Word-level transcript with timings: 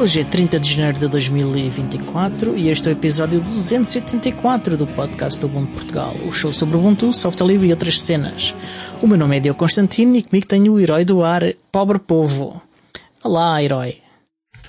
Hoje 0.00 0.20
é 0.20 0.24
30 0.24 0.58
de 0.58 0.72
janeiro 0.72 0.98
de 0.98 1.08
2024 1.08 2.56
e 2.56 2.70
este 2.70 2.88
é 2.88 2.92
o 2.92 2.92
episódio 2.92 3.38
284 3.42 4.74
do 4.74 4.86
podcast 4.86 5.38
do 5.38 5.46
Ubuntu 5.46 5.72
Portugal, 5.72 6.14
o 6.26 6.32
show 6.32 6.54
sobre 6.54 6.78
Ubuntu, 6.78 7.12
software 7.12 7.46
livre 7.46 7.68
e 7.68 7.70
outras 7.70 8.00
cenas. 8.00 8.54
O 9.02 9.06
meu 9.06 9.18
nome 9.18 9.36
é 9.36 9.40
Diogo 9.40 9.58
Constantino 9.58 10.16
e 10.16 10.22
comigo 10.22 10.46
tenho 10.46 10.72
o 10.72 10.80
herói 10.80 11.04
do 11.04 11.22
ar, 11.22 11.42
Pobre 11.70 11.98
Povo. 11.98 12.62
Olá, 13.22 13.62
herói. 13.62 13.98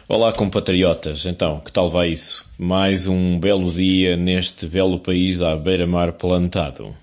Olá, 0.09 0.33
compatriotas. 0.33 1.25
Então, 1.25 1.61
que 1.61 1.71
tal 1.71 1.89
vai 1.89 2.09
isso? 2.09 2.45
Mais 2.59 3.07
um 3.07 3.39
belo 3.39 3.71
dia 3.71 4.17
neste 4.17 4.67
belo 4.67 4.99
país 4.99 5.41
à 5.41 5.55
beira-mar 5.55 6.11
plantado. 6.11 6.93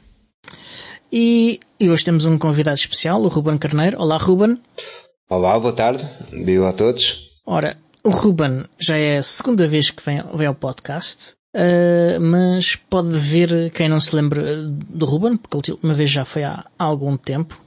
E, 1.11 1.59
e 1.81 1.89
hoje 1.89 2.05
temos 2.05 2.27
um 2.27 2.37
convidado 2.37 2.77
especial, 2.77 3.23
o 3.23 3.29
Ruben 3.29 3.57
Carneiro. 3.57 3.99
Olá, 3.99 4.19
Ruben. 4.19 4.59
Olá, 5.31 5.59
boa 5.59 5.73
tarde. 5.73 6.07
Viu 6.31 6.67
a 6.67 6.75
todos. 6.75 7.31
Ora, 7.47 7.75
o 8.09 8.11
Ruben 8.11 8.65
já 8.79 8.97
é 8.97 9.19
a 9.19 9.23
segunda 9.23 9.69
vez 9.69 9.91
que 9.91 10.03
vem, 10.03 10.23
vem 10.33 10.47
ao 10.47 10.55
podcast, 10.55 11.35
uh, 11.55 12.19
mas 12.19 12.75
pode 12.75 13.11
ver 13.11 13.71
quem 13.71 13.87
não 13.87 14.01
se 14.01 14.17
lembra 14.17 14.43
do 14.65 15.05
Ruben, 15.05 15.37
porque 15.37 15.55
a 15.55 15.75
última 15.75 15.93
vez 15.93 16.11
já 16.11 16.25
foi 16.25 16.43
há, 16.43 16.65
há 16.79 16.85
algum 16.85 17.19
tempo. 17.19 17.61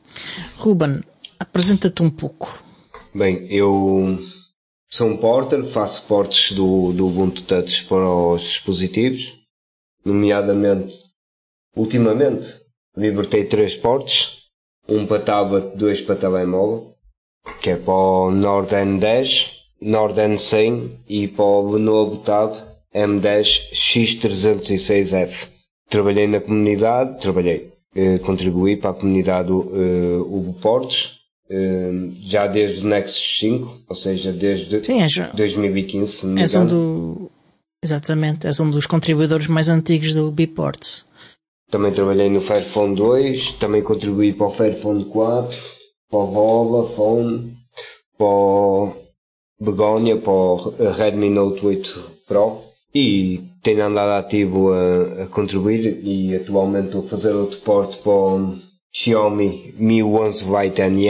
Ruben, 0.57 1.01
apresenta-te 1.39 2.01
um 2.01 2.09
pouco. 2.09 2.63
Bem, 3.13 3.45
eu 3.51 4.17
sou 4.89 5.09
um 5.09 5.17
porter, 5.17 5.63
faço 5.63 6.07
portes 6.07 6.53
do, 6.53 6.91
do 6.91 7.05
Ubuntu 7.05 7.43
Touch 7.43 7.83
para 7.85 8.09
os 8.09 8.41
dispositivos, 8.41 9.33
nomeadamente, 10.03 10.97
ultimamente, 11.75 12.47
libertei 12.97 13.43
três 13.43 13.75
portes, 13.75 14.47
um 14.89 15.05
para 15.05 15.21
tablet, 15.21 15.77
dois 15.77 16.01
para 16.01 16.15
telemóvel, 16.15 16.95
que 17.61 17.69
é 17.69 17.75
para 17.75 17.93
o 17.93 18.31
Nord 18.31 18.73
N10, 18.73 19.60
Nord 19.81 20.19
N100 20.19 20.91
e 21.09 21.27
para 21.27 21.43
o 21.43 21.71
Lenovo 21.71 22.17
Tab 22.17 22.53
M10 22.93 23.71
X306F. 23.73 25.47
Trabalhei 25.89 26.27
na 26.27 26.39
comunidade, 26.39 27.19
trabalhei, 27.19 27.71
eh, 27.95 28.19
contribuí 28.19 28.77
para 28.77 28.91
a 28.91 28.93
comunidade 28.93 29.51
eh, 29.51 30.53
Portes, 30.61 31.21
eh, 31.49 31.91
já 32.21 32.47
desde 32.47 32.85
o 32.85 32.89
Nexus 32.89 33.39
5, 33.39 33.81
ou 33.89 33.95
seja, 33.95 34.31
desde 34.31 34.83
Sim, 34.83 35.01
és, 35.01 35.13
2015, 35.33 36.11
se 36.11 36.25
não 36.27 36.33
me 36.35 36.57
um 36.57 36.65
do. 36.65 37.31
Exatamente, 37.83 38.45
és 38.45 38.59
um 38.59 38.69
dos 38.69 38.85
contribuidores 38.85 39.47
mais 39.47 39.67
antigos 39.67 40.13
do 40.13 40.31
Biports. 40.31 41.03
Também 41.71 41.91
trabalhei 41.91 42.29
no 42.29 42.39
Fairphone 42.39 42.95
2, 42.95 43.53
também 43.53 43.81
contribuí 43.81 44.31
para 44.33 44.47
o 44.47 44.51
Fairphone 44.51 45.03
4, 45.05 45.57
para 46.09 46.19
o 46.19 46.27
Vola 46.27 46.89
Phone, 46.89 47.57
para 48.17 48.27
o 48.27 49.00
Begonia, 49.61 50.17
para 50.17 50.31
o 50.31 50.73
Redmi 50.97 51.29
Note 51.29 51.65
8 51.65 52.11
Pro 52.27 52.61
e 52.93 53.41
tenho 53.63 53.85
andado 53.85 54.09
ativo 54.19 54.71
a, 54.73 55.23
a 55.23 55.27
contribuir 55.27 56.01
e 56.03 56.35
atualmente 56.35 56.87
estou 56.87 57.01
a 57.01 57.07
fazer 57.07 57.31
outro 57.33 57.59
porte 57.59 57.97
para 57.97 58.11
o 58.11 58.57
Xiaomi 58.91 59.73
Mi 59.77 60.03
11 60.03 60.45
Lite 60.45 60.81
NE 60.89 61.07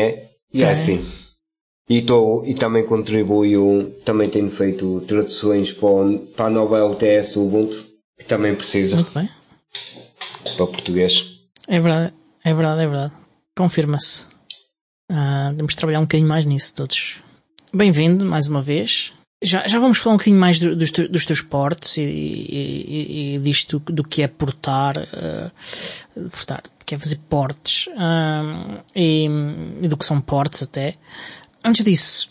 e 0.53 0.63
é 0.63 0.69
assim. 0.69 1.03
E, 1.89 1.97
estou, 1.99 2.45
e 2.45 2.53
também 2.53 2.85
contribuo, 2.85 3.83
também 4.05 4.29
tenho 4.29 4.49
feito 4.51 5.01
traduções 5.07 5.73
para, 5.73 5.87
o- 5.89 6.19
para 6.35 6.45
a 6.45 6.49
nova 6.49 6.77
LTS 6.77 7.37
Ubuntu, 7.39 7.85
que 8.17 8.25
também 8.25 8.55
precisa 8.55 8.95
Muito 8.97 9.11
bem. 9.13 9.27
para 10.55 10.63
o 10.63 10.67
português. 10.67 11.25
É 11.67 11.79
verdade, 11.79 12.13
é 12.45 12.53
verdade, 12.53 12.81
é 12.81 12.87
verdade. 12.87 13.13
Confirma-se. 13.57 14.27
Ah, 15.09 15.53
temos 15.55 15.71
de 15.73 15.77
trabalhar 15.77 15.99
um 15.99 16.03
bocadinho 16.03 16.29
mais 16.29 16.45
nisso 16.45 16.73
todos. 16.75 17.21
Bem-vindo 17.73 18.25
mais 18.25 18.47
uma 18.47 18.61
vez. 18.61 19.13
Já, 19.43 19.67
já 19.67 19.79
vamos 19.79 19.97
falar 19.97 20.15
um 20.15 20.17
bocadinho 20.17 20.39
mais 20.39 20.59
do- 20.59 20.75
dos, 20.75 20.91
dos 20.91 21.25
teus 21.25 21.41
portes 21.41 21.97
e, 21.97 22.01
e, 22.03 23.35
e- 23.35 23.39
disto 23.39 23.79
do 23.79 24.03
que 24.03 24.21
é 24.21 24.27
portar, 24.27 24.97
ah, 24.99 25.51
portar, 26.29 26.61
que 26.85 26.93
é 26.93 26.97
fazer 26.97 27.17
portes 27.29 27.89
ah, 27.97 28.83
e, 28.95 29.25
e 29.81 29.87
do 29.87 29.97
que 29.97 30.05
são 30.05 30.21
portes 30.21 30.61
até. 30.61 30.95
Antes 31.63 31.83
disso, 31.83 32.29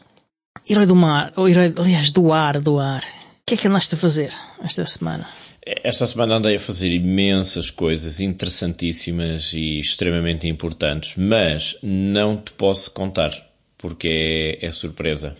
herói 0.68 0.86
do 0.86 0.94
mar, 0.94 1.32
ou 1.36 1.48
herói, 1.48 1.72
aliás, 1.78 2.10
do 2.12 2.32
ar, 2.32 2.60
do 2.60 2.78
ar. 2.78 3.02
O 3.02 3.42
que 3.46 3.54
é 3.54 3.56
que 3.56 3.66
andaste 3.66 3.94
a 3.96 3.98
fazer 3.98 4.32
esta 4.62 4.84
semana? 4.84 5.26
Esta 5.66 6.06
semana 6.06 6.36
andei 6.36 6.56
a 6.56 6.60
fazer 6.60 6.88
imensas 6.94 7.70
coisas 7.70 8.20
interessantíssimas 8.20 9.52
e 9.52 9.78
extremamente 9.80 10.46
importantes, 10.46 11.14
mas 11.16 11.76
não 11.82 12.36
te 12.36 12.52
posso 12.52 12.90
contar, 12.92 13.30
porque 13.80 14.58
é, 14.60 14.66
é 14.66 14.72
surpresa. 14.72 15.36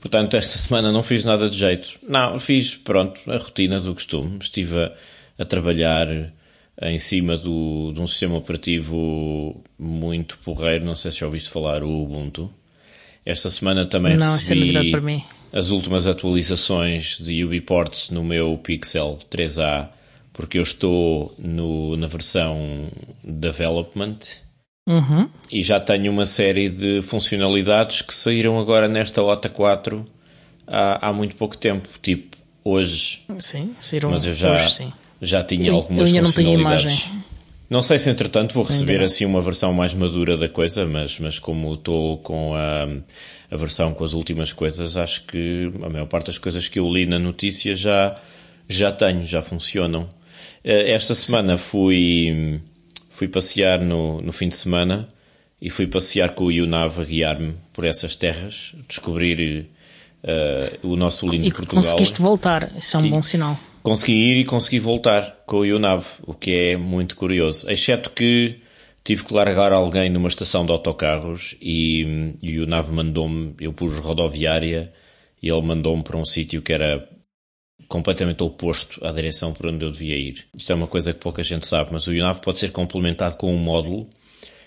Portanto, 0.00 0.36
esta 0.36 0.58
semana 0.58 0.92
não 0.92 1.02
fiz 1.02 1.24
nada 1.24 1.48
de 1.48 1.56
jeito. 1.56 1.98
Não, 2.08 2.38
fiz, 2.38 2.74
pronto, 2.74 3.20
a 3.30 3.36
rotina 3.36 3.80
do 3.80 3.94
costume. 3.94 4.38
Estive 4.40 4.78
a, 4.78 4.92
a 5.38 5.44
trabalhar 5.44 6.08
em 6.82 6.98
cima 6.98 7.36
do, 7.36 7.92
de 7.94 8.00
um 8.00 8.06
sistema 8.06 8.36
operativo 8.36 9.62
muito 9.78 10.38
porreiro, 10.44 10.84
não 10.84 10.94
sei 10.94 11.10
se 11.10 11.20
já 11.20 11.26
ouviste 11.26 11.48
falar, 11.48 11.82
o 11.82 12.02
Ubuntu. 12.02 12.52
Esta 13.24 13.50
semana 13.50 13.86
também 13.86 14.16
Não, 14.16 14.26
é 14.26 14.36
recebi 14.36 15.00
mim. 15.00 15.24
as 15.52 15.70
últimas 15.70 16.06
atualizações 16.06 17.18
de 17.18 17.42
UbiPorts 17.44 18.10
no 18.10 18.22
meu 18.22 18.56
Pixel 18.58 19.18
3a, 19.30 19.88
porque 20.32 20.58
eu 20.58 20.62
estou 20.62 21.34
no, 21.38 21.96
na 21.96 22.06
versão 22.06 22.88
Development 23.24 24.18
Uhum. 24.86 25.28
e 25.50 25.62
já 25.62 25.80
tenho 25.80 26.12
uma 26.12 26.24
série 26.24 26.68
de 26.68 27.02
funcionalidades 27.02 28.02
que 28.02 28.14
saíram 28.14 28.58
agora 28.58 28.86
nesta 28.86 29.20
OTA 29.22 29.48
4 29.48 30.06
há, 30.66 31.08
há 31.08 31.12
muito 31.12 31.34
pouco 31.36 31.56
tempo, 31.58 31.88
tipo 32.00 32.36
hoje, 32.62 33.22
Sim, 33.38 33.74
saíram 33.80 34.10
mas 34.10 34.24
eu 34.24 34.34
já, 34.34 34.54
hoje, 34.54 34.70
sim. 34.72 34.92
já 35.20 35.42
tinha 35.42 35.68
Eu- 35.70 35.74
algumas 35.76 36.00
eu 36.02 36.06
ainda 36.06 36.22
não 36.22 36.32
tenho 36.32 36.58
imagem. 36.60 36.96
Não 37.68 37.82
sei 37.82 37.98
se 37.98 38.08
entretanto 38.08 38.54
vou 38.54 38.62
receber 38.62 39.02
assim 39.02 39.24
uma 39.24 39.40
versão 39.40 39.72
mais 39.72 39.92
madura 39.92 40.36
da 40.36 40.48
coisa, 40.48 40.86
mas, 40.86 41.18
mas 41.18 41.40
como 41.40 41.74
estou 41.74 42.18
com 42.18 42.54
a, 42.54 42.86
a 43.50 43.56
versão 43.56 43.92
com 43.92 44.04
as 44.04 44.12
últimas 44.12 44.52
coisas, 44.52 44.96
acho 44.96 45.22
que 45.24 45.68
a 45.82 45.88
maior 45.88 46.06
parte 46.06 46.26
das 46.26 46.38
coisas 46.38 46.68
que 46.68 46.78
eu 46.78 46.88
li 46.88 47.06
na 47.06 47.18
notícia 47.18 47.74
já, 47.74 48.14
já 48.68 48.92
tenho, 48.92 49.26
já 49.26 49.42
funcionam. 49.42 50.08
Eh, 50.62 50.92
Esta 50.92 51.12
semana 51.12 51.58
fui, 51.58 52.60
fui 53.16 53.28
passear 53.28 53.80
no, 53.80 54.20
no 54.20 54.32
fim 54.32 54.48
de 54.48 54.56
semana 54.56 55.08
e 55.60 55.70
fui 55.70 55.86
passear 55.86 56.34
com 56.34 56.44
o 56.44 56.52
Yunav 56.52 57.00
a 57.00 57.04
guiar-me 57.04 57.54
por 57.72 57.84
essas 57.86 58.14
terras, 58.14 58.74
descobrir 58.86 59.66
eh, 60.22 60.78
o 60.82 60.96
nosso 60.96 61.26
lindo 61.26 61.46
E 61.46 61.50
Portugal. 61.50 61.82
conseguiste 61.82 62.20
voltar, 62.20 62.70
isso 62.76 62.96
é 62.96 63.00
um 63.00 63.06
E- 63.06 63.10
bom 63.10 63.22
sinal. 63.22 63.58
Consegui 63.82 64.12
ir 64.12 64.40
e 64.40 64.44
consegui 64.44 64.80
voltar 64.80 65.44
com 65.46 65.58
o 65.58 65.64
Ionav, 65.64 66.04
o 66.26 66.34
que 66.34 66.50
é 66.50 66.76
muito 66.76 67.14
curioso. 67.14 67.70
Exceto 67.70 68.10
que 68.10 68.56
tive 69.04 69.24
que 69.24 69.32
largar 69.32 69.72
alguém 69.72 70.10
numa 70.10 70.26
estação 70.26 70.66
de 70.66 70.72
autocarros 70.72 71.54
e, 71.62 72.34
e 72.42 72.58
o 72.58 72.62
Ionav 72.64 72.90
mandou-me, 72.92 73.54
eu 73.60 73.72
pus 73.72 73.96
rodoviária 74.00 74.92
e 75.40 75.48
ele 75.48 75.62
mandou-me 75.62 76.02
para 76.02 76.16
um 76.16 76.24
sítio 76.24 76.60
que 76.62 76.72
era 76.72 77.08
completamente 77.88 78.42
oposto 78.42 79.04
à 79.06 79.12
direção 79.12 79.52
por 79.52 79.66
onde 79.66 79.84
eu 79.84 79.90
devia 79.90 80.16
ir. 80.16 80.46
Isto 80.54 80.72
é 80.72 80.74
uma 80.74 80.86
coisa 80.86 81.12
que 81.12 81.20
pouca 81.20 81.42
gente 81.42 81.66
sabe, 81.66 81.90
mas 81.92 82.06
o 82.06 82.12
Ionav 82.12 82.40
pode 82.40 82.58
ser 82.58 82.70
complementado 82.72 83.36
com 83.36 83.54
um 83.54 83.58
módulo 83.58 84.08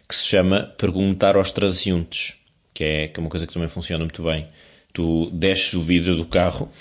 que 0.07 0.15
se 0.15 0.25
chama 0.25 0.73
Perguntar 0.77 1.35
aos 1.35 1.51
Transeuntes, 1.51 2.33
que 2.73 2.83
é, 2.83 3.07
que 3.07 3.19
é 3.19 3.21
uma 3.21 3.29
coisa 3.29 3.45
que 3.45 3.53
também 3.53 3.69
funciona 3.69 4.03
muito 4.03 4.23
bem. 4.23 4.47
Tu 4.94 5.29
desces 5.31 5.73
o 5.73 5.81
vidro 5.81 6.15
do 6.15 6.25
carro 6.25 6.71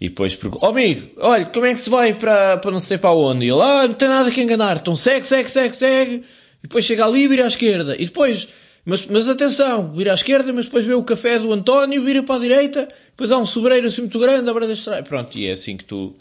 e 0.00 0.08
depois 0.08 0.34
pergunta, 0.34 0.64
oh 0.64 0.70
amigo, 0.70 1.10
olha, 1.18 1.44
como 1.44 1.66
é 1.66 1.74
que 1.74 1.80
se 1.80 1.90
vai 1.90 2.14
para, 2.14 2.56
para 2.56 2.70
não 2.70 2.80
sei 2.80 2.96
para 2.96 3.12
onde? 3.12 3.44
E 3.44 3.50
ele, 3.50 3.60
ah, 3.60 3.86
não 3.86 3.94
tem 3.94 4.08
nada 4.08 4.30
que 4.30 4.40
enganar, 4.40 4.78
então 4.78 4.96
segue, 4.96 5.26
segue, 5.26 5.50
segue, 5.50 5.76
segue, 5.76 6.14
e 6.14 6.62
depois 6.62 6.84
chega 6.86 7.04
ali 7.04 7.24
e 7.24 7.28
vira 7.28 7.44
à 7.44 7.48
esquerda, 7.48 7.94
e 7.94 8.06
depois, 8.06 8.48
mas, 8.84 9.06
mas 9.06 9.28
atenção, 9.28 9.92
vira 9.92 10.12
à 10.12 10.14
esquerda, 10.14 10.52
mas 10.52 10.66
depois 10.66 10.84
vê 10.84 10.94
o 10.94 11.04
café 11.04 11.38
do 11.38 11.52
António, 11.52 12.02
vira 12.02 12.22
para 12.22 12.36
a 12.36 12.38
direita, 12.38 12.88
depois 13.08 13.30
há 13.30 13.38
um 13.38 13.46
sobreiro 13.46 13.86
assim 13.86 14.02
muito 14.02 14.18
grande, 14.18 14.48
à 14.48 14.52
beira 14.52 14.66
da 14.66 14.72
estrada, 14.72 15.02
pronto, 15.02 15.36
e 15.36 15.46
é 15.46 15.52
assim 15.52 15.76
que 15.76 15.84
tu, 15.84 16.14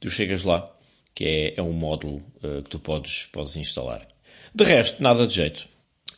tu 0.00 0.10
chegas 0.10 0.42
lá, 0.42 0.68
que 1.14 1.24
é, 1.24 1.54
é 1.56 1.62
um 1.62 1.72
módulo 1.72 2.22
eh, 2.42 2.62
que 2.62 2.70
tu 2.70 2.78
podes, 2.78 3.28
podes 3.32 3.56
instalar. 3.56 4.06
De 4.54 4.64
resto, 4.64 5.02
nada 5.02 5.26
de 5.26 5.34
jeito. 5.34 5.64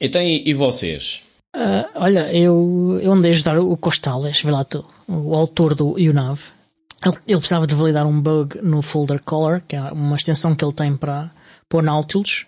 Então, 0.00 0.20
e, 0.20 0.42
e 0.48 0.54
vocês? 0.54 1.22
Ah, 1.54 1.88
olha, 1.94 2.32
eu, 2.34 2.98
eu 3.00 3.12
andei 3.12 3.30
a 3.30 3.34
ajudar 3.34 3.58
o 3.60 3.76
Costales, 3.76 4.42
vê 4.42 4.50
lá 4.50 4.64
tu, 4.64 4.84
o 5.06 5.34
autor 5.34 5.74
do 5.74 5.94
UNAV. 5.94 6.52
Ele, 7.06 7.16
ele 7.28 7.38
precisava 7.38 7.66
de 7.66 7.74
validar 7.74 8.06
um 8.06 8.20
bug 8.20 8.58
no 8.62 8.82
folder 8.82 9.22
color, 9.22 9.62
que 9.68 9.76
é 9.76 9.82
uma 9.92 10.16
extensão 10.16 10.54
que 10.54 10.64
ele 10.64 10.72
tem 10.72 10.96
para, 10.96 11.30
para 11.68 11.78
o 11.78 11.82
Nautilus, 11.82 12.46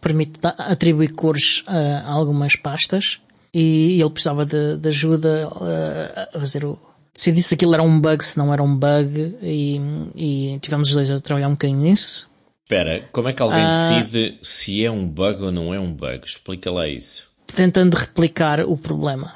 permite 0.00 0.40
atribuir 0.42 1.12
cores 1.12 1.62
a, 1.66 2.10
algumas 2.12 2.56
pastas. 2.56 3.20
E 3.54 3.98
ele 4.00 4.10
precisava 4.10 4.44
de, 4.44 4.76
de 4.76 4.88
ajuda 4.88 5.48
ah, 5.60 6.28
a 6.34 6.40
fazer 6.40 6.64
o. 6.64 6.78
Decidir 7.14 7.42
se 7.42 7.54
aquilo 7.54 7.74
era 7.74 7.82
um 7.82 7.98
bug, 7.98 8.22
se 8.22 8.38
não 8.38 8.52
era 8.52 8.62
um 8.62 8.76
bug, 8.76 9.36
e, 9.42 9.80
e 10.14 10.58
tivemos 10.60 10.88
os 10.90 10.94
dois 10.94 11.10
a 11.10 11.18
trabalhar 11.18 11.48
um 11.48 11.52
bocadinho 11.52 11.80
nisso. 11.80 12.30
Espera, 12.62 13.02
como 13.10 13.28
é 13.28 13.32
que 13.32 13.42
alguém 13.42 13.62
Ah. 13.62 13.88
decide 13.88 14.38
se 14.42 14.84
é 14.84 14.90
um 14.90 15.08
bug 15.08 15.42
ou 15.42 15.50
não 15.50 15.74
é 15.74 15.80
um 15.80 15.90
bug? 15.92 16.20
Explica 16.24 16.70
lá 16.70 16.86
isso. 16.86 17.26
tentando 17.52 17.94
replicar 17.96 18.60
o 18.60 18.76
problema. 18.76 19.32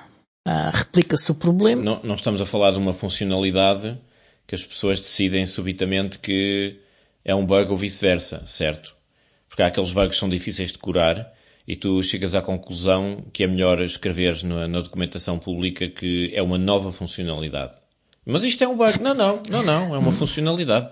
Uh, 0.47 0.71
Replica-se 0.77 1.31
o 1.33 1.35
problema. 1.35 1.83
Não, 1.83 2.01
não 2.05 2.15
estamos 2.15 2.41
a 2.43 2.47
falar 2.47 2.71
de 2.73 2.79
uma 2.79 2.93
funcionalidade 2.93 3.97
que 4.47 4.55
as 4.55 4.63
pessoas 4.63 5.01
decidem 5.01 5.47
subitamente 5.47 6.19
que 6.19 6.79
é 7.25 7.35
um 7.35 7.45
bug 7.47 7.71
ou 7.71 7.77
vice-versa, 7.77 8.43
certo? 8.47 8.95
Porque 9.53 9.63
há 9.63 9.67
aqueles 9.67 9.93
bugs 9.93 10.15
que 10.15 10.17
são 10.17 10.31
difíceis 10.31 10.73
de 10.73 10.79
curar 10.79 11.31
e 11.69 11.77
tu 11.77 12.03
chegas 12.03 12.35
à 12.35 12.41
conclusão 12.41 13.23
que 13.35 13.45
é 13.45 13.47
melhor 13.47 13.83
escreveres 13.83 14.43
na, 14.43 14.67
na 14.67 14.81
documentação 14.81 15.39
pública 15.39 15.87
que 15.91 16.33
é 16.35 16.43
uma 16.43 16.57
nova 16.57 16.91
funcionalidade. 16.91 17.75
Mas 18.25 18.45
isto 18.45 18.65
é 18.65 18.69
um 18.69 18.75
bug. 18.75 18.99
Não, 19.03 19.13
não, 19.13 19.43
não, 19.51 19.63
não, 19.63 19.95
é 19.95 19.99
uma 19.99 20.11
funcionalidade. 20.11 20.91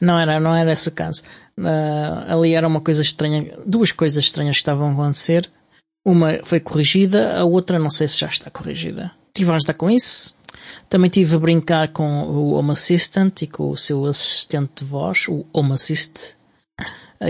Não 0.00 0.18
era, 0.18 0.40
não 0.40 0.54
era 0.54 0.72
esse 0.72 0.88
o 0.88 0.92
caso. 0.92 1.22
Uh, 1.56 2.32
ali 2.32 2.54
era 2.54 2.66
uma 2.66 2.80
coisa 2.80 3.02
estranha, 3.02 3.52
duas 3.66 3.92
coisas 3.92 4.24
estranhas 4.24 4.56
que 4.56 4.60
estavam 4.60 4.88
a 4.88 4.92
acontecer. 4.92 5.48
Uma 6.04 6.40
foi 6.42 6.58
corrigida, 6.60 7.38
a 7.38 7.44
outra 7.44 7.78
não 7.78 7.90
sei 7.90 8.08
se 8.08 8.18
já 8.18 8.28
está 8.28 8.50
corrigida. 8.50 9.12
Tive 9.34 9.50
a 9.50 9.54
ajudar 9.54 9.74
com 9.74 9.90
isso. 9.90 10.36
Também 10.88 11.10
tive 11.10 11.36
a 11.36 11.38
brincar 11.38 11.88
com 11.88 12.22
o 12.22 12.54
Home 12.54 12.72
Assistant 12.72 13.42
e 13.42 13.46
com 13.46 13.70
o 13.70 13.76
seu 13.76 14.04
assistente 14.06 14.82
de 14.82 14.84
voz, 14.84 15.26
o 15.28 15.44
Home 15.52 15.72
Assist, 15.72 16.37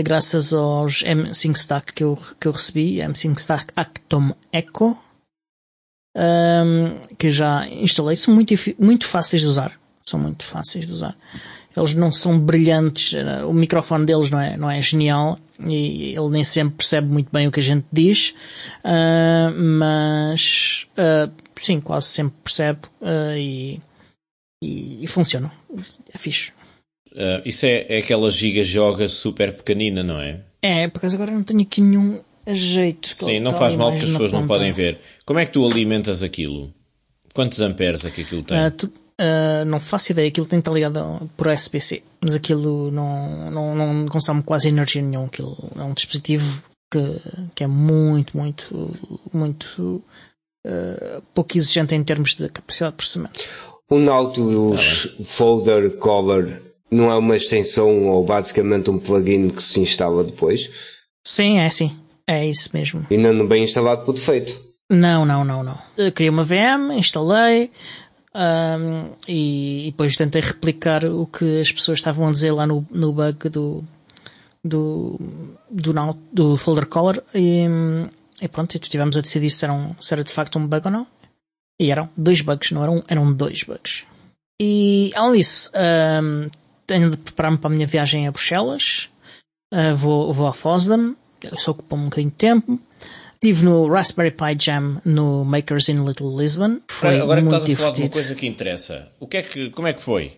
graças 0.03 0.53
aos 0.53 1.03
M5 1.03 1.55
Stack 1.55 1.93
que 1.93 2.03
eu, 2.03 2.17
que 2.39 2.47
eu 2.47 2.51
recebi, 2.51 2.97
M5 2.97 3.37
Stack 3.39 3.73
Actom 3.75 4.33
Echo, 4.53 4.97
um, 6.15 7.15
que 7.17 7.31
já 7.31 7.67
instalei. 7.67 8.15
São 8.15 8.33
muito, 8.33 8.53
muito 8.79 9.05
fáceis 9.05 9.41
de 9.41 9.47
usar. 9.47 9.79
São 10.05 10.19
muito 10.19 10.43
fáceis 10.43 10.85
de 10.85 10.91
usar 10.91 11.15
eles 11.79 11.93
não 11.93 12.11
são 12.11 12.39
brilhantes, 12.39 13.13
eh, 13.13 13.43
o 13.43 13.53
microfone 13.53 14.05
deles 14.05 14.29
não 14.29 14.39
é, 14.39 14.57
não 14.57 14.69
é 14.69 14.81
genial 14.81 15.39
e 15.59 16.13
ele 16.15 16.29
nem 16.29 16.43
sempre 16.43 16.75
percebe 16.75 17.07
muito 17.07 17.29
bem 17.31 17.47
o 17.47 17.51
que 17.51 17.59
a 17.59 17.63
gente 17.63 17.85
diz, 17.91 18.33
uh, 18.85 19.53
mas 19.77 20.87
uh, 20.97 21.31
sim, 21.55 21.81
quase 21.81 22.07
sempre 22.07 22.35
percebe 22.43 22.79
uh, 23.01 23.35
e, 23.37 23.81
e, 24.63 25.03
e, 25.03 25.07
funciona. 25.07 25.51
É 26.13 26.17
fixe. 26.17 26.53
Isso 27.45 27.65
é, 27.65 27.85
é 27.89 27.97
aquela 27.99 28.29
giga 28.31 28.63
joga 28.63 29.07
super 29.07 29.53
pequenina, 29.53 30.03
não 30.03 30.19
é? 30.19 30.39
É, 30.61 30.87
porque 30.87 31.07
agora 31.07 31.31
não 31.31 31.43
tenho 31.43 31.61
aqui 31.61 31.81
nenhum 31.81 32.19
jeito. 32.47 33.07
Sim, 33.07 33.39
não 33.39 33.53
faz 33.53 33.75
mal 33.75 33.91
porque 33.91 34.05
as 34.05 34.11
pessoas 34.11 34.31
não 34.31 34.47
podem 34.47 34.71
ver. 34.71 34.99
Como 35.25 35.39
é 35.39 35.45
que 35.45 35.53
tu 35.53 35.65
alimentas 35.65 36.23
aquilo? 36.23 36.73
Quantos 37.33 37.61
amperes 37.61 38.05
é 38.05 38.09
que 38.09 38.21
aquilo 38.21 38.43
tem? 38.43 38.57
Tu, 38.71 38.91
Uh, 39.19 39.65
não 39.65 39.81
faço 39.81 40.13
ideia, 40.13 40.29
aquilo 40.29 40.45
tem 40.45 40.59
que 40.59 40.61
estar 40.61 40.71
ligado 40.71 41.29
por 41.35 41.47
SPC, 41.47 42.01
mas 42.21 42.35
aquilo 42.35 42.89
não, 42.89 43.51
não, 43.51 43.75
não 43.75 44.07
consome 44.07 44.41
quase 44.41 44.69
energia 44.69 45.01
nenhuma. 45.01 45.27
Aquilo 45.27 45.57
é 45.75 45.83
um 45.83 45.93
dispositivo 45.93 46.63
que, 46.89 47.03
que 47.53 47.65
é 47.65 47.67
muito, 47.67 48.37
muito, 48.37 48.97
muito 49.33 50.01
uh, 50.65 51.21
pouco 51.33 51.57
exigente 51.57 51.93
em 51.93 52.01
termos 52.01 52.35
de 52.35 52.47
capacidade 52.47 52.93
de 52.93 52.95
processamento. 52.95 53.49
O 53.89 53.99
Nautilus 53.99 55.17
ah, 55.19 55.23
Folder 55.25 55.97
Cover 55.97 56.68
não 56.91 57.11
é 57.11 57.15
uma 57.15 57.35
extensão 57.35 58.07
ou 58.07 58.25
basicamente 58.25 58.89
um 58.89 58.99
plugin 58.99 59.49
que 59.49 59.61
se 59.61 59.79
instala 59.79 60.23
depois? 60.23 60.69
Sim, 61.25 61.59
é 61.59 61.69
sim. 61.69 61.97
É 62.27 62.45
isso 62.45 62.69
mesmo. 62.73 63.05
E 63.09 63.17
não 63.17 63.47
bem 63.47 63.63
instalado 63.63 64.05
por 64.05 64.13
defeito? 64.13 64.55
Não, 64.89 65.25
não, 65.25 65.43
não, 65.43 65.63
não. 65.63 65.77
Eu 65.97 66.11
criei 66.11 66.29
uma 66.29 66.43
VM, 66.43 66.91
instalei, 66.95 67.71
um, 68.33 69.11
e, 69.27 69.87
e, 69.87 69.91
depois 69.91 70.15
tentei 70.15 70.41
replicar 70.41 71.05
o 71.05 71.25
que 71.25 71.59
as 71.59 71.71
pessoas 71.71 71.99
estavam 71.99 72.27
a 72.27 72.31
dizer 72.31 72.51
lá 72.51 72.65
no, 72.65 72.85
no 72.91 73.11
bug 73.11 73.49
do, 73.49 73.83
do, 74.63 75.19
do, 75.69 76.17
do 76.31 76.57
folder 76.57 76.85
color 76.85 77.23
e, 77.33 77.65
e 78.41 78.47
pronto, 78.47 78.75
e 78.75 78.77
estivemos 78.77 79.17
a 79.17 79.21
decidir 79.21 79.49
se, 79.49 79.65
eram, 79.65 79.95
se 79.99 80.13
era 80.13 80.23
de 80.23 80.31
facto 80.31 80.59
um 80.59 80.67
bug 80.67 80.85
ou 80.85 80.91
não. 80.91 81.07
E 81.79 81.91
eram 81.91 82.09
dois 82.15 82.41
bugs, 82.41 82.71
não 82.71 82.83
eram, 82.83 83.03
eram 83.07 83.33
dois 83.33 83.63
bugs. 83.63 84.05
E 84.61 85.11
além 85.15 85.39
disso, 85.39 85.71
um, 86.21 86.49
tenho 86.89 87.11
de 87.11 87.17
preparar-me 87.17 87.57
para 87.57 87.69
a 87.69 87.73
minha 87.73 87.85
viagem 87.85 88.27
a 88.27 88.31
Bruxelas. 88.31 89.09
Uh, 89.71 89.95
vou, 89.95 90.33
vou 90.33 90.47
a 90.47 90.53
Fosdam, 90.53 91.15
isso 91.55 91.69
ocupa 91.69 91.95
um 91.95 92.05
bocadinho 92.05 92.31
de 92.31 92.37
tempo. 92.37 92.79
Estive 93.35 93.63
no 93.63 93.87
Raspberry 93.87 94.31
Pi 94.31 94.57
Jam 94.59 94.99
no 95.05 95.45
Makers 95.45 95.87
in 95.87 96.03
Little 96.03 96.35
Lisbon. 96.35 96.79
Foi 96.89 97.21
Agora 97.21 97.41
muito 97.41 97.63
que 97.63 97.71
estás 97.71 97.79
a 97.79 97.83
falar 97.83 97.95
de 97.95 98.01
uma 98.01 98.09
coisa 98.09 98.35
que 98.35 98.47
interessa, 98.47 99.07
o 99.19 99.27
que 99.27 99.37
é 99.37 99.43
que, 99.43 99.69
como 99.69 99.87
é 99.87 99.93
que 99.93 100.01
foi? 100.01 100.33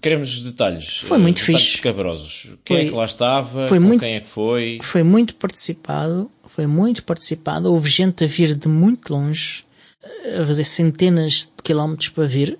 Queremos 0.00 0.42
detalhes. 0.42 0.98
Foi 0.98 1.18
muito 1.18 1.38
uh, 1.38 1.40
detalhes 1.40 1.62
fixe. 1.62 1.82
Cabrosos. 1.82 2.48
Quem 2.64 2.76
foi, 2.76 2.86
é 2.86 2.88
que 2.88 2.94
lá 2.94 3.04
estava? 3.04 3.68
Foi 3.68 3.78
muito, 3.78 4.00
quem 4.00 4.14
é 4.14 4.20
que 4.20 4.28
foi? 4.28 4.78
Foi 4.82 5.02
muito 5.02 5.36
participado. 5.36 6.30
Foi 6.44 6.66
muito 6.66 7.04
participado. 7.04 7.72
Houve 7.72 7.88
gente 7.88 8.24
a 8.24 8.26
vir 8.26 8.54
de 8.54 8.68
muito 8.68 9.12
longe, 9.12 9.64
a 10.40 10.44
fazer 10.44 10.64
centenas 10.64 11.50
de 11.56 11.62
quilómetros 11.62 12.10
para 12.10 12.26
vir. 12.26 12.58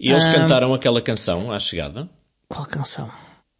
E 0.00 0.10
eles 0.10 0.26
um, 0.26 0.32
cantaram 0.32 0.74
aquela 0.74 1.00
canção 1.00 1.50
à 1.50 1.58
chegada? 1.58 2.08
Qual 2.48 2.66
canção? 2.66 3.10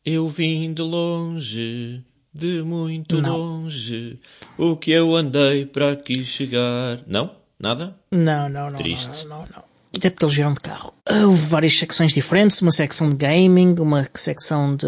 Eu 0.04 0.28
vim 0.28 0.72
de 0.72 0.82
longe 0.82 2.04
de 2.32 2.62
muito 2.62 3.20
não. 3.20 3.36
longe, 3.36 4.20
o 4.56 4.76
que 4.76 4.92
eu 4.92 5.16
andei 5.16 5.66
para 5.66 5.92
aqui 5.92 6.24
chegar. 6.24 7.00
Não? 7.06 7.32
Nada? 7.58 7.96
Não, 8.12 8.48
não, 8.48 8.70
não. 8.70 8.76
Triste. 8.76 9.26
Não, 9.26 9.40
não, 9.40 9.46
não. 9.56 9.64
Até 9.96 10.10
porque 10.10 10.24
eles 10.24 10.34
vieram 10.36 10.54
de 10.54 10.60
carro. 10.60 10.94
Houve 11.10 11.46
várias 11.48 11.76
secções 11.76 12.12
diferentes, 12.12 12.62
uma 12.62 12.70
secção 12.70 13.10
de 13.10 13.16
gaming, 13.16 13.74
uma 13.80 14.08
secção 14.14 14.76
de, 14.76 14.86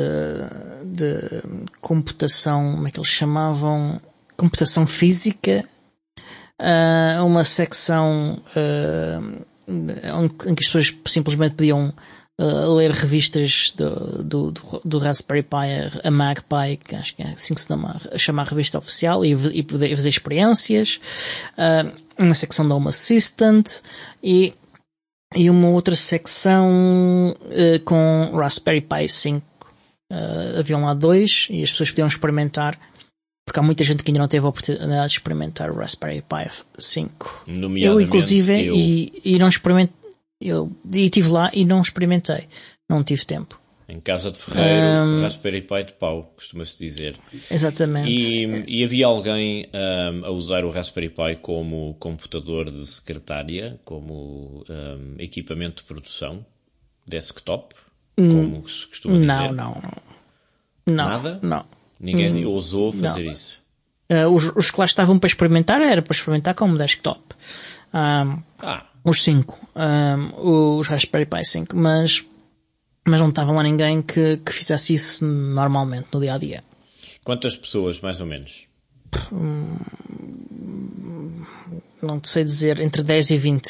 de 0.84 1.68
computação, 1.80 2.74
como 2.74 2.86
é 2.86 2.90
que 2.90 3.00
eles 3.00 3.10
chamavam? 3.10 4.00
Computação 4.36 4.86
física, 4.86 5.64
uh, 6.60 7.24
uma 7.24 7.42
secção 7.42 8.40
uh, 8.56 9.46
em 9.68 10.54
que 10.54 10.62
as 10.62 10.66
pessoas 10.66 10.94
simplesmente 11.06 11.56
podiam 11.56 11.92
a 12.40 12.68
ler 12.74 12.90
revistas 12.92 13.74
do, 13.76 14.24
do, 14.24 14.80
do, 14.82 14.98
Raspberry 14.98 15.42
Pi, 15.42 16.00
a 16.02 16.10
Magpie, 16.10 16.78
que 16.82 16.96
acho 16.96 17.14
que 17.14 17.22
é 17.22 17.26
assim 17.26 17.52
que 17.52 17.60
se 17.60 17.68
chama, 17.68 18.00
chama 18.16 18.40
a 18.40 18.44
revista 18.46 18.78
oficial, 18.78 19.22
e, 19.26 19.32
e 19.52 19.62
poder 19.62 19.94
fazer 19.94 20.08
experiências, 20.08 20.98
uh, 21.58 21.92
uma 22.18 22.32
secção 22.32 22.66
da 22.66 22.74
Home 22.74 22.88
Assistant 22.88 23.82
e, 24.22 24.54
e 25.36 25.50
uma 25.50 25.68
outra 25.68 25.94
secção 25.94 26.66
uh, 27.36 27.80
com 27.84 28.32
Raspberry 28.34 28.80
Pi 28.80 29.06
5. 29.06 29.46
Uh, 30.10 30.58
haviam 30.58 30.82
lá 30.82 30.94
dois 30.94 31.46
e 31.50 31.62
as 31.62 31.70
pessoas 31.70 31.90
podiam 31.90 32.08
experimentar 32.08 32.76
porque 33.46 33.58
há 33.58 33.62
muita 33.62 33.82
gente 33.82 34.02
que 34.02 34.10
ainda 34.10 34.20
não 34.20 34.28
teve 34.28 34.46
a 34.46 34.48
oportunidade 34.48 35.08
de 35.08 35.18
experimentar 35.18 35.70
o 35.70 35.74
Raspberry 35.74 36.22
Pi 36.22 36.48
5. 36.78 37.44
Eu, 37.84 38.00
inclusive, 38.00 38.66
eu... 38.66 38.74
E, 38.76 39.12
e 39.24 39.38
não 39.40 39.48
experimento, 39.48 39.92
eu 40.40 40.72
e 40.92 41.04
estive 41.04 41.28
lá 41.28 41.50
e 41.52 41.64
não 41.64 41.82
experimentei. 41.82 42.48
Não 42.88 43.04
tive 43.04 43.24
tempo. 43.24 43.60
Em 43.88 43.98
casa 43.98 44.30
de 44.30 44.38
ferreiro, 44.38 45.04
um, 45.04 45.20
Raspberry 45.20 45.62
Pi 45.62 45.84
de 45.84 45.92
pau, 45.94 46.32
costuma-se 46.36 46.78
dizer. 46.78 47.16
Exatamente. 47.50 48.08
E, 48.08 48.64
e 48.68 48.84
havia 48.84 49.06
alguém 49.06 49.66
um, 49.74 50.24
a 50.26 50.30
usar 50.30 50.64
o 50.64 50.70
Raspberry 50.70 51.08
Pi 51.08 51.40
como 51.42 51.94
computador 51.98 52.70
de 52.70 52.86
secretária, 52.86 53.80
como 53.84 54.64
um, 54.68 55.16
equipamento 55.18 55.82
de 55.82 55.88
produção, 55.88 56.46
desktop, 57.04 57.74
hum, 58.16 58.52
como 58.52 58.68
se 58.68 58.86
costuma 58.86 59.14
dizer? 59.14 59.26
Não, 59.26 59.52
não. 59.52 59.82
Não. 60.86 61.08
Nada? 61.08 61.40
Não. 61.42 61.66
Ninguém 61.98 62.46
hum, 62.46 62.48
ousou 62.48 62.92
fazer 62.92 63.24
não. 63.24 63.32
isso? 63.32 63.60
Uh, 64.08 64.32
os, 64.32 64.52
os 64.54 64.70
que 64.70 64.78
lá 64.78 64.86
estavam 64.86 65.18
para 65.18 65.28
experimentar 65.28 65.80
era 65.80 66.00
para 66.00 66.14
experimentar 66.14 66.54
como 66.54 66.78
desktop. 66.78 67.22
Ah. 67.92 68.38
Os 69.04 69.22
5. 69.22 69.58
Um, 69.76 70.78
os 70.78 70.86
Raspberry 70.86 71.26
Pi 71.26 71.44
5. 71.44 71.76
Mas, 71.76 72.24
mas 73.06 73.20
não 73.20 73.30
estava 73.30 73.52
lá 73.52 73.62
ninguém 73.62 74.02
que, 74.02 74.38
que 74.38 74.52
fizesse 74.52 74.94
isso 74.94 75.24
normalmente, 75.24 76.08
no 76.12 76.20
dia 76.20 76.34
a 76.34 76.38
dia. 76.38 76.64
Quantas 77.24 77.56
pessoas, 77.56 78.00
mais 78.00 78.20
ou 78.20 78.26
menos? 78.26 78.66
Hum, 79.32 79.76
não 82.02 82.20
sei 82.22 82.44
dizer, 82.44 82.80
entre 82.80 83.02
10 83.02 83.30
e 83.30 83.36
20. 83.36 83.68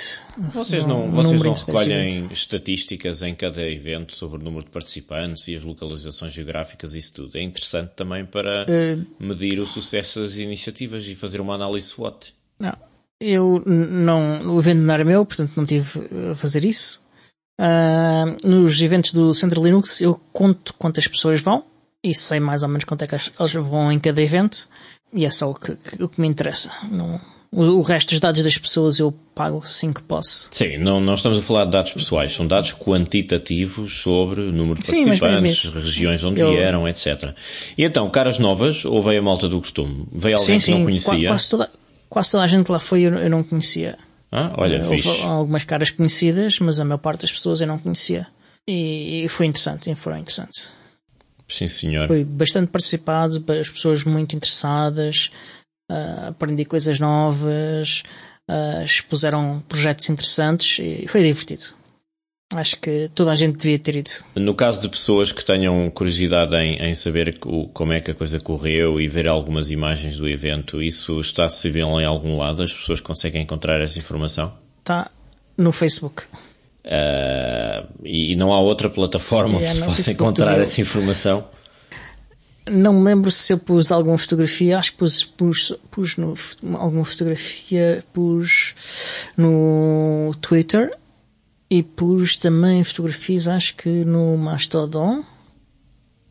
Vocês 0.53 0.85
não, 0.85 1.07
um, 1.07 1.11
vocês 1.11 1.43
não 1.43 1.53
recolhem 1.53 2.29
estatísticas 2.31 3.23
em 3.23 3.35
cada 3.35 3.69
evento 3.69 4.15
sobre 4.15 4.39
o 4.39 4.43
número 4.43 4.65
de 4.65 4.71
participantes 4.71 5.49
e 5.49 5.57
as 5.57 5.65
localizações 5.65 6.33
geográficas, 6.33 6.95
isso 6.95 7.15
tudo. 7.15 7.37
É 7.37 7.43
interessante 7.43 7.91
também 7.97 8.25
para 8.25 8.65
uh, 8.65 9.07
medir 9.19 9.59
o 9.59 9.67
sucesso 9.67 10.21
das 10.21 10.37
iniciativas 10.37 11.07
e 11.07 11.15
fazer 11.15 11.41
uma 11.41 11.55
análise 11.55 11.89
SWOT. 11.89 12.33
Não, 12.59 12.77
eu 13.21 13.63
não, 13.67 14.55
o 14.55 14.59
evento 14.59 14.81
não 14.81 14.95
era 14.95 15.05
meu, 15.05 15.25
portanto 15.27 15.53
não 15.57 15.65
tive 15.65 16.01
a 16.31 16.35
fazer 16.35 16.65
isso. 16.65 17.07
Uh, 17.61 18.49
nos 18.49 18.81
eventos 18.81 19.13
do 19.13 19.35
Centro 19.35 19.63
Linux 19.63 20.01
eu 20.01 20.19
conto 20.33 20.73
quantas 20.79 21.07
pessoas 21.07 21.43
vão 21.43 21.63
e 22.03 22.15
sei 22.15 22.41
mais 22.41 22.63
ou 22.63 22.71
menos 22.71 22.85
quanto 22.85 23.03
é 23.03 23.07
que 23.07 23.15
elas 23.15 23.53
vão 23.53 23.93
em 23.93 23.99
cada 23.99 24.23
evento 24.23 24.67
e 25.13 25.27
é 25.27 25.31
só 25.31 25.51
o 25.51 25.55
que, 25.55 25.77
o 26.03 26.09
que 26.09 26.21
me 26.21 26.27
interessa. 26.27 26.73
Não, 26.91 27.21
o, 27.53 27.63
o, 27.63 27.83
resto 27.83 28.11
dos 28.11 28.21
dados 28.21 28.43
das 28.43 28.57
pessoas 28.57 28.99
eu 28.99 29.13
pago 29.35 29.61
assim 29.63 29.93
que 29.93 30.03
posso. 30.03 30.49
Sim, 30.53 30.79
não, 30.79 31.01
não 31.01 31.15
estamos 31.15 31.39
a 31.39 31.43
falar 31.43 31.65
de 31.65 31.73
dados 31.73 31.93
pessoais, 31.93 32.33
são 32.33 32.47
dados 32.47 32.73
quantitativos 32.73 34.01
sobre 34.01 34.43
o 34.43 34.53
número 34.53 34.81
de 34.81 34.87
participantes, 34.87 35.61
sim, 35.61 35.81
regiões 35.81 36.23
onde 36.23 36.41
eu... 36.41 36.53
vieram, 36.53 36.89
etc. 36.89 37.35
E 37.77 37.85
então, 37.85 38.09
caras 38.09 38.39
novas 38.39 38.85
ou 38.85 39.03
veio 39.03 39.21
a 39.21 39.23
malta 39.23 39.49
do 39.49 39.59
costume? 39.59 40.07
Veio 40.13 40.39
alguém 40.39 40.61
sim, 40.61 40.65
que 40.65 40.73
sim, 40.73 40.79
não 40.79 40.85
conhecia? 40.85 41.29
Quase 41.29 41.51
toda, 41.51 41.69
Quase 42.11 42.33
toda 42.33 42.43
a 42.45 42.47
gente 42.47 42.71
lá 42.71 42.79
foi 42.79 43.03
eu, 43.03 43.15
eu 43.15 43.31
não 43.31 43.43
conhecia. 43.43 43.97
Ah, 44.33 44.53
olha, 44.59 44.77
Eh, 44.77 44.85
Houve 44.85 45.01
fixe. 45.03 45.23
algumas 45.23 45.65
caras 45.65 45.91
conhecidas, 45.91 46.59
mas 46.61 46.79
a 46.79 46.85
maior 46.85 46.99
parte 46.99 47.23
das 47.23 47.33
pessoas 47.33 47.61
eu 47.63 47.67
não 47.67 47.79
conhecia. 47.79 48.27
E, 48.69 49.25
e 49.25 49.29
foi 49.29 49.47
interessante, 49.47 49.91
e 49.91 49.95
foi 49.95 50.19
interessante. 50.19 50.69
Sim, 51.49 51.67
senhor. 51.67 52.07
Foi 52.09 52.23
bastante 52.25 52.71
participado, 52.71 53.43
as 53.61 53.69
pessoas 53.69 54.05
muito 54.05 54.37
interessadas, 54.37 55.31
ah, 55.91 56.27
aprendi 56.29 56.65
coisas 56.65 56.99
novas, 57.01 58.03
ah, 58.49 58.83
expuseram 58.85 59.63
projetos 59.69 60.09
interessantes 60.11 60.79
e 60.81 61.07
foi 61.09 61.23
divertido. 61.23 61.67
Acho 62.53 62.77
que 62.81 63.09
toda 63.15 63.31
a 63.31 63.37
gente 63.37 63.57
devia 63.57 63.79
ter 63.79 63.95
ido. 63.97 64.11
No 64.35 64.55
caso 64.55 64.81
de 64.81 64.89
pessoas 64.89 65.31
que 65.31 65.45
tenham 65.45 65.89
curiosidade 65.91 66.55
em, 66.57 66.77
em 66.83 66.93
saber 66.95 67.39
o- 67.47 67.69
como 67.69 67.93
é 67.93 68.01
que 68.01 68.11
a 68.11 68.15
coisa 68.15 68.41
correu 68.41 69.01
e 69.01 69.07
ver 69.07 69.29
algumas 69.29 69.71
imagens 69.71 70.17
do 70.17 70.29
evento, 70.29 70.83
isso 70.83 71.21
está 71.21 71.45
acessível 71.45 72.01
em 72.01 72.05
algum 72.05 72.37
lado? 72.37 72.63
As 72.65 72.75
pessoas 72.75 73.01
conseguem 73.01 73.43
encontrar 73.43 73.81
essa 73.81 73.99
informação? 74.01 74.53
Está 74.81 75.09
no 75.57 75.71
Facebook. 75.71 76.25
Ah, 76.85 77.87
e 78.03 78.35
não 78.35 78.53
há 78.53 78.59
outra 78.61 78.91
plataforma 78.91 79.55
onde 79.55 79.63
Yeah, 79.65 79.75
se 79.75 79.81
no 79.83 79.87
possa 79.95 80.11
encontrar 80.13 80.59
essa 80.59 80.81
informação? 80.81 81.47
Não 82.69 82.93
me 82.95 83.05
lembro 83.05 83.31
se 83.31 83.53
eu 83.53 83.59
pus 83.59 83.93
alguma 83.93 84.19
fotografia, 84.19 84.79
acho 84.79 84.93
que 84.93 84.99
pus, 84.99 85.23
pus, 85.25 85.73
pus 85.91 86.17
no, 86.17 86.35
alguma 86.79 87.05
fotografia, 87.05 88.03
pus 88.13 88.75
no 89.37 90.33
Twitter 90.41 90.91
e 91.71 91.83
pus 91.83 92.37
também 92.37 92.83
fotografias, 92.83 93.47
acho 93.47 93.77
que 93.77 93.89
no 93.89 94.37
Mastodon. 94.37 95.25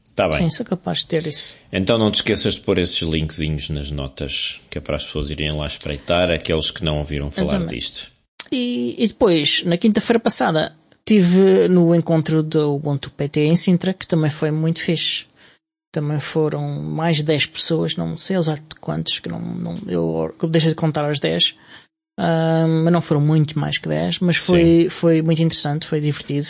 Está 0.07 0.27
bem. 0.27 0.39
Sim, 0.39 0.49
sou 0.49 0.65
capaz 0.65 0.99
de 0.99 1.07
ter 1.07 1.25
isso. 1.25 1.57
Então 1.71 1.97
não 1.97 2.11
te 2.11 2.15
esqueças 2.15 2.55
de 2.55 2.61
pôr 2.61 2.77
esses 2.77 3.01
linkzinhos 3.01 3.69
nas 3.69 3.89
notas, 3.89 4.59
que 4.69 4.77
é 4.77 4.81
para 4.81 4.97
as 4.97 5.05
pessoas 5.05 5.29
irem 5.29 5.51
lá 5.53 5.65
espreitar, 5.65 6.29
aqueles 6.29 6.69
que 6.71 6.83
não 6.83 6.97
ouviram 6.97 7.31
falar 7.31 7.47
Exatamente. 7.47 7.75
disto. 7.75 8.11
E, 8.51 8.95
e 8.97 9.07
depois, 9.07 9.63
na 9.63 9.77
quinta-feira 9.77 10.19
passada, 10.19 10.75
tive 11.05 11.67
no 11.69 11.95
encontro 11.95 12.43
do 12.43 12.75
Ubuntu 12.75 13.09
PT 13.11 13.45
em 13.45 13.55
Sintra, 13.55 13.93
que 13.93 14.07
também 14.07 14.29
foi 14.29 14.51
muito 14.51 14.81
fixe. 14.81 15.25
Também 15.91 16.19
foram 16.19 16.83
mais 16.83 17.17
de 17.17 17.23
10 17.23 17.47
pessoas, 17.47 17.95
não 17.95 18.15
sei 18.17 18.37
exato 18.37 18.75
quantos, 18.79 19.19
que 19.19 19.29
não, 19.29 19.39
não, 19.39 19.77
eu, 19.87 20.35
deixei 20.49 20.69
de 20.69 20.75
contar 20.75 21.05
aos 21.05 21.19
10. 21.19 21.55
Mas 22.83 22.91
não 22.93 23.01
foram 23.01 23.21
muito 23.21 23.57
mais 23.57 23.77
que 23.77 23.87
10, 23.87 24.19
mas 24.19 24.35
foi, 24.35 24.89
foi 24.89 25.21
muito 25.21 25.41
interessante, 25.41 25.87
foi 25.87 26.01
divertido. 26.01 26.47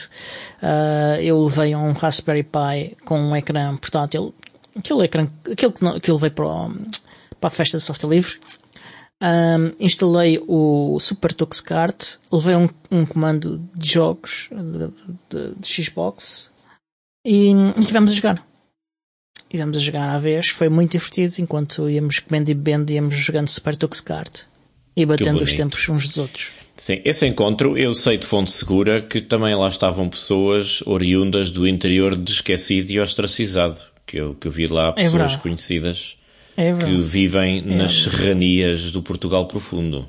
Ah, 0.61 1.17
eu 1.21 1.43
levei 1.43 1.75
um 1.75 1.91
Raspberry 1.91 2.43
Pi 2.43 2.97
com 3.05 3.19
um 3.19 3.35
ecrã 3.35 3.75
portátil, 3.77 4.33
aquele 4.75 5.03
ecrã, 5.05 5.27
aquele 5.51 5.71
que, 5.73 5.83
não- 5.83 5.99
que 5.99 6.09
eu 6.09 6.15
levei 6.15 6.31
para, 6.31 6.47
o- 6.47 6.73
para 7.39 7.47
a 7.47 7.51
festa 7.51 7.77
de 7.77 7.83
software 7.83 8.09
livre. 8.09 8.39
Um, 9.21 9.71
instalei 9.83 10.41
o 10.47 10.97
Super 10.99 11.33
Tux 11.33 11.59
Kart, 11.59 12.15
levei 12.31 12.55
um, 12.55 12.69
um 12.89 13.05
comando 13.05 13.61
de 13.75 13.91
jogos 13.93 14.49
de, 14.49 14.87
de- 15.29 15.55
de 15.59 15.67
Xbox 15.83 16.51
e, 17.25 17.51
e 17.51 17.85
tivemos 17.85 18.11
a 18.11 18.15
jogar. 18.15 18.47
E 19.49 19.51
Tivemos 19.51 19.77
a 19.77 19.81
jogar 19.81 20.09
à 20.15 20.17
vez, 20.19 20.47
foi 20.49 20.69
muito 20.69 20.93
divertido 20.93 21.33
enquanto 21.39 21.89
íamos 21.89 22.19
comendo 22.19 22.49
e 22.49 22.53
bebendo, 22.53 22.91
íamos 22.91 23.13
jogando 23.15 23.49
Super 23.49 23.75
Tux 23.75 23.99
Kart 24.01 24.43
e 25.01 25.05
batendo 25.05 25.41
os 25.43 25.53
tempos 25.53 25.87
uns 25.89 26.07
dos 26.07 26.17
outros. 26.17 26.51
Sim, 26.77 27.01
esse 27.03 27.25
encontro 27.25 27.77
eu 27.77 27.93
sei 27.93 28.17
de 28.17 28.25
fonte 28.25 28.51
segura 28.51 29.01
que 29.01 29.19
também 29.21 29.53
lá 29.55 29.67
estavam 29.67 30.07
pessoas 30.09 30.81
oriundas 30.85 31.51
do 31.51 31.67
interior 31.67 32.15
de 32.15 32.31
esquecido 32.31 32.89
e 32.91 32.99
ostracizado. 32.99 33.77
Que 34.05 34.17
eu, 34.17 34.33
que 34.33 34.47
eu 34.47 34.51
vi 34.51 34.65
lá 34.65 34.91
pessoas 34.93 35.13
verdade. 35.13 35.37
conhecidas 35.39 36.17
É 36.57 36.73
que 36.73 36.95
vivem 36.97 37.61
nas 37.61 37.93
serranias 38.03 38.91
do 38.91 39.03
Portugal 39.03 39.45
profundo. 39.45 40.07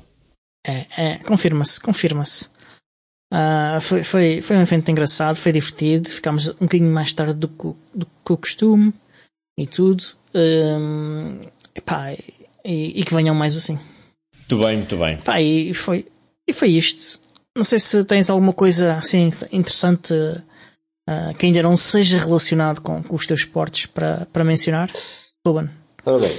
É, 0.65 0.85
é, 0.97 1.15
confirma-se, 1.19 1.79
confirma-se. 1.79 2.49
Ah, 3.33 3.79
foi, 3.81 4.03
foi, 4.03 4.41
foi 4.41 4.57
um 4.57 4.61
evento 4.61 4.89
engraçado, 4.91 5.35
foi 5.37 5.51
divertido. 5.51 6.09
Ficámos 6.09 6.49
um 6.49 6.53
bocadinho 6.65 6.91
mais 6.91 7.13
tarde 7.13 7.33
do 7.33 7.47
que, 7.47 7.67
o- 7.67 7.77
do 7.93 8.05
que 8.25 8.31
o 8.33 8.37
costume 8.37 8.93
e 9.57 9.67
tudo. 9.67 10.03
Hum, 10.35 11.41
epá, 11.75 12.11
e, 12.65 12.99
e 13.01 13.03
que 13.05 13.13
venham 13.13 13.35
mais 13.35 13.55
assim. 13.55 13.77
Muito 14.55 14.67
bem, 14.67 14.77
muito 14.77 14.97
bem. 14.97 15.17
Pá, 15.17 15.41
e 15.41 15.73
foi, 15.73 16.05
e 16.47 16.53
foi 16.53 16.69
isto. 16.69 17.19
Não 17.55 17.63
sei 17.63 17.79
se 17.79 18.03
tens 18.05 18.29
alguma 18.29 18.53
coisa 18.53 18.95
assim 18.95 19.31
interessante 19.51 20.13
ah, 21.07 21.33
que 21.37 21.45
ainda 21.45 21.61
não 21.63 21.75
seja 21.77 22.17
relacionado 22.17 22.81
com, 22.81 23.01
com 23.03 23.15
os 23.15 23.25
teus 23.25 23.41
esportes 23.41 23.85
para, 23.85 24.27
para 24.31 24.43
mencionar. 24.43 24.91
Ruben, 25.45 25.69
Ora 26.05 26.19
bem, 26.19 26.31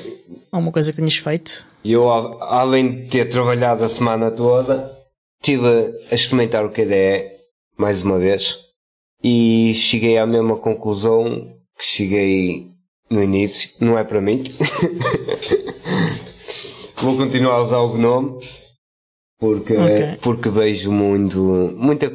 alguma 0.50 0.73
coisa 0.73 0.90
que 0.90 0.97
tenhas 0.99 1.16
feito? 1.16 1.66
eu, 1.85 2.09
a- 2.11 2.61
além 2.61 3.02
de 3.04 3.09
ter 3.09 3.25
trabalhado 3.28 3.85
a 3.85 3.88
semana 3.88 4.31
toda, 4.31 4.97
estive 5.40 5.66
a 6.11 6.14
experimentar 6.14 6.64
o 6.64 6.71
KDE 6.71 7.31
mais 7.76 8.02
uma 8.02 8.19
vez 8.19 8.59
e 9.25 9.73
cheguei 9.75 10.19
à 10.19 10.26
mesma 10.26 10.57
conclusão 10.57 11.54
que 11.78 11.85
cheguei 11.85 12.71
no 13.11 13.23
início. 13.23 13.71
Não 13.81 13.99
é 13.99 14.04
para 14.04 14.21
mim. 14.21 14.42
Vou 17.02 17.16
continuar 17.16 17.54
a 17.54 17.62
usar 17.62 17.78
o 17.78 17.88
Gnome 17.94 18.38
porque, 19.38 19.76
Ok. 19.76 20.18
porque 20.23 20.49
vejo 20.49 20.92
muito, 20.92 21.75
muita 21.76 22.09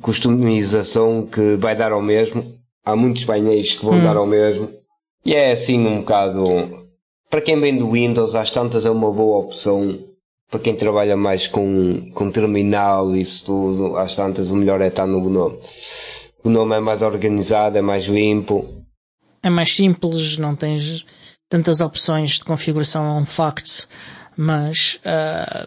customização 0.00 1.26
que 1.26 1.56
vai 1.56 1.76
dar 1.76 1.92
ao 1.92 2.02
mesmo. 2.02 2.44
Há 2.84 2.96
muitos 2.96 3.24
painéis 3.24 3.74
que 3.74 3.84
vão 3.84 4.02
dar 4.02 4.16
ao 4.16 4.26
mesmo. 4.26 4.68
E 5.24 5.34
é 5.34 5.52
assim 5.52 5.78
um 5.86 6.00
bocado. 6.00 6.42
Para 7.30 7.40
quem 7.40 7.58
vem 7.60 7.76
do 7.76 7.90
Windows, 7.92 8.34
às 8.34 8.50
tantas 8.50 8.84
é 8.84 8.90
uma 8.90 9.10
boa 9.10 9.38
opção. 9.38 9.98
Para 10.50 10.60
quem 10.60 10.74
trabalha 10.74 11.16
mais 11.16 11.46
com, 11.46 12.10
com 12.12 12.30
terminal 12.30 13.14
e 13.14 13.22
isso 13.22 13.46
tudo, 13.46 13.96
às 13.96 14.14
tantas 14.14 14.50
o 14.50 14.56
melhor 14.56 14.80
é 14.80 14.88
estar 14.88 15.06
no 15.06 15.20
Gnome. 15.20 15.58
O 16.44 16.48
Gnome 16.50 16.74
é 16.74 16.80
mais 16.80 17.02
organizado, 17.02 17.78
é 17.78 17.82
mais 17.82 18.04
limpo. 18.04 18.64
é 19.42 19.48
mais 19.48 19.74
simples, 19.74 20.36
não 20.38 20.54
tens 20.54 21.04
tantas 21.48 21.80
opções 21.80 22.32
de 22.38 22.44
configuração, 22.44 23.04
é 23.06 23.20
um 23.20 23.26
facto, 23.26 23.88
mas 24.36 24.98
ah, 25.04 25.66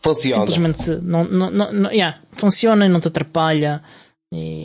Funciona. 0.00 0.36
simplesmente 0.46 0.90
não, 1.02 1.24
não, 1.24 1.50
não, 1.50 1.90
yeah, 1.90 2.18
funciona 2.36 2.86
e 2.86 2.88
não 2.88 3.00
te 3.00 3.08
atrapalha. 3.08 3.82
E, 4.32 4.64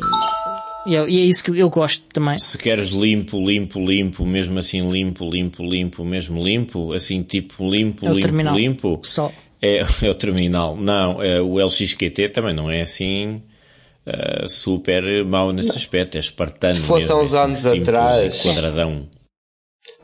e 0.86 0.96
é, 0.96 1.10
e 1.10 1.20
é 1.22 1.26
isso 1.26 1.44
que 1.44 1.58
eu 1.60 1.70
gosto 1.70 2.04
também. 2.14 2.38
Se 2.38 2.58
queres 2.58 2.90
limpo, 2.90 3.40
limpo, 3.40 3.80
limpo, 3.80 4.26
mesmo 4.26 4.60
assim 4.60 4.90
limpo, 4.92 5.28
limpo, 5.30 5.64
limpo, 5.64 6.04
mesmo 6.06 6.44
limpo, 6.44 6.94
assim 6.94 7.24
tipo 7.24 7.70
limpo, 7.70 8.06
É 8.06 8.10
limpo, 8.10 8.22
terminal. 8.22 8.56
limpo, 8.56 9.00
Só. 9.04 9.32
é, 9.62 9.78
é 10.06 10.10
o 10.10 10.14
terminal. 10.14 10.76
Não, 10.78 11.22
é, 11.22 11.42
o 11.42 11.60
LXQT 11.60 12.30
também 12.30 12.54
não 12.54 12.70
é 12.70 12.82
assim 12.82 13.42
ah, 14.06 14.48
super 14.48 15.26
mau 15.26 15.52
nesse 15.52 15.76
aspecto, 15.78 16.16
é 16.18 16.20
espartano. 16.20 16.76
Se 16.76 16.82
fosse 16.82 17.12
há 17.12 17.16
uns 17.16 17.34
é 17.34 17.38
assim, 17.38 17.44
anos 17.46 17.58
simples 17.60 17.88
atrás- 17.90 18.42
quadradão. 18.42 19.10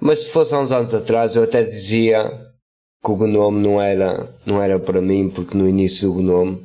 Mas 0.01 0.20
se 0.24 0.30
fosse 0.30 0.56
há 0.56 0.60
uns 0.60 0.72
anos 0.72 0.94
atrás, 0.94 1.36
eu 1.36 1.44
até 1.44 1.62
dizia 1.63 2.49
que 3.03 3.12
o 3.12 3.15
Gnome 3.15 3.60
não 3.60 3.82
era, 3.82 4.29
não 4.46 4.62
era 4.62 4.79
para 4.79 5.01
mim, 5.01 5.29
porque 5.29 5.58
no 5.58 5.68
início 5.68 6.10
do 6.10 6.15
Gnome. 6.15 6.63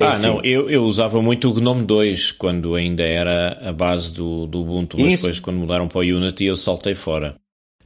Ah, 0.00 0.14
enfim, 0.14 0.22
não, 0.22 0.40
eu, 0.42 0.68
eu 0.68 0.82
usava 0.84 1.22
muito 1.22 1.48
o 1.48 1.54
GNOME 1.54 1.84
2 1.84 2.32
quando 2.32 2.74
ainda 2.74 3.04
era 3.04 3.58
a 3.62 3.72
base 3.72 4.12
do, 4.12 4.46
do 4.46 4.62
Ubuntu, 4.62 4.98
mas 4.98 5.12
Isso. 5.12 5.22
depois 5.22 5.40
quando 5.40 5.58
mudaram 5.58 5.86
para 5.86 5.98
o 5.98 6.02
Unity 6.02 6.46
eu 6.46 6.56
saltei 6.56 6.94
fora. 6.94 7.36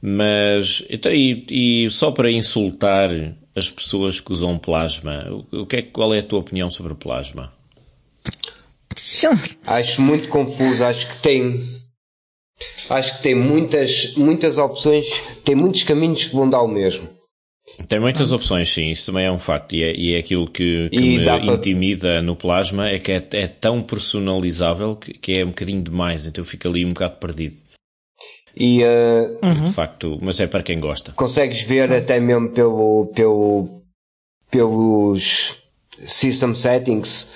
Mas, 0.01 0.83
então, 0.89 1.11
e, 1.11 1.45
e 1.51 1.89
só 1.89 2.09
para 2.09 2.31
insultar 2.31 3.09
as 3.55 3.69
pessoas 3.69 4.19
que 4.19 4.31
usam 4.31 4.57
Plasma, 4.57 5.27
o, 5.29 5.61
o 5.61 5.65
que 5.65 5.75
é, 5.75 5.81
qual 5.81 6.13
é 6.13 6.19
a 6.19 6.23
tua 6.23 6.39
opinião 6.39 6.71
sobre 6.71 6.93
o 6.93 6.95
Plasma? 6.95 7.51
Acho 9.67 10.01
muito 10.01 10.27
confuso, 10.29 10.83
acho 10.83 11.07
que 11.07 11.17
tem. 11.17 11.63
Acho 12.89 13.17
que 13.17 13.23
tem 13.23 13.35
muitas, 13.35 14.15
muitas 14.15 14.57
opções, 14.57 15.05
tem 15.45 15.55
muitos 15.55 15.83
caminhos 15.83 16.25
que 16.25 16.35
vão 16.35 16.49
dar 16.49 16.61
o 16.61 16.67
mesmo. 16.67 17.07
Tem 17.87 17.99
muitas 17.99 18.31
opções, 18.31 18.69
sim, 18.69 18.89
isso 18.91 19.05
também 19.07 19.25
é 19.25 19.31
um 19.31 19.39
facto, 19.39 19.73
e 19.73 19.83
é, 19.83 19.95
e 19.95 20.13
é 20.13 20.19
aquilo 20.19 20.49
que, 20.49 20.89
que 20.89 20.95
E 20.97 21.17
me 21.17 21.23
para- 21.23 21.45
intimida 21.45 22.21
no 22.21 22.35
Plasma, 22.35 22.89
é 22.89 22.99
que 22.99 23.11
é, 23.11 23.25
é 23.33 23.47
tão 23.47 23.81
personalizável 23.81 24.95
que, 24.97 25.13
que 25.13 25.33
é 25.37 25.45
um 25.45 25.49
bocadinho 25.49 25.81
demais, 25.81 26.25
então 26.25 26.41
eu 26.41 26.45
fico 26.45 26.67
ali 26.67 26.85
um 26.85 26.89
bocado 26.89 27.15
perdido, 27.17 27.55
E 28.55 28.83
eh, 28.83 29.29
de 29.65 29.71
facto, 29.71 30.17
mas 30.21 30.39
é 30.41 30.47
para 30.47 30.61
quem 30.63 30.79
gosta. 30.79 31.13
consegues 31.13 31.61
ver 31.61 31.91
até 31.91 32.19
mesmo 32.19 32.49
pelo, 32.49 33.11
pelo, 33.15 33.81
pelos 34.51 35.63
system 36.05 36.53
settings, 36.55 37.31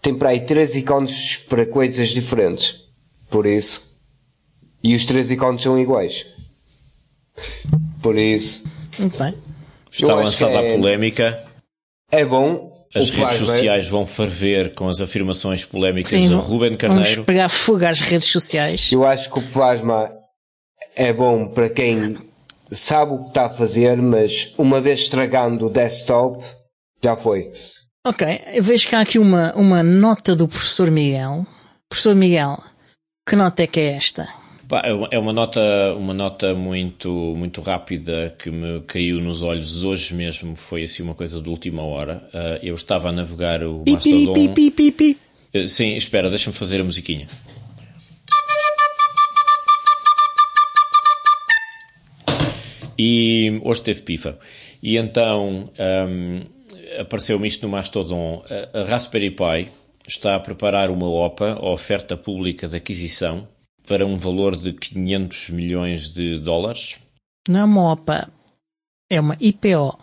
tem 0.00 0.14
para 0.16 0.28
aí 0.30 0.40
três 0.40 0.76
ícones 0.76 1.36
para 1.48 1.66
coisas 1.66 2.10
diferentes. 2.10 2.80
Por 3.28 3.44
isso. 3.46 3.96
E 4.82 4.94
os 4.94 5.04
três 5.04 5.30
ícones 5.30 5.62
são 5.62 5.78
iguais. 5.78 6.26
Por 8.02 8.16
isso. 8.16 8.68
Muito 8.98 9.18
bem. 9.18 9.34
Está 9.90 10.14
lançada 10.14 10.52
é- 10.54 10.72
a 10.72 10.76
polémica, 10.76 11.44
É 12.10 12.24
bom. 12.24 12.70
as 12.94 13.10
redes 13.10 13.36
sociais 13.36 13.88
vão 13.88 14.06
ferver 14.06 14.74
com 14.74 14.88
as 14.88 15.00
afirmações 15.00 15.64
polémicas 15.64 16.10
Sim, 16.10 16.28
do 16.28 16.36
vamos 16.36 16.46
Ruben 16.46 16.76
Carneiro. 16.76 17.24
pegar 17.24 17.48
fogo 17.48 17.84
às 17.84 18.00
redes 18.00 18.28
sociais. 18.28 18.90
Eu 18.92 19.04
acho 19.04 19.30
que 19.30 19.38
o 19.38 19.42
plasma 19.42 20.10
é 20.96 21.12
bom 21.12 21.48
para 21.48 21.68
quem 21.68 22.16
sabe 22.70 23.12
o 23.14 23.18
que 23.18 23.28
está 23.28 23.46
a 23.46 23.50
fazer, 23.50 23.96
mas 23.96 24.54
uma 24.56 24.80
vez 24.80 25.00
estragando 25.00 25.66
o 25.66 25.70
desktop, 25.70 26.44
já 27.02 27.16
foi. 27.16 27.50
Ok, 28.06 28.26
eu 28.54 28.62
vejo 28.62 28.88
que 28.88 28.94
há 28.94 29.00
aqui 29.00 29.18
uma, 29.18 29.52
uma 29.54 29.82
nota 29.82 30.34
do 30.34 30.48
professor 30.48 30.90
Miguel. 30.90 31.44
Professor 31.88 32.14
Miguel, 32.14 32.56
que 33.28 33.36
nota 33.36 33.62
é 33.62 33.66
que 33.66 33.80
é 33.80 33.92
esta? 33.94 34.26
É, 34.78 35.16
é 35.16 35.18
uma 35.18 35.32
nota, 35.32 35.60
uma 35.96 36.14
nota 36.14 36.54
muito, 36.54 37.10
muito 37.36 37.60
rápida 37.60 38.34
que 38.38 38.50
me 38.50 38.80
caiu 38.82 39.20
nos 39.20 39.42
olhos 39.42 39.84
hoje 39.84 40.14
mesmo. 40.14 40.54
Foi 40.54 40.84
assim 40.84 41.02
uma 41.02 41.14
coisa 41.14 41.40
de 41.40 41.48
última 41.48 41.82
hora. 41.82 42.22
Uh, 42.32 42.64
eu 42.64 42.74
estava 42.74 43.08
a 43.08 43.12
navegar 43.12 43.64
o 43.64 43.82
Mastodon. 43.86 44.54
Pi, 44.54 44.70
pi, 44.70 44.92
pi. 44.92 45.18
Uh, 45.54 45.66
sim, 45.66 45.96
espera, 45.96 46.30
deixa-me 46.30 46.54
fazer 46.54 46.80
a 46.80 46.84
musiquinha. 46.84 47.26
E 52.96 53.60
hoje 53.64 53.82
teve 53.82 54.02
pífaro. 54.02 54.36
E 54.82 54.96
então 54.96 55.64
um, 55.78 56.44
apareceu-me 57.00 57.48
isto 57.48 57.62
no 57.66 57.72
Mastodon. 57.72 58.44
A, 58.74 58.80
a 58.80 58.84
Raspberry 58.84 59.30
Pi 59.30 59.68
está 60.06 60.36
a 60.36 60.40
preparar 60.40 60.90
uma 60.90 61.08
OPA, 61.08 61.52
a 61.52 61.70
oferta 61.70 62.16
pública 62.16 62.68
de 62.68 62.76
aquisição, 62.76 63.48
para 63.86 64.06
um 64.06 64.16
valor 64.16 64.56
de 64.56 64.72
500 64.72 65.50
milhões 65.50 66.12
de 66.12 66.38
dólares. 66.38 66.98
Não 67.48 67.60
é 67.60 67.64
uma 67.64 67.92
OPA, 67.92 68.30
é 69.08 69.20
uma 69.20 69.36
IPO. 69.40 69.98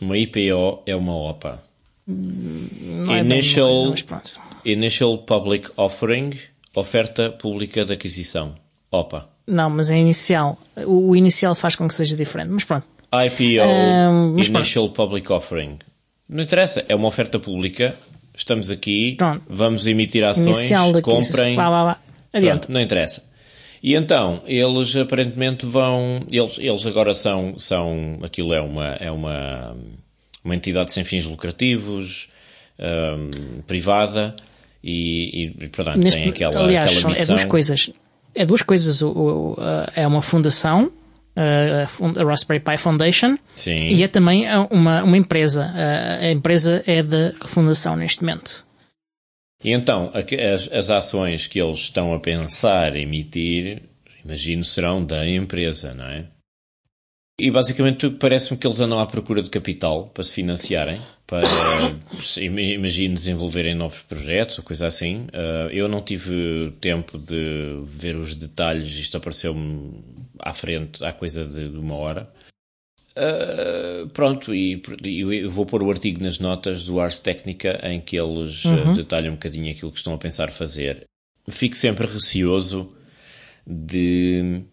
Uma 0.00 0.18
IPO 0.18 0.82
é 0.86 0.96
uma 0.96 1.14
OPA. 1.14 1.62
Não 2.06 3.16
initial, 3.16 3.70
é 3.70 4.02
coisa, 4.02 4.40
initial 4.64 5.18
Public 5.18 5.70
Offering, 5.76 6.32
oferta 6.74 7.30
pública 7.30 7.84
de 7.84 7.92
aquisição. 7.92 8.54
OPA. 8.90 9.28
Não, 9.46 9.70
mas 9.70 9.90
é 9.90 9.98
inicial. 9.98 10.58
O 10.86 11.14
inicial 11.14 11.54
faz 11.54 11.76
com 11.76 11.86
que 11.86 11.94
seja 11.94 12.16
diferente, 12.16 12.50
mas 12.50 12.64
pronto. 12.64 12.86
IPO, 13.12 13.64
um, 13.64 14.38
Initial 14.38 14.88
pronto. 14.88 15.08
Public 15.08 15.32
Offering. 15.32 15.78
Não 16.28 16.42
interessa, 16.42 16.84
é 16.88 16.94
uma 16.94 17.08
oferta 17.08 17.38
pública. 17.38 17.94
Estamos 18.34 18.70
aqui, 18.70 19.14
pronto. 19.16 19.42
vamos 19.48 19.86
emitir 19.86 20.24
ações, 20.24 20.56
comprem. 21.02 21.54
Pronto, 22.32 22.72
não 22.72 22.80
interessa. 22.80 23.22
E 23.80 23.94
então, 23.94 24.42
eles 24.46 24.96
aparentemente 24.96 25.66
vão. 25.66 26.20
Eles, 26.30 26.58
eles 26.58 26.86
agora 26.86 27.14
são, 27.14 27.58
são. 27.58 28.18
Aquilo 28.22 28.52
é 28.54 28.60
uma, 28.60 28.86
é 28.94 29.10
uma, 29.10 29.76
uma 30.42 30.56
entidade 30.56 30.92
sem 30.92 31.04
fins 31.04 31.26
lucrativos, 31.26 32.28
um, 32.78 33.60
privada, 33.62 34.34
e, 34.82 35.52
e 35.60 35.68
portanto 35.68 35.98
Neste, 35.98 36.20
tem 36.20 36.30
aquela, 36.30 36.64
aliás, 36.64 36.96
aquela 36.96 37.10
missão. 37.10 37.22
É 37.22 37.26
duas 37.26 37.44
coisas. 37.44 37.90
É 38.34 38.46
duas 38.46 38.62
coisas. 38.62 39.02
O, 39.02 39.10
o, 39.10 39.56
é 39.94 40.06
uma 40.06 40.22
fundação 40.22 40.90
a 41.36 42.24
Raspberry 42.24 42.60
Pi 42.60 42.76
Foundation 42.78 43.36
Sim. 43.56 43.88
e 43.88 44.02
é 44.02 44.08
também 44.08 44.44
uma, 44.70 45.02
uma 45.02 45.16
empresa. 45.16 45.72
A 46.20 46.30
empresa 46.30 46.82
é 46.86 47.02
da 47.02 47.32
fundação 47.46 47.96
neste 47.96 48.22
momento. 48.22 48.64
E 49.64 49.72
então, 49.72 50.12
as, 50.14 50.70
as 50.70 50.90
ações 50.90 51.46
que 51.46 51.60
eles 51.60 51.80
estão 51.80 52.12
a 52.12 52.20
pensar 52.20 52.94
emitir, 52.96 53.82
imagino, 54.24 54.64
serão 54.64 55.04
da 55.04 55.26
empresa, 55.26 55.94
não 55.94 56.04
é? 56.04 56.26
E 57.40 57.50
basicamente 57.50 58.10
parece-me 58.10 58.58
que 58.58 58.66
eles 58.66 58.78
andam 58.80 59.00
à 59.00 59.06
procura 59.06 59.42
de 59.42 59.50
capital 59.50 60.06
para 60.08 60.22
se 60.22 60.32
financiarem, 60.32 61.00
para, 61.26 61.42
imagino, 62.38 63.14
desenvolverem 63.14 63.74
novos 63.74 64.02
projetos 64.02 64.58
ou 64.58 64.64
coisa 64.64 64.86
assim. 64.86 65.26
Uh, 65.32 65.68
eu 65.72 65.88
não 65.88 66.00
tive 66.00 66.72
tempo 66.80 67.18
de 67.18 67.82
ver 67.86 68.14
os 68.14 68.36
detalhes, 68.36 68.96
isto 68.98 69.16
apareceu-me 69.16 70.04
à 70.38 70.54
frente 70.54 71.04
há 71.04 71.12
coisa 71.12 71.44
de, 71.44 71.68
de 71.68 71.76
uma 71.76 71.96
hora. 71.96 72.22
Uh, 73.16 74.08
pronto, 74.08 74.52
e, 74.52 74.82
e, 75.04 75.20
eu 75.20 75.48
vou 75.48 75.64
pôr 75.64 75.84
o 75.84 75.90
artigo 75.90 76.22
nas 76.22 76.40
notas 76.40 76.86
do 76.86 76.98
Ars 76.98 77.20
Técnica 77.20 77.80
em 77.88 78.00
que 78.00 78.16
eles 78.16 78.64
uhum. 78.64 78.90
uh, 78.90 78.94
detalham 78.94 79.30
um 79.30 79.36
bocadinho 79.36 79.70
aquilo 79.70 79.92
que 79.92 79.98
estão 79.98 80.14
a 80.14 80.18
pensar 80.18 80.50
fazer. 80.50 81.04
Fico 81.48 81.76
sempre 81.76 82.08
receoso 82.08 82.92
de 83.64 84.64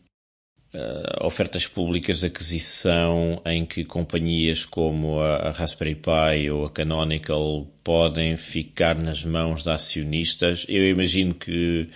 uh, 0.73 1.25
ofertas 1.25 1.67
públicas 1.67 2.21
de 2.21 2.27
aquisição 2.27 3.39
em 3.45 3.63
que 3.63 3.85
companhias 3.85 4.65
como 4.65 5.19
a, 5.19 5.35
a, 5.35 5.51
Raspberry 5.51 5.95
Pi 5.95 6.49
ou 6.49 6.65
a 6.65 6.71
Canonical 6.71 7.67
podem 7.83 8.35
ficar 8.37 8.97
nas 8.97 9.23
mãos 9.23 9.63
de 9.63 9.71
acionistas. 9.71 10.65
Eu 10.67 10.89
imagino 10.89 11.35
que 11.35 11.89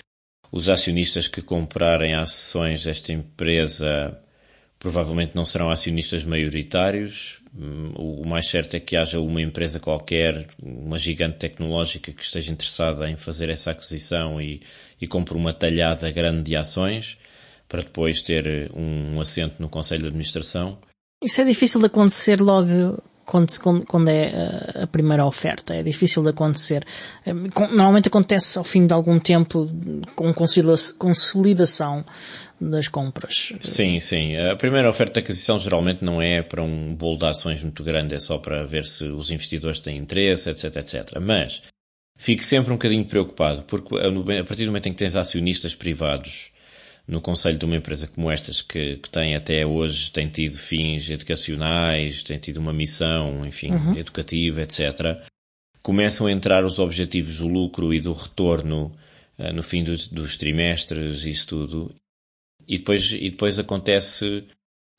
os 0.55 0.69
acionistas 0.69 1.27
que 1.27 1.41
comprarem 1.41 2.15
ações 2.15 2.85
desta 2.85 3.11
empresa 3.11 4.17
provavelmente 4.79 5.35
não 5.35 5.43
serão 5.43 5.69
acionistas 5.69 6.23
maioritários. 6.23 7.41
Hum, 7.53 7.91
o 7.97 8.25
mais 8.25 8.47
certo 8.47 8.73
é 8.73 8.79
que 8.79 8.95
haja 8.95 9.19
uma 9.19 9.41
empresa 9.41 9.81
qualquer, 9.81 10.47
uma 10.63 10.97
gigante 10.97 11.39
tecnológica 11.39 12.09
que 12.13 12.23
esteja 12.23 12.53
interessada 12.53 13.09
em 13.09 13.17
fazer 13.17 13.49
essa 13.49 13.71
aquisição 13.71 14.41
e, 14.41 14.61
e 15.01 15.05
compre 15.05 15.35
uma 15.35 15.51
talhada 15.51 16.09
grande 16.09 16.43
de 16.43 16.55
ações 16.55 17.17
para 17.67 17.81
depois 17.81 18.21
ter 18.21 18.47
eh, 18.47 18.69
um 18.73 19.19
assento 19.19 19.61
no 19.61 19.67
Conselho 19.67 20.03
de 20.03 20.07
Administração. 20.07 20.77
Isso 21.21 21.41
é 21.41 21.43
difícil 21.43 21.81
de 21.81 21.87
acontecer 21.87 22.39
logo 22.39 23.03
quando, 23.25 23.51
quando 23.87 24.09
é 24.09 24.25
eh, 24.25 24.83
a 24.83 24.87
primeira 24.87 25.25
oferta. 25.25 25.73
É 25.73 25.81
difícil 25.81 26.23
de 26.23 26.29
acontecer. 26.29 26.85
Eh, 27.25 27.33
normalmente 27.33 28.07
acontece 28.07 28.57
ao 28.57 28.63
fim 28.63 28.85
de 28.85 28.93
algum 28.93 29.19
tempo 29.19 29.69
com 30.15 30.33
consolidação 30.33 32.05
das 32.61 32.87
compras. 32.87 33.53
Sim, 33.59 33.99
sim. 33.99 34.37
A 34.37 34.55
primeira 34.55 34.89
oferta 34.89 35.13
de 35.13 35.19
aquisição 35.21 35.59
geralmente 35.59 36.03
não 36.03 36.21
é 36.21 36.41
para 36.41 36.61
um 36.61 36.93
bolo 36.93 37.17
de 37.17 37.25
ações 37.25 37.61
muito 37.61 37.83
grande, 37.83 38.13
é 38.13 38.19
só 38.19 38.37
para 38.37 38.65
ver 38.65 38.85
se 38.85 39.05
os 39.05 39.31
investidores 39.31 39.79
têm 39.79 39.97
interesse, 39.97 40.49
etc, 40.49 40.75
etc. 40.77 41.19
Mas 41.19 41.63
fico 42.17 42.43
sempre 42.43 42.71
um 42.71 42.75
bocadinho 42.75 43.05
preocupado, 43.05 43.63
porque 43.63 43.95
a 43.95 44.43
partir 44.43 44.63
do 44.63 44.67
momento 44.67 44.87
em 44.87 44.93
que 44.93 44.99
tens 44.99 45.15
acionistas 45.15 45.73
privados 45.75 46.51
no 47.07 47.21
conselho 47.21 47.57
de 47.57 47.65
uma 47.65 47.75
empresa 47.75 48.07
como 48.07 48.31
estas, 48.31 48.61
que, 48.61 48.97
que 48.97 49.09
tem 49.09 49.35
até 49.35 49.65
hoje, 49.65 50.11
tem 50.11 50.27
tido 50.27 50.57
fins 50.57 51.09
educacionais, 51.09 52.23
tem 52.23 52.37
tido 52.39 52.57
uma 52.57 52.73
missão, 52.73 53.45
enfim, 53.45 53.71
uhum. 53.71 53.97
educativa, 53.97 54.61
etc., 54.61 55.21
começam 55.83 56.25
a 56.25 56.31
entrar 56.31 56.65
os 56.65 56.79
objetivos 56.79 57.37
do 57.37 57.47
lucro 57.47 57.93
e 57.93 57.99
do 57.99 58.11
retorno 58.11 58.91
uh, 59.37 59.53
no 59.53 59.61
fim 59.61 59.83
dos, 59.83 60.07
dos 60.07 60.35
trimestres, 60.35 61.25
isso 61.25 61.47
tudo, 61.47 61.95
e 62.67 62.79
depois, 62.79 63.11
e 63.11 63.29
depois 63.29 63.59
acontece 63.59 64.43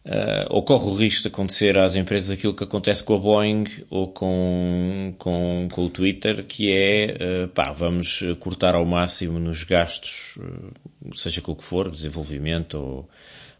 Uh, 0.07 0.47
ocorre 0.51 0.87
o 0.87 0.95
risco 0.95 1.23
de 1.23 1.29
acontecer 1.29 1.77
às 1.77 1.97
empresas 1.97 2.31
aquilo 2.31 2.55
que 2.55 2.63
acontece 2.63 3.03
com 3.03 3.17
a 3.17 3.19
Boeing 3.19 3.65
ou 3.91 4.07
com, 4.13 5.13
com, 5.19 5.67
com 5.73 5.85
o 5.85 5.91
Twitter, 5.91 6.45
que 6.45 6.71
é, 6.71 7.17
uh, 7.45 7.49
pá, 7.49 7.73
vamos 7.73 8.23
cortar 8.39 8.77
ao 8.77 8.87
máximo 8.87 9.41
nos 9.41 9.65
gastos, 9.65 10.37
uh, 10.37 11.13
seja 11.13 11.41
com 11.41 11.51
o 11.51 11.57
que 11.57 11.65
for, 11.65 11.91
desenvolvimento 11.91 12.75
ou 12.79 13.11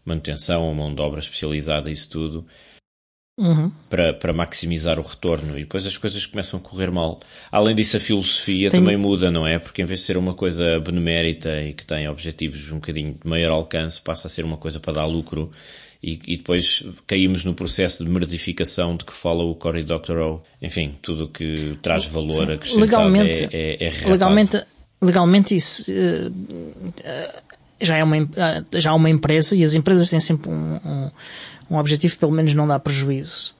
manutenção 0.05 0.63
ou 0.63 0.73
mão 0.73 0.95
de 0.95 1.01
obra 1.01 1.19
especializada, 1.19 1.91
isso 1.91 2.09
tudo, 2.09 2.45
uhum. 3.37 3.69
para, 3.89 4.13
para 4.13 4.31
maximizar 4.31 4.97
o 5.01 5.03
retorno. 5.03 5.57
E 5.57 5.63
depois 5.63 5.85
as 5.85 5.97
coisas 5.97 6.25
começam 6.25 6.61
a 6.61 6.63
correr 6.63 6.89
mal. 6.89 7.19
Além 7.51 7.75
disso, 7.75 7.97
a 7.97 7.99
filosofia 7.99 8.69
Tenho... 8.69 8.83
também 8.83 8.95
muda, 8.95 9.29
não 9.29 9.45
é? 9.45 9.59
Porque 9.59 9.81
em 9.81 9.85
vez 9.85 9.99
de 9.99 10.05
ser 10.05 10.17
uma 10.17 10.33
coisa 10.33 10.79
benemérita 10.79 11.61
e 11.61 11.73
que 11.73 11.85
tem 11.85 12.07
objetivos 12.07 12.71
um 12.71 12.75
bocadinho 12.75 13.17
de 13.21 13.29
maior 13.29 13.51
alcance, 13.51 14.01
passa 14.01 14.27
a 14.27 14.29
ser 14.29 14.45
uma 14.45 14.55
coisa 14.55 14.79
para 14.79 14.93
dar 14.93 15.05
lucro 15.05 15.51
e, 16.01 16.19
e, 16.27 16.37
depois 16.37 16.83
caímos 17.05 17.43
no 17.43 17.53
processo 17.53 18.05
de 18.05 18.09
merdificação 18.09 18.95
de 18.95 19.03
que 19.03 19.13
fala 19.13 19.43
o 19.43 19.55
Cory 19.55 19.83
Doctorow. 19.83 20.43
Enfim, 20.61 20.95
tudo 21.01 21.25
o 21.25 21.27
que 21.27 21.77
traz 21.81 22.05
valor 22.05 22.51
acrescentado 22.51 22.85
legalmente, 22.85 23.47
é, 23.51 23.77
é, 23.79 23.87
é 23.87 24.09
legalmente, 24.09 24.61
legalmente 25.01 25.55
isso 25.55 25.91
uh, 25.91 27.43
já 27.81 27.97
é 27.97 28.03
uma, 28.03 28.17
uh, 28.17 28.27
já 28.73 28.91
é 28.91 28.93
uma 28.93 29.09
empresa 29.09 29.55
e 29.55 29.63
as 29.63 29.73
empresas 29.73 30.09
têm 30.09 30.19
sempre 30.19 30.51
um, 30.51 30.75
um, 30.75 31.11
um 31.71 31.77
objetivo, 31.77 32.17
pelo 32.17 32.31
menos 32.31 32.53
não 32.53 32.67
dá 32.67 32.79
prejuízo. 32.79 33.55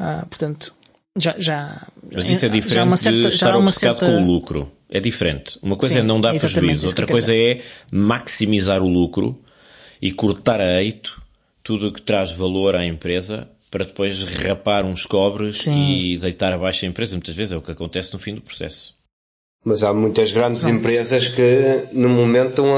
Uh, 0.00 0.26
portanto, 0.26 0.74
já, 1.16 1.34
já, 1.38 1.86
Mas 2.12 2.28
isso 2.28 2.46
é 2.46 2.48
diferente 2.48 2.96
certa, 2.98 3.18
de 3.18 3.28
estar 3.28 3.56
obcecado 3.56 3.98
certa... 3.98 4.06
com 4.06 4.22
o 4.22 4.26
lucro. 4.26 4.70
É 4.90 5.00
diferente. 5.00 5.58
Uma 5.62 5.76
coisa 5.76 5.94
é 5.94 5.98
Sim, 5.98 6.04
é 6.04 6.06
não 6.06 6.20
dar 6.20 6.38
prejuízo, 6.38 6.86
outra 6.86 7.06
coisa 7.06 7.34
é 7.34 7.60
maximizar 7.90 8.82
o 8.82 8.88
lucro 8.88 9.38
e 10.00 10.12
cortar 10.12 10.60
a 10.60 10.82
eito 10.82 11.20
tudo 11.68 11.88
o 11.88 11.92
que 11.92 12.00
traz 12.00 12.32
valor 12.32 12.74
à 12.74 12.86
empresa 12.86 13.46
para 13.70 13.84
depois 13.84 14.22
rapar 14.22 14.86
uns 14.86 15.04
cobres 15.04 15.58
Sim. 15.58 15.90
e 15.90 16.16
deitar 16.16 16.50
abaixo 16.50 16.86
a 16.86 16.88
empresa. 16.88 17.14
Muitas 17.14 17.36
vezes 17.36 17.52
é 17.52 17.58
o 17.58 17.60
que 17.60 17.70
acontece 17.70 18.10
no 18.14 18.18
fim 18.18 18.34
do 18.34 18.40
processo. 18.40 18.94
Mas 19.62 19.82
há 19.82 19.92
muitas 19.92 20.32
grandes 20.32 20.64
empresas 20.64 21.28
que 21.28 21.88
no 21.92 22.08
momento 22.08 22.48
estão 22.48 22.68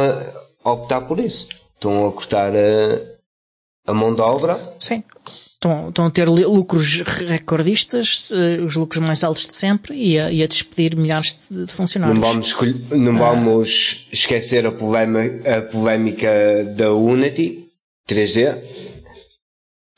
a 0.64 0.72
optar 0.72 1.03
por 1.03 1.20
isso. 1.20 1.50
Estão 1.76 2.09
a 2.09 2.12
cortar 2.12 2.53
a, 2.53 3.90
a 3.92 3.94
mão 3.94 4.12
de 4.12 4.22
obra. 4.22 4.59
Sim. 4.81 5.05
Estão, 5.24 5.90
estão 5.90 6.07
a 6.07 6.11
ter 6.11 6.29
lucros 6.29 7.03
recordistas, 7.29 8.33
os 8.66 8.74
lucros 8.74 9.00
mais 9.00 9.22
altos 9.22 9.46
de 9.46 9.55
sempre, 9.55 9.94
e 9.94 10.18
a, 10.18 10.33
e 10.33 10.42
a 10.42 10.48
despedir 10.48 10.96
milhares 10.96 11.37
de, 11.48 11.66
de 11.66 11.72
funcionários. 11.72 12.18
Não 12.18 12.26
vamos, 12.26 12.57
não 12.90 13.16
ah. 13.24 13.31
vamos 13.31 14.09
esquecer 14.11 14.66
a, 14.66 14.72
polema, 14.72 15.20
a 15.46 15.62
polémica 15.62 16.29
da 16.76 16.92
Unity, 16.92 17.69
3D? 18.11 18.59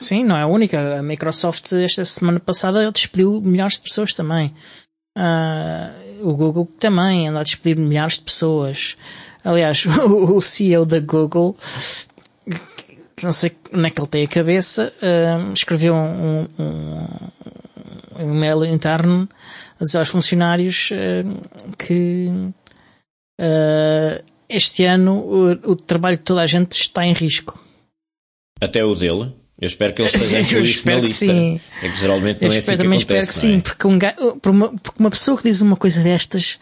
Sim, 0.01 0.23
não 0.23 0.35
é 0.35 0.41
a 0.41 0.47
única. 0.47 0.99
A 0.99 1.01
Microsoft 1.01 1.71
esta 1.73 2.05
semana 2.05 2.39
passada 2.39 2.91
despediu 2.91 3.41
milhares 3.41 3.75
de 3.75 3.81
pessoas 3.81 4.13
também. 4.13 4.53
Uh, 5.17 6.29
o 6.29 6.35
Google 6.35 6.67
também 6.79 7.27
anda 7.27 7.39
a 7.39 7.43
despedir 7.43 7.77
milhares 7.77 8.15
de 8.15 8.23
pessoas. 8.23 8.97
Aliás, 9.43 9.85
o, 10.09 10.41
CEO 10.41 10.85
da 10.85 10.99
Google, 10.99 11.55
não 13.21 13.31
sei 13.31 13.55
onde 13.73 13.87
é 13.87 13.89
que 13.89 14.01
ele 14.01 14.07
tem 14.07 14.23
a 14.23 14.27
cabeça, 14.27 14.91
uh, 15.01 15.53
escreveu 15.53 15.95
um, 15.95 16.47
um, 16.59 17.07
um 18.19 18.35
e-mail 18.35 18.65
interno 18.65 19.27
a 19.79 19.83
dizer 19.83 19.99
aos 19.99 20.09
funcionários 20.09 20.91
uh, 20.91 21.75
que 21.77 22.29
este 24.49 24.85
ano 24.85 25.17
o, 25.17 25.71
o 25.71 25.75
trabalho 25.75 26.17
de 26.17 26.23
toda 26.23 26.41
a 26.41 26.47
gente 26.47 26.73
está 26.73 27.05
em 27.05 27.13
risco. 27.13 27.62
Até 28.63 28.83
o 28.83 28.95
dele? 28.95 29.31
Eu 29.59 29.67
espero 29.67 29.93
que 29.93 30.01
ele 30.01 30.09
esteja 30.09 30.39
incluído 30.41 30.81
na 30.85 30.95
lista. 30.95 31.25
Sim. 31.25 31.59
É 31.81 31.89
que 31.89 31.97
geralmente 31.99 32.41
não 32.41 32.47
eu 32.49 32.53
é 32.53 32.57
espero, 32.57 32.81
assim 32.81 32.89
que 32.89 32.95
acontece, 32.95 33.03
espero 33.03 33.23
que 33.25 33.29
é? 33.29 33.33
sim, 33.55 33.59
porque, 33.59 33.87
um, 33.87 33.99
porque, 34.39 34.49
uma, 34.49 34.67
porque 34.79 34.99
uma 34.99 35.09
pessoa 35.09 35.37
que 35.37 35.43
diz 35.43 35.61
uma 35.61 35.75
coisa 35.75 36.01
destas, 36.01 36.59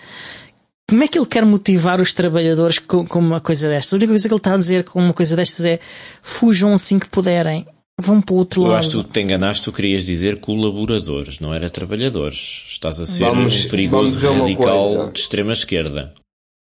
como 0.89 1.03
é 1.03 1.07
que 1.07 1.17
ele 1.17 1.25
quer 1.25 1.45
motivar 1.45 2.01
os 2.01 2.13
trabalhadores 2.13 2.79
com, 2.79 3.05
com 3.05 3.19
uma 3.19 3.39
coisa 3.39 3.69
destas? 3.69 3.93
A 3.93 3.95
única 3.95 4.11
coisa 4.11 4.27
que 4.27 4.33
ele 4.33 4.39
está 4.39 4.53
a 4.53 4.57
dizer 4.57 4.83
com 4.83 4.99
uma 4.99 5.13
coisa 5.13 5.35
destas 5.35 5.65
é 5.65 5.79
fujam 6.21 6.73
assim 6.73 6.99
que 6.99 7.07
puderem. 7.09 7.65
Vão 7.99 8.19
para 8.19 8.33
o 8.33 8.37
outro 8.37 8.63
Eu 8.63 8.67
lado. 8.69 8.79
acho 8.79 8.97
que 8.97 9.03
tu 9.07 9.13
te 9.13 9.19
enganaste, 9.21 9.63
tu 9.63 9.71
querias 9.71 10.03
dizer 10.05 10.39
colaboradores, 10.39 11.39
não 11.39 11.53
era 11.53 11.69
trabalhadores. 11.69 12.63
Estás 12.67 12.99
a 12.99 13.05
ser 13.05 13.25
Vamos- 13.25 13.65
um 13.65 13.69
perigoso 13.69 14.19
radical 14.19 15.09
de 15.11 15.19
extrema 15.19 15.53
esquerda. 15.53 16.11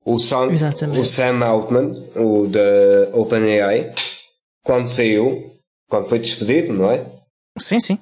O 0.05 0.19
Sam, 0.19 0.51
Exatamente. 0.51 0.99
o 1.01 1.05
Sam 1.05 1.45
Altman, 1.45 1.93
o 2.17 2.49
da 2.49 2.61
OpenAI, 3.17 3.93
quando 4.65 4.89
saiu, 4.89 5.57
quando 5.89 6.09
foi 6.09 6.19
despedido, 6.19 6.73
não 6.73 6.91
é? 6.91 7.07
Sim, 7.59 7.79
sim. 7.81 7.99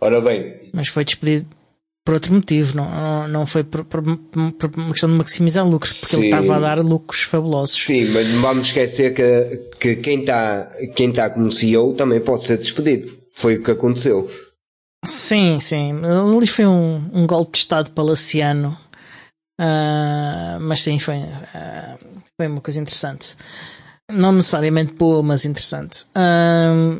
Ora 0.00 0.20
bem, 0.20 0.70
Mas 0.72 0.88
foi 0.88 1.04
despedido 1.04 1.48
por 2.04 2.14
outro 2.14 2.32
motivo. 2.32 2.76
Não, 2.76 2.88
não, 2.90 3.28
não 3.28 3.46
foi 3.46 3.64
por, 3.64 3.84
por- 3.84 4.02
por 4.02 4.70
uma 4.76 4.92
questão 4.92 5.10
de 5.10 5.16
maximizar 5.16 5.66
lucros, 5.66 5.98
porque 6.00 6.14
ele 6.16 6.22
Sim. 6.22 6.28
estava 6.28 6.56
a 6.56 6.60
dar 6.60 6.78
lucros 6.80 7.22
fabulosos. 7.22 7.82
sim, 7.84 8.04
mas 8.12 8.28
não 8.34 8.42
vamos 8.42 8.66
esquecer 8.68 9.12
que, 9.14 9.56
que 9.80 9.96
quem 9.96 10.20
está 10.20 10.70
quem 10.94 11.12
tá 11.12 11.28
como 11.30 11.50
CEO 11.52 11.94
também 11.94 12.20
pode 12.20 12.44
ser 12.44 12.58
despedido. 12.58 13.10
Foi 13.34 13.56
o 13.56 13.62
que 13.62 13.70
aconteceu. 13.70 14.30
Sim, 15.04 15.58
sim. 15.60 15.92
Ali 16.04 16.46
foi 16.46 16.66
um, 16.66 16.96
um 17.12 17.26
golpe 17.26 17.52
de 17.52 17.58
Estado 17.58 17.90
palaciano. 17.92 18.76
Ah, 19.60 20.58
mas 20.60 20.82
sim, 20.82 20.98
foi, 20.98 21.16
ah, 21.54 21.98
foi 22.36 22.46
uma 22.48 22.60
coisa 22.60 22.80
interessante. 22.80 23.36
Não 24.10 24.32
necessariamente 24.32 24.94
boa, 24.94 25.22
mas 25.22 25.44
interessante. 25.44 26.06
Ah, 26.14 26.98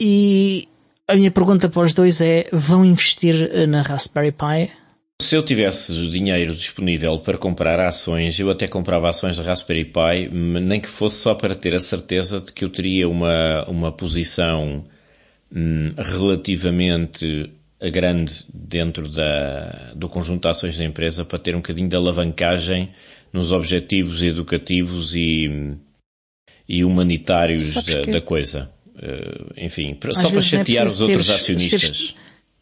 e 0.00 0.68
a 1.08 1.14
minha 1.14 1.30
pergunta 1.30 1.68
para 1.68 1.82
os 1.82 1.92
dois 1.92 2.20
é: 2.20 2.48
vão 2.52 2.84
investir 2.84 3.50
eh, 3.52 3.66
na 3.66 3.82
Raspberry 3.82 4.32
Pi? 4.32 4.72
Se 5.20 5.36
eu 5.36 5.42
tivesse 5.44 5.94
dinheiro 6.08 6.54
disponível 6.54 7.18
para 7.18 7.38
comprar 7.38 7.78
ações, 7.78 8.38
eu 8.40 8.50
até 8.50 8.66
comprava 8.66 9.08
ações 9.08 9.36
da 9.36 9.42
Raspberry 9.42 9.84
Pi, 9.84 10.28
nem 10.32 10.80
que 10.80 10.88
fosse 10.88 11.16
só 11.16 11.34
para 11.34 11.54
ter 11.54 11.74
a 11.76 11.80
certeza 11.80 12.40
de 12.40 12.52
que 12.52 12.64
eu 12.64 12.68
teria 12.68 13.08
uma, 13.08 13.64
uma 13.68 13.92
posição 13.92 14.84
hum, 15.54 15.94
relativamente 15.96 17.52
grande 17.92 18.44
dentro 18.52 19.08
da, 19.08 19.92
do 19.94 20.08
conjunto 20.08 20.42
de 20.42 20.48
ações 20.48 20.76
da 20.76 20.84
empresa 20.84 21.24
para 21.24 21.38
ter 21.38 21.54
um 21.54 21.58
bocadinho 21.58 21.88
de 21.88 21.96
alavancagem 21.96 22.88
nos 23.32 23.52
objetivos 23.52 24.22
educativos 24.22 25.14
e, 25.14 25.76
e 26.68 26.84
humanitários 26.84 27.74
da, 27.74 27.82
que- 27.82 28.10
da 28.10 28.20
coisa. 28.20 28.70
Eh, 29.00 29.64
enfim, 29.64 29.96
Às 30.08 30.16
só 30.18 30.28
para 30.28 30.38
é 30.38 30.42
chatear 30.42 30.86
os 30.86 31.00
outros 31.00 31.26
teres- 31.26 31.42
acionistas. 31.42 31.80
seres- 31.80 32.14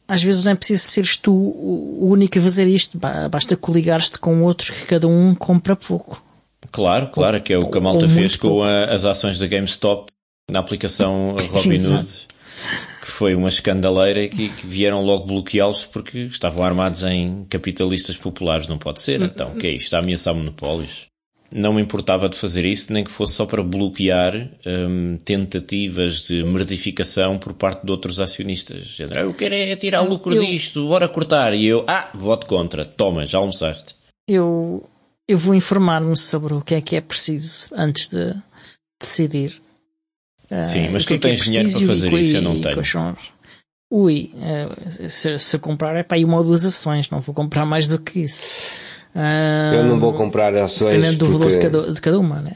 às 0.09 0.23
vezes 0.23 0.45
não 0.45 0.53
é 0.53 0.55
preciso 0.55 0.83
seres 0.89 1.17
tu 1.17 1.33
o 1.33 2.09
único 2.09 2.39
a 2.39 2.43
fazer 2.43 2.67
isto, 2.67 2.99
ba- 2.99 3.29
basta 3.29 3.57
coligares-te 3.57 4.19
com 4.19 4.43
outros 4.43 4.71
que 4.71 4.87
cada 4.87 5.07
um 5.07 5.35
compra 5.35 5.77
pouco. 5.77 6.23
Claro, 6.73 7.09
claro, 7.09 7.41
que 7.41 7.53
é 7.53 7.59
o 7.59 7.69
que 7.71 7.79
a 7.79 7.81
malta 7.81 8.05
ou 8.07 8.11
fez 8.11 8.37
com 8.37 8.49
pouco. 8.49 8.65
as 8.65 9.05
ações 9.05 9.39
da 9.39 9.47
GameStop 9.47 10.11
na 10.51 10.59
aplicação 10.61 11.37
Robinhood, 11.51 12.27
que 13.03 13.11
foi 13.11 13.35
uma 13.35 13.49
escandaleira 13.49 14.27
que, 14.29 14.49
que 14.49 14.67
vieram 14.67 15.03
logo 15.05 15.27
bloqueá-los 15.27 15.85
porque 15.85 16.19
estavam 16.21 16.65
armados 16.65 17.03
em 17.05 17.45
capitalistas 17.49 18.17
populares. 18.17 18.67
Não 18.69 18.79
pode 18.79 19.01
ser, 19.01 19.21
então, 19.23 19.51
o 19.53 19.57
que 19.57 19.67
é 19.67 19.71
isto? 19.71 19.85
Está 19.87 19.99
a 19.99 20.01
ameaçar 20.01 20.35
monopólios? 20.35 21.07
Não 21.53 21.73
me 21.73 21.83
importava 21.83 22.29
de 22.29 22.37
fazer 22.37 22.65
isso, 22.65 22.93
nem 22.93 23.03
que 23.03 23.11
fosse 23.11 23.35
só 23.35 23.45
para 23.45 23.63
bloquear 23.63 24.49
hum, 24.65 25.19
tentativas 25.25 26.23
de 26.29 26.45
merdificação 26.45 27.39
por 27.39 27.53
parte 27.55 27.85
de 27.85 27.91
outros 27.91 28.21
acionistas. 28.21 28.97
Eu 29.17 29.35
quero 29.35 29.55
é 29.55 29.75
tirar 29.75 30.03
lucro 30.03 30.33
Eu- 30.35 30.45
disto, 30.45 30.87
bora 30.87 31.09
cortar. 31.09 31.53
E 31.55 31.67
eu, 31.67 31.85
ah, 31.89 32.09
voto 32.15 32.47
contra. 32.47 32.85
Toma, 32.85 33.27
já 33.27 33.39
almoçaste. 33.39 33.97
Eu, 34.29 34.89
eu 35.29 35.37
vou 35.37 35.55
informar-me 35.55 36.17
sobre 36.17 36.55
o 36.55 36.61
que 36.61 36.77
é 36.77 36.81
que 36.81 36.95
é 36.95 37.01
preciso 37.01 37.71
antes 37.75 38.09
de 38.09 38.33
decidir. 39.01 39.61
Ah, 40.49 40.65
Sim, 40.65 40.89
mas 40.91 41.05
tu 41.05 41.15
é 41.15 41.17
é 41.17 41.19
tens 41.19 41.43
dinheiro 41.45 41.71
para 41.71 41.87
fazer 41.87 42.13
e- 42.13 42.21
isso, 42.21 42.37
eu 42.37 42.43
não 42.43 42.61
tenho. 42.61 42.85
são 42.85 43.17
Ui, 43.93 44.31
eh, 44.41 45.09
se, 45.09 45.37
se 45.37 45.57
eu 45.57 45.61
comprar 45.61 45.97
é 45.97 46.05
para 46.05 46.17
aí 46.17 46.25
uma 46.25 46.37
ou 46.37 46.45
duas 46.45 46.65
ações, 46.65 47.11
não 47.11 47.21
vou 47.21 47.35
comprar 47.35 47.67
mais 47.67 47.89
do 47.89 47.99
que 47.99 48.21
isso. 48.21 48.55
Ah, 49.15 49.73
Eu 49.75 49.85
não 49.85 49.99
vou 49.99 50.13
comprar 50.13 50.55
ações 50.55 50.95
Dependendo 50.95 51.19
do 51.27 51.33
valor 51.33 51.51
de 51.51 51.59
cada, 51.59 51.93
de 51.93 52.01
cada 52.01 52.19
uma, 52.19 52.41
né? 52.41 52.53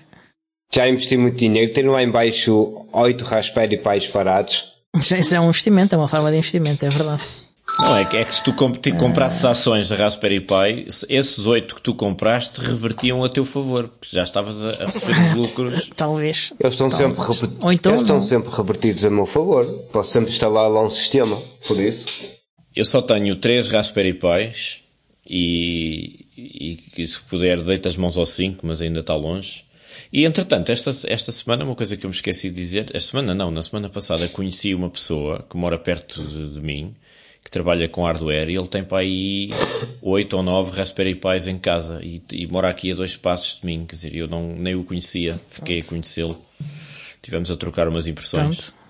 já 0.75 0.89
investi 0.89 1.17
muito 1.17 1.37
dinheiro. 1.37 1.73
Tenho 1.73 1.93
lá 1.93 2.03
em 2.03 2.11
baixo 2.11 2.87
8 2.93 3.25
Raspberry 3.25 3.77
Pis 3.79 4.07
parados. 4.09 4.73
Isso 4.97 5.35
é 5.35 5.41
um 5.41 5.45
investimento, 5.45 5.95
é 5.95 5.99
uma 5.99 6.09
forma 6.09 6.31
de 6.31 6.37
investimento, 6.39 6.85
é 6.85 6.89
verdade. 6.89 7.23
Não, 7.79 7.97
é 7.97 8.05
que, 8.05 8.17
é 8.17 8.25
que 8.25 8.35
se 8.35 8.43
tu 8.43 8.53
comp 8.53 8.77
te 8.77 8.93
comprasses 8.93 9.45
ações 9.45 9.89
da 9.89 9.97
Raspberry 9.97 10.41
Pi, 10.41 10.87
se- 10.93 11.07
esses 11.09 11.47
oito 11.47 11.75
que 11.77 11.81
tu 11.81 11.93
compraste 11.95 12.61
revertiam 12.61 13.25
a 13.25 13.29
teu 13.29 13.45
favor, 13.45 13.89
porque 13.89 14.15
já 14.17 14.23
estavas 14.23 14.65
a, 14.65 14.71
a 14.71 14.87
receber 14.87 15.13
os 15.13 15.35
lucros. 15.35 15.91
Talvez. 15.97 16.53
Eles 16.61 16.73
estão, 16.75 16.89
sempre, 16.91 17.17
Talvez. 17.17 17.41
reper- 17.41 17.65
Ou 17.65 17.73
então 17.73 17.93
eles 17.93 18.03
estão 18.03 18.23
sempre 18.23 18.51
revertidos 18.55 19.05
a 19.05 19.11
meu 19.11 19.27
favor. 19.27 19.65
Posso 19.93 20.13
sempre 20.13 20.31
instalar 20.31 20.69
lá 20.71 20.83
um 20.85 20.91
sistema. 20.91 21.37
Por 21.67 21.81
isso, 21.81 22.07
Eu 22.77 22.85
só 22.85 23.01
tenho 23.03 23.35
três 23.37 23.69
Raspberry 23.69 24.15
Pis 24.15 24.81
e, 25.29 26.24
e, 26.37 26.79
e 26.97 27.07
se 27.07 27.21
puder 27.21 27.61
deita 27.61 27.89
as 27.89 27.97
mãos 27.97 28.17
ao 28.17 28.27
cinco, 28.27 28.67
mas 28.67 28.83
ainda 28.83 29.01
está 29.01 29.15
longe. 29.15 29.65
E 30.13 30.25
entretanto, 30.25 30.71
esta, 30.71 30.91
esta 31.09 31.33
semana, 31.33 31.65
uma 31.65 31.75
coisa 31.75 31.97
que 31.97 32.05
eu 32.05 32.11
me 32.11 32.15
esqueci 32.15 32.49
de 32.49 32.57
dizer, 32.57 32.91
esta 32.95 33.11
semana 33.11 33.35
não, 33.35 33.51
na 33.51 33.63
semana 33.63 33.89
passada 33.89 34.29
conheci 34.29 34.75
uma 34.75 34.91
pessoa 34.91 35.45
que 35.49 35.57
mora 35.57 35.79
perto 35.79 36.23
de, 36.23 36.55
de 36.55 36.61
mim, 36.61 36.95
que 37.43 37.51
trabalha 37.51 37.89
com 37.89 38.05
hardware 38.05 38.49
e 38.49 38.57
ele 38.57 38.67
tem 38.67 38.83
para 38.83 38.99
aí 38.99 39.51
oito 40.03 40.37
ou 40.37 40.43
nove 40.43 40.77
Raspberry 40.77 41.15
Pis 41.15 41.47
em 41.47 41.59
casa 41.59 42.01
e, 42.03 42.23
e 42.33 42.47
mora 42.47 42.69
aqui 42.69 42.93
a 42.93 42.95
dois 42.95 43.17
passos 43.17 43.61
de 43.61 43.67
mim, 43.67 43.85
quer 43.87 43.97
dizer, 43.97 44.15
eu 44.15 44.27
não, 44.29 44.55
nem 44.57 44.75
o 44.75 44.85
conhecia, 44.85 45.39
fiquei 45.51 45.81
a 45.81 45.85
conhecê-lo. 45.85 46.41
Tivemos 47.21 47.51
a 47.51 47.57
trocar 47.57 47.89
umas 47.89 48.07
impressões. 48.07 48.71
Pronto. 48.71 48.85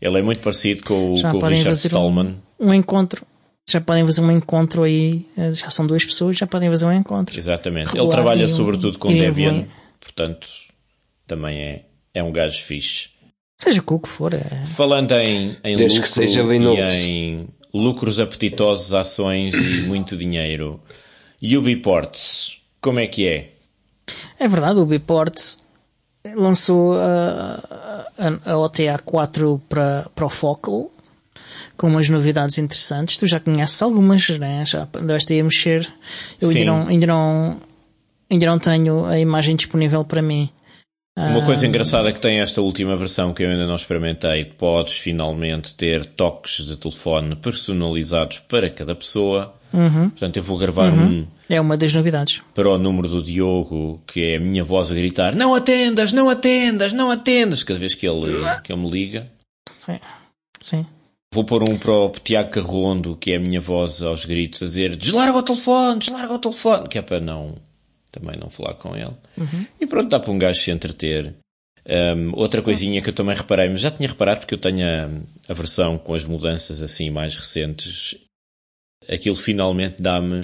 Ele 0.00 0.18
é 0.18 0.22
muito 0.22 0.40
parecido 0.40 0.82
com, 0.84 1.16
Já 1.16 1.30
com 1.30 1.38
o 1.38 1.46
Richard 1.46 1.78
Stallman. 1.78 2.36
um, 2.58 2.68
um 2.68 2.74
encontro. 2.74 3.26
Já 3.68 3.80
podem 3.80 4.04
fazer 4.04 4.20
um 4.20 4.30
encontro 4.30 4.82
aí. 4.82 5.26
eh, 5.36 5.52
Já 5.52 5.70
são 5.70 5.86
duas 5.86 6.04
pessoas, 6.04 6.36
já 6.36 6.46
podem 6.46 6.68
fazer 6.70 6.86
um 6.86 6.92
encontro. 6.92 7.38
Exatamente. 7.38 7.88
Ele 7.90 7.98
Regular 7.98 8.16
trabalha 8.16 8.42
e 8.42 8.44
um- 8.44 8.48
sobretudo 8.48 8.98
com 8.98 9.08
Debian, 9.08 9.66
portanto, 10.00 10.48
também 11.26 11.58
é, 11.60 11.82
é 12.12 12.22
um 12.22 12.30
gajo 12.32 12.62
fixe. 12.62 13.10
Seja 13.60 13.80
com 13.82 13.94
o 13.94 14.00
que 14.00 14.08
for. 14.08 14.34
É... 14.34 14.64
Falando 14.66 15.12
em, 15.12 15.56
em 15.64 15.76
Desde 15.76 16.00
que 16.00 16.06
lucro 16.06 16.12
seja 16.12 16.40
e 16.40 16.42
em 16.92 17.48
lucros 17.72 18.20
apetitosos, 18.20 18.92
ações 18.94 19.54
e 19.54 19.82
muito 19.86 20.16
dinheiro, 20.16 20.80
Ubiports, 21.56 22.58
como 22.80 23.00
é 23.00 23.06
que 23.06 23.26
é? 23.26 23.50
É 24.38 24.46
verdade, 24.46 24.78
o 24.78 24.84
Biport 24.86 25.34
lançou 26.36 26.94
a, 26.98 27.60
a, 28.18 28.52
a 28.52 28.58
OTA 28.58 28.98
4 29.04 29.60
para, 29.68 30.08
para 30.14 30.26
o 30.26 30.28
Focal 30.28 30.90
com 31.76 31.88
umas 31.88 32.08
novidades 32.08 32.58
interessantes. 32.58 33.16
Tu 33.16 33.26
já 33.26 33.38
conheces 33.40 33.80
algumas, 33.82 34.28
né? 34.38 34.64
já 34.66 34.88
andaste 34.96 35.32
aí 35.32 35.40
a 35.40 35.44
mexer. 35.44 35.88
Eu 36.40 36.48
Sim. 36.48 36.58
ainda 36.58 36.70
não, 36.72 36.88
ainda, 36.88 37.06
não, 37.06 37.56
ainda 38.30 38.46
não 38.46 38.58
tenho 38.58 39.04
a 39.06 39.18
imagem 39.18 39.56
disponível 39.56 40.04
para 40.04 40.22
mim. 40.22 40.48
Uma 41.16 41.42
Ah. 41.42 41.46
coisa 41.46 41.64
engraçada 41.64 42.12
que 42.12 42.18
tem 42.20 42.40
esta 42.40 42.60
última 42.60 42.96
versão 42.96 43.32
que 43.32 43.44
eu 43.44 43.48
ainda 43.50 43.68
não 43.68 43.76
experimentei, 43.76 44.44
podes 44.44 44.94
finalmente 44.98 45.72
ter 45.76 46.04
toques 46.06 46.64
de 46.66 46.76
telefone 46.76 47.36
personalizados 47.36 48.40
para 48.40 48.68
cada 48.68 48.96
pessoa. 48.96 49.54
Uhum. 49.72 50.10
Portanto, 50.10 50.36
eu 50.36 50.42
vou 50.42 50.56
gravar 50.58 50.92
um 50.92 51.24
É 51.48 51.60
uma 51.60 51.76
das 51.76 51.92
novidades. 51.94 52.42
para 52.54 52.68
o 52.68 52.78
número 52.78 53.08
do 53.08 53.22
Diogo, 53.22 54.00
que 54.06 54.22
é 54.22 54.36
a 54.36 54.40
minha 54.40 54.62
voz 54.64 54.90
a 54.90 54.94
gritar: 54.94 55.34
Não 55.36 55.54
atendas, 55.54 56.12
não 56.12 56.28
atendas, 56.28 56.92
não 56.92 57.10
atendas, 57.12 57.62
cada 57.64 57.78
vez 57.78 57.94
que 57.94 58.06
ele, 58.08 58.32
que 58.64 58.72
ele 58.72 58.82
me 58.82 58.90
liga. 58.90 59.30
Sim. 59.68 59.98
Sim. 60.64 60.86
Vou 61.34 61.42
pôr 61.42 61.68
um 61.68 61.76
para 61.76 61.92
o 61.92 62.10
Tiago 62.10 62.50
Carrondo, 62.50 63.16
que 63.16 63.32
é 63.32 63.36
a 63.36 63.40
minha 63.40 63.60
voz 63.60 64.00
aos 64.02 64.24
gritos, 64.24 64.62
a 64.62 64.66
dizer: 64.66 64.94
Deslarga 64.94 65.36
o 65.36 65.42
telefone, 65.42 65.98
deslarga 65.98 66.32
o 66.32 66.38
telefone, 66.38 66.88
que 66.88 66.96
é 66.96 67.02
para 67.02 67.18
não 67.18 67.56
também 68.12 68.38
não 68.38 68.48
falar 68.48 68.74
com 68.74 68.96
ele. 68.96 69.10
E 69.80 69.84
pronto, 69.84 70.08
dá 70.08 70.20
para 70.20 70.30
um 70.30 70.38
gajo 70.38 70.60
se 70.60 70.70
entreter. 70.70 71.34
Um, 71.86 72.30
outra 72.34 72.62
coisinha 72.62 73.02
que 73.02 73.10
eu 73.10 73.12
também 73.12 73.34
reparei, 73.34 73.68
mas 73.68 73.80
já 73.80 73.90
tinha 73.90 74.08
reparado 74.08 74.40
porque 74.40 74.54
eu 74.54 74.58
tenho 74.58 74.86
a, 74.86 75.10
a 75.50 75.54
versão 75.54 75.98
com 75.98 76.14
as 76.14 76.24
mudanças 76.24 76.80
assim 76.80 77.10
mais 77.10 77.36
recentes. 77.36 78.16
Aquilo 79.08 79.34
finalmente 79.34 80.00
dá-me 80.00 80.40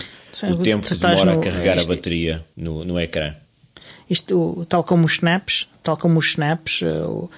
o 0.50 0.57
tempo 0.57 0.85
que 0.85 0.96
demora 0.96 1.35
no, 1.35 1.40
a 1.40 1.42
carregar 1.44 1.76
isto, 1.76 1.90
a 1.90 1.94
bateria 1.94 2.44
no, 2.57 2.85
no 2.85 2.98
ecrã. 2.98 3.33
Isto, 4.11 4.66
tal 4.68 4.83
como 4.83 5.07
os 5.07 5.12
snaps, 5.12 5.68
tal 5.85 5.96
como 5.96 6.18
os 6.18 6.26
snaps, 6.26 6.83
uh, 6.83 7.31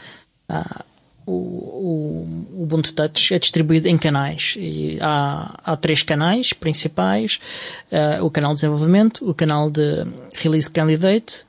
uh, 0.51 0.92
o, 1.27 1.33
o, 1.33 2.63
Ubuntu 2.63 2.93
Touch 2.93 3.35
é 3.35 3.39
distribuído 3.39 3.89
em 3.89 3.99
canais. 3.99 4.55
E 4.59 4.99
há, 5.01 5.55
há 5.65 5.77
três 5.77 6.03
canais 6.03 6.53
principais: 6.53 7.41
uh, 7.91 8.25
o 8.25 8.31
canal 8.31 8.53
de 8.53 8.57
desenvolvimento, 8.57 9.29
o 9.29 9.35
canal 9.35 9.71
de 9.71 10.07
Release 10.35 10.71
Candidate 10.71 11.45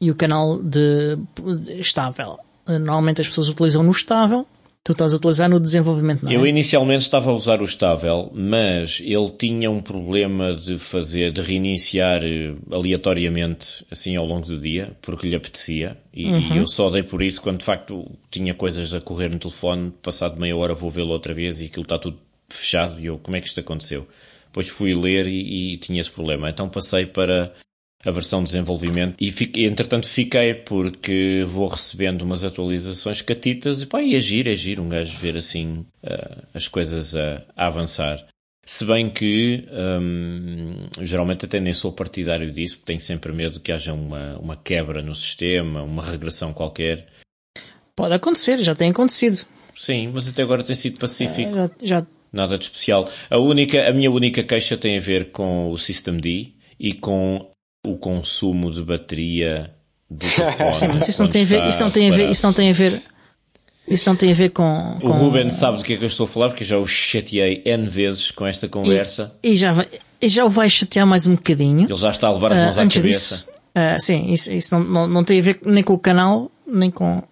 e 0.00 0.10
o 0.10 0.14
canal 0.14 0.62
de, 0.62 1.16
de 1.60 1.80
estável. 1.80 2.38
Uh, 2.66 2.78
normalmente 2.78 3.20
as 3.20 3.28
pessoas 3.28 3.48
utilizam 3.48 3.82
no 3.82 3.90
estável 3.90 4.46
Tu 4.84 4.90
estás 4.90 5.12
a 5.12 5.16
utilizar 5.16 5.48
no 5.48 5.60
desenvolvimento, 5.60 6.24
não 6.24 6.32
é? 6.32 6.34
Eu 6.34 6.44
inicialmente 6.44 7.02
estava 7.02 7.30
a 7.30 7.34
usar 7.34 7.62
o 7.62 7.64
estável, 7.64 8.32
mas 8.34 9.00
ele 9.00 9.28
tinha 9.28 9.70
um 9.70 9.80
problema 9.80 10.52
de 10.52 10.76
fazer, 10.76 11.30
de 11.30 11.40
reiniciar 11.40 12.24
eh, 12.24 12.52
aleatoriamente, 12.68 13.86
assim, 13.92 14.16
ao 14.16 14.26
longo 14.26 14.44
do 14.44 14.58
dia, 14.58 14.96
porque 15.00 15.28
lhe 15.28 15.36
apetecia. 15.36 15.96
E, 16.12 16.26
uhum. 16.26 16.56
eu 16.56 16.66
só 16.66 16.90
dei 16.90 17.04
por 17.04 17.22
isso 17.22 17.40
quando, 17.40 17.58
de 17.58 17.64
facto, 17.64 18.10
tinha 18.28 18.54
coisas 18.54 18.92
a 18.92 19.00
correr 19.00 19.28
no 19.28 19.38
telefone. 19.38 19.92
Passado 20.02 20.40
meia 20.40 20.56
hora 20.56 20.74
vou 20.74 20.90
vê-lo 20.90 21.10
outra 21.10 21.32
vez 21.32 21.60
e 21.60 21.66
aquilo 21.66 21.84
está 21.84 21.96
tudo 21.96 22.18
fechado. 22.48 22.98
E 22.98 23.06
eu, 23.06 23.18
como 23.18 23.36
é 23.36 23.40
que 23.40 23.46
isto 23.46 23.60
aconteceu? 23.60 24.04
Depois 24.46 24.68
fui 24.68 24.94
ler 24.94 25.28
e, 25.28 25.74
e 25.74 25.76
tinha 25.76 26.00
esse 26.00 26.10
problema. 26.10 26.50
Então 26.50 26.68
passei 26.68 27.06
para 27.06 27.52
a 28.04 28.10
versão 28.10 28.40
de 28.40 28.46
desenvolvimento 28.46 29.14
e 29.20 29.30
fiquei, 29.30 29.66
entretanto 29.66 30.08
fiquei 30.08 30.54
porque 30.54 31.44
vou 31.46 31.68
recebendo 31.68 32.22
umas 32.22 32.42
atualizações 32.42 33.22
catitas 33.22 33.82
e 33.82 33.86
pá, 33.86 34.02
e 34.02 34.16
agir, 34.16 34.48
é 34.48 34.52
agir 34.52 34.78
é 34.78 34.80
um 34.80 34.88
gajo 34.88 35.16
ver 35.18 35.36
assim 35.36 35.86
uh, 36.02 36.46
as 36.52 36.66
coisas 36.66 37.14
a, 37.14 37.42
a, 37.56 37.66
avançar. 37.66 38.26
Se 38.64 38.84
bem 38.84 39.10
que 39.10 39.66
um, 40.00 40.88
geralmente 41.00 41.44
até 41.44 41.58
nem 41.58 41.72
sou 41.72 41.92
partidário 41.92 42.52
disso, 42.52 42.76
porque 42.76 42.92
tenho 42.92 43.00
sempre 43.00 43.32
medo 43.32 43.60
que 43.60 43.72
haja 43.72 43.92
uma, 43.92 44.38
uma 44.38 44.56
quebra 44.56 45.02
no 45.02 45.14
sistema, 45.14 45.82
uma 45.82 46.02
regressão 46.02 46.52
qualquer. 46.52 47.06
Pode 47.96 48.14
acontecer, 48.14 48.58
já 48.58 48.74
tem 48.74 48.90
acontecido. 48.90 49.44
Sim, 49.76 50.12
mas 50.14 50.28
até 50.28 50.42
agora 50.42 50.62
tem 50.62 50.76
sido 50.76 51.00
pacífico. 51.00 51.50
É, 51.50 51.70
já, 51.80 51.98
já... 52.00 52.06
Nada 52.32 52.56
de 52.56 52.64
especial. 52.64 53.08
A, 53.28 53.38
única, 53.38 53.88
a 53.88 53.92
minha 53.92 54.10
única 54.10 54.44
queixa 54.44 54.76
tem 54.76 54.96
a 54.96 55.00
ver 55.00 55.32
com 55.32 55.70
o 55.70 55.76
System 55.76 56.16
D 56.16 56.52
e 56.78 56.92
com 56.92 57.51
o 57.86 57.96
consumo 57.96 58.70
de 58.70 58.82
bateria 58.82 59.74
do 60.08 60.26
telefone. 60.26 60.74
Sim, 60.74 60.88
mas 60.88 61.08
isso 61.08 61.22
não 61.22 61.28
tem 61.28 61.42
a 61.42 61.46
ver, 61.46 61.68
isso 61.68 61.80
não 61.80 61.90
tem 61.90 62.10
a 62.10 62.14
ver, 62.14 62.30
isso 62.30 62.46
não 62.46 62.52
tem 62.52 62.70
a 62.70 62.72
ver. 62.72 63.02
Isso 63.88 64.08
não 64.08 64.14
tem 64.14 64.30
a 64.30 64.34
ver 64.34 64.50
com, 64.50 64.98
com... 65.02 65.10
O 65.10 65.12
Ruben 65.12 65.50
sabe 65.50 65.76
do 65.78 65.84
que 65.84 65.94
é 65.94 65.96
que 65.96 66.04
eu 66.04 66.08
estou 66.08 66.24
a 66.24 66.28
falar, 66.28 66.48
porque 66.48 66.64
já 66.64 66.78
o 66.78 66.86
chateei 66.86 67.62
N 67.64 67.88
vezes 67.88 68.30
com 68.30 68.46
esta 68.46 68.68
conversa. 68.68 69.34
E, 69.42 69.50
e 69.50 69.56
já, 69.56 69.72
vai, 69.72 69.88
e 70.20 70.28
já 70.28 70.44
o 70.44 70.48
vai 70.48 70.70
chatear 70.70 71.04
mais 71.04 71.26
um 71.26 71.34
bocadinho. 71.34 71.88
Ele 71.90 71.96
já 71.96 72.10
está 72.10 72.28
a 72.28 72.32
levar 72.32 72.52
as 72.52 72.58
mãos 72.58 72.76
uh, 72.76 72.80
à 72.80 72.86
cabeça. 72.86 73.02
Disso, 73.02 73.50
uh, 73.50 74.00
sim, 74.00 74.32
isso, 74.32 74.52
isso 74.52 74.72
não, 74.72 74.84
não, 74.84 75.08
não 75.08 75.24
tem 75.24 75.40
a 75.40 75.42
ver 75.42 75.58
nem 75.64 75.82
com 75.82 75.94
o 75.94 75.98
canal, 75.98 76.48
nem 76.64 76.92
com. 76.92 77.24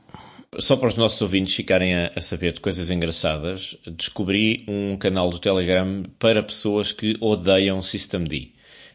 Só 0.59 0.77
para 0.77 0.89
os 0.89 0.97
nossos 0.97 1.23
ouvintes 1.23 1.55
ficarem 1.55 1.95
a, 1.95 2.11
a, 2.17 2.21
saber 2.21 2.53
de 2.53 2.61
coisas 2.61 2.91
engraçadas, 2.91 3.77
descobri 3.87 4.65
um 4.67 4.97
canal 4.97 5.31
do 5.31 5.39
Telegram 5.39 6.03
para 6.19 6.43
pessoas 6.43 6.91
que 6.91 7.17
odeiam 7.21 7.81
System 7.81 8.25
D. 8.25 8.51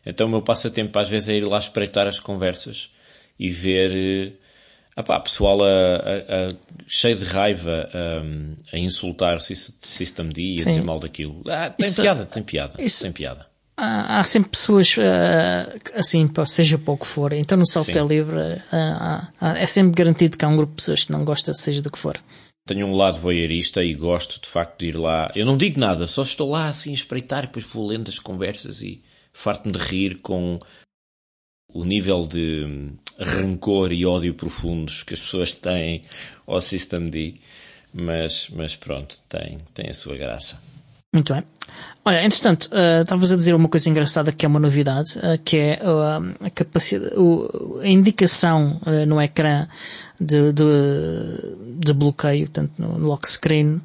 Então 0.06 0.28
o 0.28 0.30
meu 0.30 0.42
passatempo 0.42 0.98
às 1.00 1.10
vezes 1.10 1.30
é 1.30 1.36
ir 1.36 1.46
lá 1.46 1.60
espreitar 1.60 2.08
as 2.08 2.20
conversas 2.20 2.90
e 3.40 3.50
ver 3.50 4.32
uh, 4.32 4.46
apá, 4.96 5.20
pessoal 5.20 5.64
a, 5.64 5.68
a, 5.68 6.48
a, 6.48 6.50
cheio 6.88 7.16
de 7.16 7.26
raiva 7.26 7.90
a, 7.94 8.76
a 8.76 8.80
insultar 8.80 9.40
System 9.42 10.30
D 10.30 10.42
e 10.42 10.62
a 10.62 10.66
dizer 10.66 10.84
mal 10.84 11.00
daquilo. 11.00 11.42
Ah, 11.48 11.70
tem 11.70 11.88
isso, 11.88 12.02
piada, 12.02 12.26
tem 12.26 12.44
piada, 12.44 12.76
isso, 12.80 13.04
tem 13.04 13.12
piada. 13.12 13.48
Há, 13.78 14.20
há 14.20 14.24
sempre 14.24 14.52
pessoas 14.52 14.96
uh, 14.96 16.00
assim, 16.00 16.30
seja 16.46 16.78
pouco 16.78 17.06
for. 17.06 17.34
Então 17.34 17.58
no 17.58 17.68
software 17.68 18.06
livre 18.06 18.38
uh, 18.38 19.56
é 19.58 19.66
sempre 19.66 19.92
garantido 20.02 20.38
que 20.38 20.46
há 20.46 20.48
um 20.48 20.56
grupo 20.56 20.72
de 20.72 20.78
pessoas 20.78 21.04
que 21.04 21.12
não 21.12 21.26
gosta, 21.26 21.54
seja 21.54 21.82
do 21.82 21.92
que 21.92 21.98
for 21.98 22.18
tenho 22.68 22.88
um 22.88 22.96
lado 22.96 23.20
voyeurista 23.20 23.84
e 23.84 23.94
gosto 23.94 24.42
de 24.42 24.48
facto 24.48 24.80
de 24.80 24.88
ir 24.88 24.98
lá. 24.98 25.32
Eu 25.36 25.46
não 25.46 25.56
digo 25.56 25.80
nada, 25.80 26.08
só 26.08 26.24
estou 26.24 26.50
lá 26.50 26.68
assim 26.68 26.92
a 26.92 26.96
espreitar 26.96 27.44
e 27.44 27.48
depois 27.48 27.64
vou 27.66 27.86
lendo 27.86 28.10
as 28.10 28.18
conversas 28.18 28.82
e 28.82 29.04
farto-me 29.36 29.74
de 29.74 29.80
rir 29.80 30.20
com 30.22 30.60
o 31.74 31.84
nível 31.84 32.26
de 32.26 32.94
rancor 33.20 33.92
e 33.92 34.06
ódio 34.06 34.34
profundos 34.34 35.04
que 35.04 35.14
as 35.14 35.20
pessoas 35.20 35.54
têm 35.54 36.02
ao 36.48 36.62
System 36.62 37.10
D, 37.10 37.34
mas, 37.94 38.48
mas 38.56 38.78
pronto, 38.78 39.18
tem, 39.28 39.60
tem 39.74 39.90
a 39.90 39.94
sua 39.94 40.16
graça. 40.16 40.58
Muito 41.14 41.34
bem. 41.34 41.44
Olha, 42.04 42.24
entretanto, 42.24 42.70
uh, 42.72 43.02
estavas 43.02 43.32
a 43.32 43.36
dizer 43.36 43.54
uma 43.56 43.68
coisa 43.68 43.90
engraçada 43.90 44.32
que 44.32 44.46
é 44.46 44.50
uma 44.50 44.60
novidade, 44.60 45.18
uh, 45.20 45.38
que 45.44 45.58
é 45.58 45.80
uh, 45.82 46.46
a 46.46 46.50
capacidade, 46.50 47.14
a 47.82 47.88
indicação 47.88 48.80
no 49.08 49.22
ecrã 49.22 49.68
de, 50.20 50.54
de, 50.54 50.64
de 51.80 51.94
bloqueio, 51.94 52.48
tanto 52.50 52.74
no 52.78 52.98
lock 53.00 53.28
screen, 53.28 53.82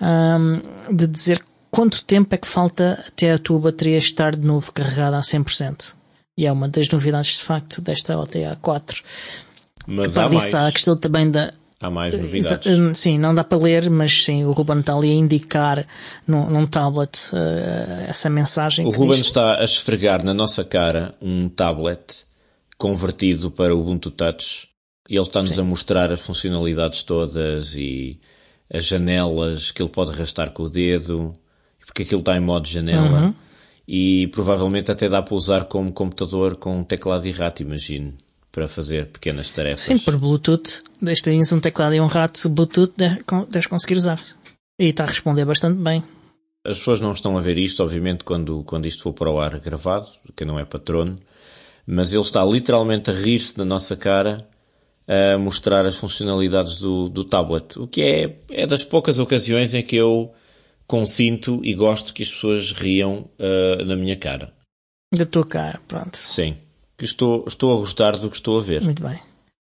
um, 0.00 0.94
de 0.94 1.06
dizer 1.06 1.44
quanto 1.78 2.04
tempo 2.04 2.34
é 2.34 2.38
que 2.38 2.48
falta 2.48 3.00
até 3.06 3.30
a 3.30 3.38
tua 3.38 3.60
bateria 3.60 3.98
estar 3.98 4.34
de 4.34 4.44
novo 4.44 4.72
carregada 4.72 5.16
a 5.16 5.20
100%? 5.20 5.94
E 6.36 6.44
é 6.44 6.50
uma 6.50 6.68
das 6.68 6.88
novidades 6.88 7.36
de 7.36 7.44
facto 7.44 7.80
desta 7.80 8.18
OTA 8.18 8.58
4. 8.60 9.00
Mas 9.86 10.16
há 10.16 10.28
mais. 10.28 10.54
a 10.56 10.72
questão 10.72 10.96
também 10.96 11.30
da, 11.30 11.52
Há 11.80 11.88
mais 11.88 12.20
novidades. 12.20 12.66
Hum, 12.66 12.92
sim, 12.92 13.16
não 13.16 13.32
dá 13.32 13.44
para 13.44 13.58
ler, 13.58 13.88
mas 13.90 14.24
sim, 14.24 14.44
o 14.44 14.50
Ruben 14.50 14.80
está 14.80 14.96
ali 14.96 15.12
a 15.12 15.14
indicar 15.14 15.86
num, 16.26 16.50
num 16.50 16.66
tablet 16.66 17.16
uh, 17.32 18.08
essa 18.08 18.28
mensagem. 18.28 18.84
O 18.84 18.90
Ruben 18.90 19.18
diz... 19.18 19.26
está 19.26 19.60
a 19.60 19.64
esfregar 19.64 20.24
na 20.24 20.34
nossa 20.34 20.64
cara 20.64 21.14
um 21.22 21.48
tablet 21.48 22.24
convertido 22.76 23.52
para 23.52 23.72
o 23.72 23.80
Ubuntu 23.80 24.10
Touch 24.10 24.68
e 25.08 25.14
ele 25.14 25.22
está-nos 25.22 25.56
a 25.56 25.62
mostrar 25.62 26.12
as 26.12 26.18
funcionalidades 26.18 27.04
todas 27.04 27.76
e 27.76 28.18
as 28.68 28.84
janelas 28.84 29.70
que 29.70 29.80
ele 29.80 29.90
pode 29.90 30.10
arrastar 30.10 30.50
com 30.50 30.64
o 30.64 30.68
dedo 30.68 31.32
porque 31.88 32.02
aquilo 32.02 32.20
está 32.20 32.36
em 32.36 32.40
modo 32.40 32.68
janela 32.68 33.20
uhum. 33.20 33.34
e 33.86 34.26
provavelmente 34.28 34.92
até 34.92 35.08
dá 35.08 35.22
para 35.22 35.34
usar 35.34 35.64
como 35.64 35.90
computador 35.90 36.56
com 36.56 36.84
teclado 36.84 37.26
e 37.26 37.30
rato, 37.30 37.62
imagino, 37.62 38.12
para 38.52 38.68
fazer 38.68 39.06
pequenas 39.06 39.48
tarefas. 39.48 39.80
Sim, 39.80 39.98
por 39.98 40.18
Bluetooth, 40.18 40.82
desde 41.00 41.24
tens 41.24 41.50
um 41.50 41.58
teclado 41.58 41.94
e 41.94 42.00
um 42.00 42.06
rato 42.06 42.46
Bluetooth, 42.50 42.92
deves 43.50 43.66
conseguir 43.66 43.96
usar. 43.96 44.20
E 44.78 44.90
está 44.90 45.04
a 45.04 45.06
responder 45.06 45.46
bastante 45.46 45.78
bem. 45.78 46.04
As 46.66 46.78
pessoas 46.78 47.00
não 47.00 47.12
estão 47.12 47.38
a 47.38 47.40
ver 47.40 47.58
isto, 47.58 47.82
obviamente, 47.82 48.22
quando, 48.22 48.62
quando 48.64 48.86
isto 48.86 49.02
for 49.02 49.14
para 49.14 49.30
o 49.30 49.40
ar 49.40 49.58
gravado, 49.58 50.08
que 50.36 50.44
não 50.44 50.58
é 50.58 50.66
patrono, 50.66 51.18
mas 51.86 52.12
ele 52.12 52.20
está 52.20 52.44
literalmente 52.44 53.10
a 53.10 53.14
rir-se 53.14 53.56
da 53.56 53.64
nossa 53.64 53.96
cara 53.96 54.46
a 55.08 55.38
mostrar 55.38 55.86
as 55.86 55.96
funcionalidades 55.96 56.80
do, 56.80 57.08
do 57.08 57.24
tablet, 57.24 57.78
o 57.78 57.86
que 57.86 58.02
é, 58.02 58.38
é 58.50 58.66
das 58.66 58.84
poucas 58.84 59.18
ocasiões 59.18 59.72
em 59.72 59.82
que 59.82 59.96
eu 59.96 60.30
consinto 60.88 61.60
e 61.62 61.74
gosto 61.74 62.14
que 62.14 62.22
as 62.22 62.30
pessoas 62.30 62.72
riam 62.72 63.28
uh, 63.38 63.84
na 63.84 63.94
minha 63.94 64.16
cara. 64.16 64.52
Da 65.14 65.26
tua 65.26 65.46
cara, 65.46 65.78
pronto. 65.86 66.16
Sim. 66.16 66.56
Que 66.96 67.04
estou, 67.04 67.44
estou 67.46 67.76
a 67.76 67.80
gostar 67.80 68.16
do 68.16 68.28
que 68.28 68.36
estou 68.36 68.58
a 68.58 68.62
ver. 68.62 68.82
Muito 68.82 69.02
bem. 69.02 69.20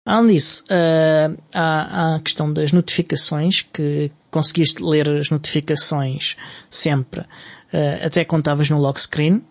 Além 0.07 0.35
disso, 0.35 0.65
uh, 0.65 1.41
há, 1.55 2.13
há, 2.13 2.17
a 2.17 2.21
questão 2.21 2.53
das 2.53 2.73
notificações, 2.73 3.61
que 3.61 4.11
conseguiste 4.31 4.83
ler 4.83 5.09
as 5.09 5.31
notificações 5.31 6.37
sempre, 6.71 7.21
uh, 7.21 8.07
até 8.07 8.25
quando 8.25 8.41
estavas 8.41 8.71
no 8.71 8.79
lock 8.79 8.99
screen, 8.99 9.45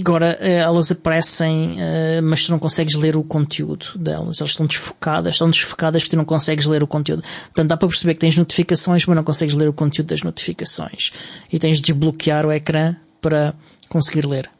agora 0.00 0.36
eh, 0.40 0.58
elas 0.58 0.90
aparecem, 0.90 1.76
eh, 1.78 2.20
mas 2.20 2.44
tu 2.44 2.50
não 2.50 2.58
consegues 2.58 2.94
ler 2.94 3.16
o 3.16 3.22
conteúdo 3.22 3.86
delas. 3.96 4.40
Elas 4.40 4.50
estão 4.50 4.66
desfocadas, 4.66 5.34
estão 5.34 5.48
desfocadas 5.48 6.04
que 6.04 6.10
tu 6.10 6.16
não 6.16 6.24
consegues 6.24 6.66
ler 6.66 6.82
o 6.82 6.86
conteúdo. 6.86 7.22
Portanto, 7.22 7.68
dá 7.68 7.76
para 7.76 7.88
perceber 7.88 8.14
que 8.14 8.20
tens 8.20 8.36
notificações, 8.36 9.06
mas 9.06 9.16
não 9.16 9.24
consegues 9.24 9.54
ler 9.54 9.68
o 9.68 9.72
conteúdo 9.72 10.08
das 10.08 10.22
notificações. 10.22 11.12
E 11.52 11.58
tens 11.58 11.78
de 11.78 11.92
desbloquear 11.92 12.44
o 12.46 12.52
ecrã 12.52 12.96
para 13.20 13.54
conseguir 13.88 14.26
ler. 14.26 14.50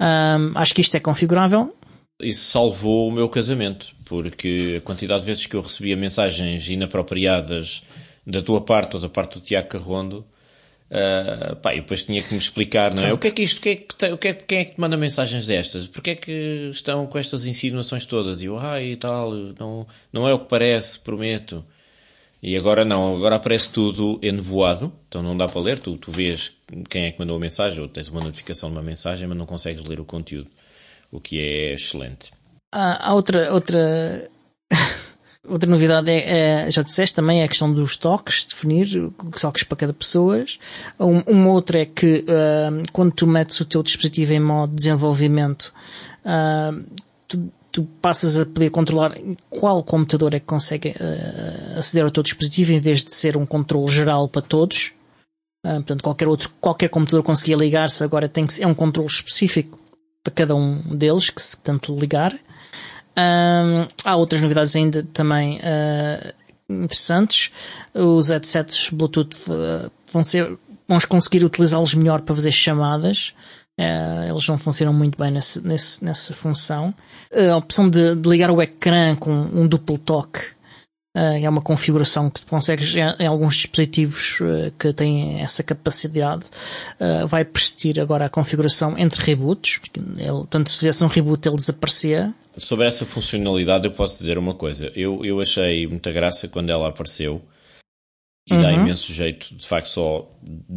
Um, 0.00 0.52
acho 0.56 0.74
que 0.74 0.80
isto 0.80 0.94
é 0.94 1.00
configurável. 1.00 1.74
Isso 2.20 2.50
salvou 2.50 3.08
o 3.08 3.12
meu 3.12 3.28
casamento, 3.28 3.92
porque 4.04 4.76
a 4.78 4.80
quantidade 4.80 5.20
de 5.20 5.26
vezes 5.26 5.46
que 5.46 5.54
eu 5.54 5.60
recebia 5.60 5.96
mensagens 5.96 6.68
inapropriadas 6.68 7.82
da 8.26 8.40
tua 8.40 8.60
parte 8.60 8.96
ou 8.96 9.02
da 9.02 9.08
parte 9.08 9.38
do 9.38 9.44
Tiago 9.44 9.68
Carrondo 9.68 10.24
Uh, 10.88 11.56
pá, 11.56 11.74
e 11.74 11.80
depois 11.80 12.04
tinha 12.04 12.22
que 12.22 12.32
me 12.32 12.38
explicar, 12.38 12.94
não 12.94 13.04
é? 13.04 13.12
O 13.12 13.18
que 13.18 13.26
é 13.26 13.30
que 13.32 13.42
isto, 13.42 13.58
o 13.58 13.60
que 13.60 13.68
é 13.68 13.76
que, 13.76 14.06
o 14.12 14.18
que 14.18 14.28
é, 14.28 14.32
quem 14.34 14.58
é 14.58 14.64
que 14.64 14.74
te 14.74 14.80
manda 14.80 14.96
mensagens 14.96 15.46
destas? 15.46 15.88
Porquê 15.88 16.10
é 16.10 16.14
que 16.14 16.70
estão 16.70 17.06
com 17.06 17.18
estas 17.18 17.44
insinuações 17.44 18.06
todas? 18.06 18.40
E 18.40 18.46
eu, 18.46 18.56
ai 18.56 18.92
e 18.92 18.96
tal, 18.96 19.32
não, 19.58 19.86
não 20.12 20.28
é 20.28 20.32
o 20.32 20.38
que 20.38 20.48
parece, 20.48 21.00
prometo. 21.00 21.64
E 22.40 22.56
agora 22.56 22.84
não, 22.84 23.16
agora 23.16 23.34
aparece 23.34 23.70
tudo 23.70 24.20
enevoado, 24.22 24.92
então 25.08 25.22
não 25.22 25.36
dá 25.36 25.46
para 25.46 25.60
ler, 25.60 25.78
tu, 25.80 25.96
tu 25.96 26.12
vês 26.12 26.52
quem 26.88 27.06
é 27.06 27.10
que 27.10 27.18
mandou 27.18 27.36
a 27.36 27.40
mensagem, 27.40 27.80
ou 27.80 27.88
tens 27.88 28.08
uma 28.08 28.20
notificação 28.20 28.70
de 28.70 28.76
uma 28.76 28.82
mensagem, 28.82 29.26
mas 29.26 29.36
não 29.36 29.46
consegues 29.46 29.84
ler 29.84 29.98
o 29.98 30.04
conteúdo, 30.04 30.48
o 31.10 31.18
que 31.18 31.40
é 31.40 31.72
excelente. 31.72 32.30
há 32.72 33.12
outra, 33.12 33.52
outra 33.52 34.30
Outra 35.48 35.68
novidade 35.68 36.10
é, 36.10 36.66
é, 36.66 36.70
já 36.70 36.82
disseste 36.82 37.14
também, 37.14 37.40
é 37.40 37.44
a 37.44 37.48
questão 37.48 37.72
dos 37.72 37.96
toques, 37.96 38.44
definir 38.44 39.10
toques 39.40 39.62
para 39.62 39.76
cada 39.76 39.92
pessoa. 39.92 40.44
Um, 40.98 41.20
uma 41.26 41.50
outra 41.50 41.80
é 41.80 41.86
que 41.86 42.24
uh, 42.28 42.92
quando 42.92 43.12
tu 43.12 43.26
metes 43.26 43.60
o 43.60 43.64
teu 43.64 43.82
dispositivo 43.82 44.32
em 44.32 44.40
modo 44.40 44.70
de 44.70 44.76
desenvolvimento, 44.76 45.72
uh, 46.24 46.84
tu, 47.28 47.52
tu, 47.70 47.82
passas 48.00 48.38
a 48.38 48.46
poder 48.46 48.70
controlar 48.70 49.14
qual 49.48 49.82
computador 49.82 50.34
é 50.34 50.40
que 50.40 50.46
consegue 50.46 50.88
uh, 50.90 51.78
aceder 51.78 52.04
ao 52.04 52.10
teu 52.10 52.22
dispositivo 52.22 52.72
em 52.72 52.80
vez 52.80 53.04
de 53.04 53.12
ser 53.12 53.36
um 53.36 53.46
controle 53.46 53.88
geral 53.88 54.28
para 54.28 54.42
todos. 54.42 54.92
portanto, 55.62 56.02
qualquer 56.02 56.28
outro, 56.28 56.50
qualquer 56.60 56.88
computador 56.88 57.22
conseguia 57.22 57.56
ligar-se, 57.56 58.02
agora 58.02 58.28
tem 58.28 58.46
que 58.46 58.62
é 58.62 58.66
um 58.66 58.74
controle 58.74 59.08
específico 59.08 59.78
para 60.24 60.32
cada 60.32 60.56
um 60.56 60.80
deles 60.96 61.30
que 61.30 61.40
se 61.40 61.60
tente 61.60 61.92
ligar. 61.92 62.36
Um, 63.18 63.86
há 64.04 64.16
outras 64.16 64.40
novidades 64.40 64.76
ainda 64.76 65.02
também 65.12 65.58
uh, 65.58 66.32
interessantes. 66.68 67.50
Os 67.94 68.28
headsets 68.28 68.90
Bluetooth 68.90 69.34
uh, 69.48 69.90
vão 70.12 70.22
ser, 70.22 70.56
vamos 70.86 71.04
conseguir 71.06 71.44
utilizá-los 71.44 71.94
melhor 71.94 72.20
para 72.20 72.34
fazer 72.34 72.52
chamadas. 72.52 73.34
Uh, 73.78 74.30
eles 74.30 74.46
não 74.48 74.58
funcionam 74.58 74.92
muito 74.92 75.18
bem 75.18 75.30
nesse, 75.30 75.62
nessa 75.64 76.34
função. 76.34 76.94
a 77.52 77.56
opção 77.56 77.88
de, 77.88 78.16
de, 78.16 78.28
ligar 78.28 78.50
o 78.50 78.60
ecrã 78.60 79.14
com 79.14 79.30
um 79.30 79.66
duplo 79.66 79.98
toque 79.98 80.55
é 81.42 81.48
uma 81.48 81.62
configuração 81.62 82.28
que 82.28 82.44
consegues 82.44 82.94
em 82.96 83.26
alguns 83.26 83.56
dispositivos 83.56 84.38
que 84.78 84.92
têm 84.92 85.40
essa 85.40 85.62
capacidade. 85.62 86.44
vai 87.26 87.44
persistir 87.44 87.98
agora 87.98 88.26
a 88.26 88.28
configuração 88.28 88.98
entre 88.98 89.22
reboots. 89.22 89.80
Ele, 90.18 90.46
tanto 90.50 90.68
se 90.68 90.80
tivesse 90.80 91.02
um 91.04 91.08
reboot 91.08 91.48
ele 91.48 91.56
desaparecia 91.56 92.34
Sobre 92.56 92.86
essa 92.86 93.04
funcionalidade 93.04 93.86
eu 93.86 93.92
posso 93.92 94.18
dizer 94.18 94.38
uma 94.38 94.54
coisa. 94.54 94.90
Eu, 94.94 95.22
eu 95.24 95.40
achei 95.40 95.86
muita 95.86 96.10
graça 96.10 96.48
quando 96.48 96.70
ela 96.70 96.88
apareceu 96.88 97.42
e 98.48 98.54
uhum. 98.54 98.62
dá 98.62 98.72
imenso 98.72 99.12
jeito, 99.12 99.54
de 99.54 99.66
facto, 99.66 99.88
só 99.88 100.30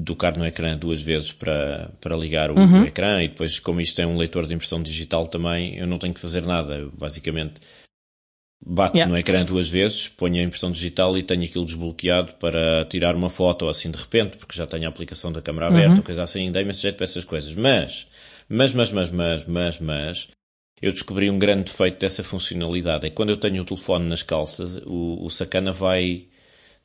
tocar 0.03 0.35
no 0.35 0.45
ecrã 0.45 0.75
duas 0.75 1.01
vezes 1.01 1.31
para, 1.31 1.91
para 2.01 2.17
ligar 2.17 2.51
o, 2.51 2.59
uhum. 2.59 2.81
o, 2.81 2.85
ecrã 2.85 3.23
e 3.23 3.29
depois, 3.29 3.59
como 3.59 3.79
isto 3.79 4.01
é 4.01 4.07
um 4.07 4.17
leitor 4.17 4.45
de 4.45 4.55
impressão 4.55 4.81
digital 4.81 5.27
também, 5.27 5.77
eu 5.77 5.87
não 5.87 5.97
tenho 5.99 6.13
que 6.13 6.19
fazer 6.19 6.45
nada. 6.45 6.89
Basicamente, 6.97 7.61
bato 8.65 8.97
yeah. 8.97 9.11
no 9.11 9.17
ecrã 9.17 9.45
duas 9.45 9.69
vezes, 9.69 10.07
ponho 10.07 10.39
a 10.39 10.43
impressão 10.43 10.71
digital 10.71 11.17
e 11.17 11.23
tenho 11.23 11.43
aquilo 11.43 11.65
desbloqueado 11.65 12.33
para 12.33 12.85
tirar 12.85 13.15
uma 13.15 13.29
foto 13.29 13.67
assim 13.67 13.89
de 13.89 13.97
repente, 13.97 14.37
porque 14.37 14.55
já 14.55 14.67
tenho 14.67 14.85
a 14.85 14.89
aplicação 14.89 15.31
da 15.31 15.41
câmera 15.41 15.67
aberta, 15.67 15.95
uhum. 15.95 16.01
coisa 16.01 16.23
assim, 16.23 16.51
dá 16.51 16.61
imenso 16.61 16.81
jeito 16.81 16.95
para 16.95 17.05
essas 17.05 17.23
coisas. 17.23 17.55
Mas, 17.55 18.07
mas, 18.47 18.73
mas, 18.73 18.91
mas, 18.91 19.11
mas, 19.11 19.45
mas, 19.45 19.79
mas, 19.79 20.27
eu 20.81 20.91
descobri 20.91 21.29
um 21.29 21.39
grande 21.39 21.63
defeito 21.63 21.99
dessa 21.99 22.23
funcionalidade. 22.23 23.07
É 23.07 23.09
quando 23.09 23.29
eu 23.29 23.37
tenho 23.37 23.61
o 23.61 23.65
telefone 23.65 24.07
nas 24.07 24.23
calças, 24.23 24.77
o, 24.85 25.25
o 25.25 25.29
sacana 25.29 25.71
vai, 25.71 26.25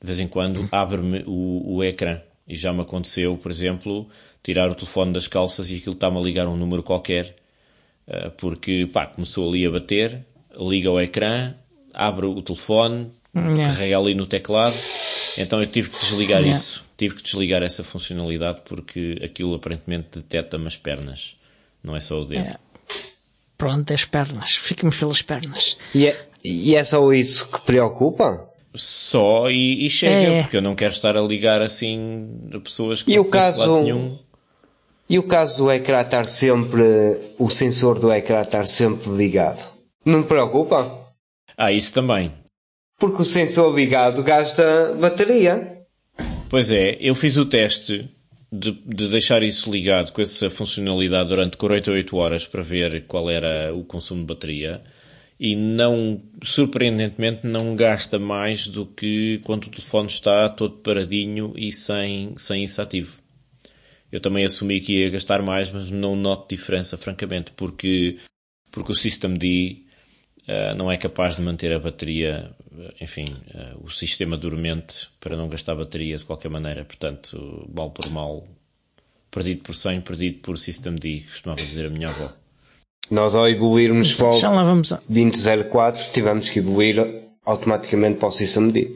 de 0.00 0.06
vez 0.06 0.20
em 0.20 0.28
quando, 0.28 0.68
abre-me 0.70 1.22
o, 1.26 1.76
o 1.76 1.84
ecrã. 1.84 2.20
E 2.46 2.56
já 2.56 2.72
me 2.72 2.82
aconteceu, 2.82 3.36
por 3.36 3.50
exemplo, 3.50 4.08
tirar 4.42 4.68
o 4.68 4.74
telefone 4.74 5.12
das 5.12 5.26
calças 5.26 5.70
e 5.70 5.76
aquilo 5.76 5.94
está-me 5.94 6.18
a 6.18 6.20
ligar 6.20 6.46
um 6.46 6.56
número 6.56 6.82
qualquer, 6.82 7.34
eh, 8.06 8.30
porque 8.36 8.86
pá, 8.92 9.06
começou 9.06 9.48
ali 9.48 9.64
a 9.64 9.70
bater, 9.70 10.26
liga 10.58 10.90
o 10.90 11.00
ecrã, 11.00 11.54
abre 11.94 12.26
o 12.26 12.42
telefone, 12.42 13.10
yeah. 13.34 13.68
carrega 13.68 13.98
ali 13.98 14.14
no 14.14 14.26
teclado. 14.26 14.74
Então 15.38 15.60
eu 15.60 15.66
tive 15.66 15.90
que 15.90 15.98
desligar 15.98 16.40
yeah. 16.40 16.56
isso, 16.56 16.84
tive 16.96 17.16
que 17.16 17.22
desligar 17.22 17.62
essa 17.62 17.82
funcionalidade 17.82 18.62
porque 18.64 19.18
aquilo 19.24 19.54
aparentemente 19.54 20.18
detecta-me 20.18 20.66
as 20.66 20.76
pernas, 20.76 21.36
não 21.82 21.96
é 21.96 22.00
só 22.00 22.20
o 22.20 22.24
dedo. 22.24 22.42
Yeah. 22.42 22.60
Pronto, 23.56 23.92
as 23.92 24.04
pernas. 24.04 24.56
Fiquemos 24.56 24.98
pelas 24.98 25.22
pernas. 25.22 25.78
E 25.94 26.06
é, 26.06 26.26
e 26.42 26.74
é 26.74 26.84
só 26.84 27.12
isso 27.12 27.50
que 27.50 27.60
preocupa? 27.62 28.48
Só 28.74 29.48
e, 29.50 29.86
e 29.86 29.90
chega, 29.90 30.30
é. 30.30 30.42
porque 30.42 30.56
eu 30.56 30.62
não 30.62 30.74
quero 30.74 30.92
estar 30.92 31.16
a 31.16 31.20
ligar 31.20 31.62
assim 31.62 32.28
a 32.52 32.58
pessoas 32.58 33.02
que 33.02 33.12
e 33.12 33.18
o 33.18 33.24
caso 33.24 33.82
nenhum. 33.82 34.18
E 35.08 35.18
o 35.18 35.22
caso 35.22 35.64
do 35.64 35.70
ecrã 35.70 36.00
estar 36.00 36.24
sempre, 36.26 36.82
o 37.38 37.48
sensor 37.50 37.98
do 37.98 38.12
ecrã 38.12 38.40
estar 38.40 38.66
sempre 38.66 39.10
ligado? 39.10 39.72
Não 40.04 40.20
me 40.20 40.24
preocupa? 40.24 41.03
Ah, 41.56 41.72
isso 41.72 41.92
também. 41.92 42.32
Porque 42.98 43.22
o 43.22 43.24
sensor 43.24 43.74
ligado 43.74 44.22
gasta 44.22 44.94
bateria. 44.94 45.84
Pois 46.48 46.70
é, 46.70 46.96
eu 47.00 47.14
fiz 47.14 47.36
o 47.36 47.44
teste 47.44 48.08
de, 48.52 48.72
de, 48.72 49.08
deixar 49.08 49.42
isso 49.42 49.70
ligado 49.70 50.12
com 50.12 50.22
essa 50.22 50.48
funcionalidade 50.48 51.28
durante 51.28 51.56
48 51.56 52.16
horas 52.16 52.46
para 52.46 52.62
ver 52.62 53.04
qual 53.06 53.28
era 53.28 53.74
o 53.74 53.84
consumo 53.84 54.20
de 54.20 54.26
bateria 54.26 54.82
e 55.38 55.56
não, 55.56 56.22
surpreendentemente, 56.42 57.46
não 57.46 57.74
gasta 57.74 58.18
mais 58.18 58.68
do 58.68 58.86
que 58.86 59.40
quando 59.44 59.66
o 59.66 59.70
telefone 59.70 60.08
está 60.08 60.48
todo 60.48 60.78
paradinho 60.78 61.52
e 61.56 61.72
sem, 61.72 62.34
sem 62.36 62.62
isso 62.62 62.80
ativo. 62.80 63.18
Eu 64.12 64.20
também 64.20 64.44
assumi 64.44 64.80
que 64.80 65.00
ia 65.00 65.10
gastar 65.10 65.42
mais, 65.42 65.72
mas 65.72 65.90
não 65.90 66.14
noto 66.14 66.54
diferença, 66.54 66.96
francamente, 66.96 67.50
porque, 67.56 68.16
porque 68.70 68.92
o 68.92 68.94
System 68.94 69.34
D 69.34 69.83
uh, 70.48 70.74
não 70.76 70.90
é 70.90 70.96
capaz 70.96 71.36
de 71.36 71.42
manter 71.42 71.72
a 71.72 71.78
bateria, 71.78 72.50
enfim, 73.00 73.36
uh, 73.54 73.84
o 73.84 73.90
sistema 73.90 74.36
dormente 74.36 75.08
para 75.20 75.36
não 75.36 75.48
gastar 75.48 75.74
bateria 75.74 76.16
de 76.16 76.24
qualquer 76.24 76.50
maneira. 76.50 76.84
Portanto, 76.84 77.68
mal 77.74 77.90
por 77.90 78.10
mal, 78.10 78.44
perdido 79.30 79.62
por 79.62 79.74
100, 79.74 80.00
perdido 80.00 80.38
por 80.40 80.58
System 80.58 80.94
D, 80.94 81.22
costumava 81.28 81.60
dizer 81.60 81.86
a 81.86 81.90
minha 81.90 82.08
avó. 82.08 82.30
Nós 83.10 83.34
ao 83.34 83.48
evoluirmos 83.48 84.14
para 84.14 84.30
o 84.30 84.40
2004 85.08 86.12
tivemos 86.12 86.48
que 86.48 86.58
evoluir 86.60 87.24
automaticamente 87.44 88.18
para 88.18 88.28
o 88.28 88.32
System 88.32 88.70
D. 88.70 88.90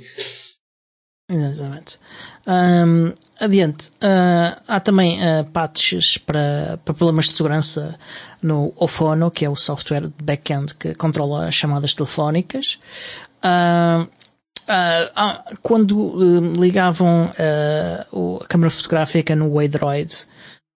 Exatamente. 1.28 2.00
Um, 2.46 3.12
adiante. 3.38 3.90
Uh, 3.96 4.58
há 4.66 4.80
também 4.80 5.18
uh, 5.18 5.44
patches 5.52 6.16
para, 6.16 6.78
para 6.82 6.94
problemas 6.94 7.26
de 7.26 7.32
segurança 7.32 7.98
no 8.42 8.72
Ophono, 8.76 9.30
que 9.30 9.44
é 9.44 9.50
o 9.50 9.54
software 9.56 10.08
de 10.08 10.24
backend 10.24 10.74
que 10.74 10.94
controla 10.94 11.46
as 11.46 11.54
chamadas 11.54 11.94
telefónicas. 11.94 12.78
Uh, 13.44 14.08
quando 15.62 16.14
ligavam 16.58 17.30
a 17.32 18.46
câmera 18.46 18.68
fotográfica 18.68 19.34
no 19.34 19.50
Waydroid, 19.54 20.26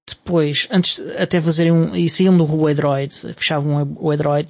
depois, 0.09 0.67
antes 0.73 1.01
até 1.17 1.41
fazerem 1.41 1.71
um, 1.71 1.95
e 1.95 2.11
saíam 2.11 2.37
do 2.37 2.67
Android, 2.67 3.15
fechavam 3.35 3.97
o 3.97 4.11
Android 4.11 4.49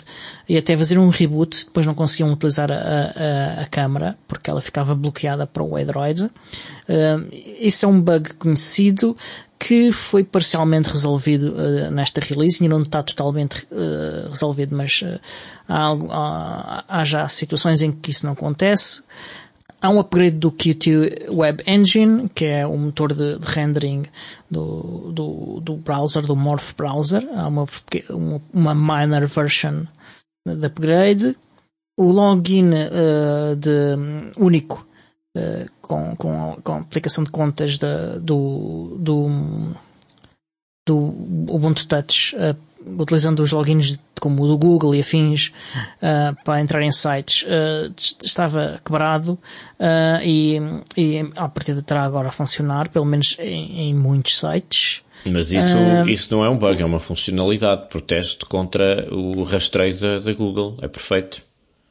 e 0.49 0.57
até 0.57 0.75
fazer 0.77 0.99
um 0.99 1.11
reboot, 1.11 1.67
depois 1.67 1.85
não 1.85 1.95
conseguiam 1.95 2.33
utilizar 2.33 2.73
a, 2.73 2.77
a, 2.77 3.63
a 3.63 3.67
câmera 3.67 4.17
porque 4.27 4.49
ela 4.49 4.63
ficava 4.63 4.95
bloqueada 4.95 5.47
para 5.47 5.63
o 5.63 5.77
Android. 5.77 6.23
Uh, 6.25 7.29
isso 7.61 7.85
é 7.85 7.89
um 7.89 8.01
bug 8.01 8.33
conhecido 8.35 9.15
que 9.59 9.93
foi 9.93 10.25
parcialmente 10.25 10.89
resolvido 10.89 11.55
uh, 11.55 11.91
nesta 11.91 12.21
release 12.21 12.65
e 12.65 12.69
não 12.69 12.81
está 12.81 13.03
totalmente 13.03 13.67
uh, 13.71 14.31
resolvido, 14.31 14.75
mas 14.75 15.05
há, 15.69 15.93
há, 16.11 16.85
há 16.89 17.05
já 17.05 17.29
situações 17.29 17.83
em 17.83 17.93
que 17.93 18.11
isso 18.11 18.25
não 18.25 18.33
acontece. 18.33 19.03
Há 19.83 19.91
um 19.91 19.99
upgrade 19.99 20.37
do 20.37 20.53
Qt 20.53 21.27
Web 21.29 21.65
Engine, 21.67 22.29
que 22.29 22.45
é 22.45 22.65
o 22.65 22.79
motor 22.79 23.13
de, 23.13 23.37
de 23.37 23.47
rendering 23.49 24.05
do, 24.49 25.11
do, 25.13 25.61
do, 25.61 25.77
browser, 25.77 26.23
do 26.23 26.37
Morph 26.37 26.73
Browser. 26.77 27.29
Há 27.35 27.49
uma, 27.49 27.65
uma 28.55 28.75
minor 28.77 29.27
version 29.27 29.85
de 30.47 30.67
upgrade. 30.67 31.37
O 31.99 32.13
login 32.13 32.71
uh, 32.71 33.57
de, 33.57 34.33
único 34.37 34.87
uh, 35.37 35.69
com, 35.81 36.15
com, 36.15 36.59
com 36.63 36.75
aplicação 36.75 37.25
de 37.25 37.33
contas 37.33 37.77
do, 37.77 38.97
do, 38.99 39.75
do 40.87 40.97
Ubuntu 41.51 41.89
Touch 41.89 42.37
uh, 42.37 42.57
utilizando 42.87 43.41
os 43.41 43.53
logins 43.53 43.99
como 44.21 44.45
o 44.45 44.47
do 44.47 44.57
Google 44.57 44.95
e 44.95 45.01
afins 45.01 45.53
uh, 45.99 46.37
para 46.45 46.61
entrar 46.61 46.81
em 46.81 46.93
sites 46.93 47.43
uh, 47.43 47.93
estava 48.23 48.81
quebrado 48.85 49.33
uh, 49.33 50.23
e, 50.23 50.61
e 50.97 51.29
a 51.35 51.49
partir 51.49 51.75
de 51.75 51.83
terá 51.83 52.05
agora 52.05 52.29
a 52.29 52.31
funcionar, 52.31 52.89
pelo 52.89 53.05
menos 53.05 53.37
em, 53.41 53.91
em 53.91 53.95
muitos 53.95 54.39
sites. 54.39 55.03
Mas 55.25 55.53
isso, 55.53 55.77
isso 56.09 56.35
não 56.35 56.45
é 56.45 56.49
um 56.49 56.57
bug, 56.57 56.83
é 56.83 56.85
uma 56.85 56.99
funcionalidade. 56.99 57.89
Protesto 57.89 58.47
contra 58.47 59.07
o 59.13 59.45
rastreio 59.45 59.97
da, 59.99 60.19
da 60.19 60.33
Google. 60.33 60.77
É 60.83 60.89
perfeito. 60.89 61.43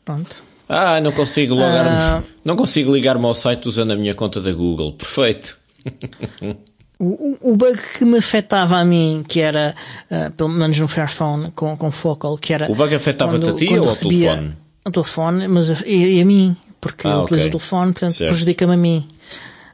Pronto. 0.03 0.43
Ah, 0.67 0.99
não 0.99 1.11
consigo 1.11 1.53
logar 1.53 2.23
não 2.43 2.55
consigo 2.55 2.93
ligar-me 2.93 3.25
ao 3.25 3.35
site 3.35 3.67
usando 3.67 3.91
a 3.91 3.95
minha 3.95 4.15
conta 4.15 4.41
da 4.41 4.51
Google. 4.51 4.93
Perfeito. 4.93 5.57
O, 7.03 7.53
o 7.53 7.57
bug 7.57 7.79
que 7.97 8.05
me 8.05 8.19
afetava 8.19 8.77
a 8.77 8.85
mim, 8.85 9.25
que 9.27 9.41
era, 9.41 9.73
uh, 10.11 10.31
pelo 10.33 10.49
menos 10.49 10.77
no 10.77 10.87
Fairphone 10.87 11.49
com, 11.51 11.75
com 11.75 11.89
Focal, 11.89 12.37
que 12.37 12.53
era. 12.53 12.71
O 12.71 12.75
bug 12.75 12.93
afetava-te 12.93 13.49
a 13.49 13.53
ti 13.55 13.69
ou 13.69 13.89
ao 13.89 13.95
telefone? 13.95 14.55
O 14.85 14.91
telefone, 14.91 15.47
mas 15.47 15.71
a, 15.71 15.87
e, 15.87 16.17
e 16.17 16.21
a 16.21 16.25
mim, 16.25 16.55
porque 16.79 17.07
ah, 17.07 17.11
eu 17.11 17.19
utilizo 17.21 17.47
okay. 17.47 17.55
o 17.55 17.59
telefone, 17.59 17.93
portanto 17.93 18.17
prejudica-me 18.17 18.73
a 18.73 18.77
mim. 18.77 19.07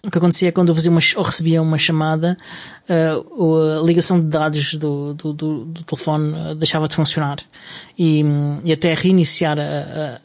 O 0.07 0.11
que 0.11 0.17
acontecia 0.17 0.47
é 0.47 0.51
quando 0.53 0.69
eu 0.69 0.75
fazia 0.75 0.89
uma, 0.89 1.01
ou 1.17 1.23
recebia 1.23 1.61
uma 1.61 1.77
chamada, 1.77 2.37
uh, 2.89 3.79
a 3.79 3.85
ligação 3.85 4.19
de 4.21 4.27
dados 4.27 4.75
do, 4.75 5.13
do, 5.13 5.33
do, 5.33 5.65
do 5.65 5.83
telefone 5.83 6.33
uh, 6.33 6.55
deixava 6.55 6.87
de 6.87 6.95
funcionar. 6.95 7.37
E, 7.99 8.23
e 8.63 8.71
até 8.71 8.93
reiniciar 8.93 9.57
uh, 9.57 9.61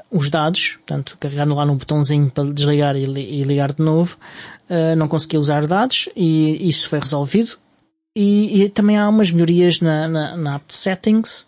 os 0.08 0.30
dados, 0.30 0.74
portanto, 0.76 1.18
carregar 1.18 1.48
lá 1.48 1.66
no 1.66 1.74
botãozinho 1.74 2.30
para 2.30 2.44
desligar 2.52 2.94
e, 2.94 3.02
e 3.02 3.42
ligar 3.42 3.72
de 3.72 3.82
novo, 3.82 4.16
não 4.96 5.06
conseguia 5.06 5.38
usar 5.38 5.66
dados 5.66 6.08
e 6.16 6.66
isso 6.66 6.88
foi 6.88 6.98
resolvido. 6.98 7.58
E, 8.16 8.62
e 8.62 8.68
também 8.70 8.96
há 8.96 9.06
umas 9.06 9.30
melhorias 9.30 9.80
na, 9.80 10.08
na, 10.08 10.36
na 10.36 10.54
app 10.54 10.64
settings, 10.68 11.46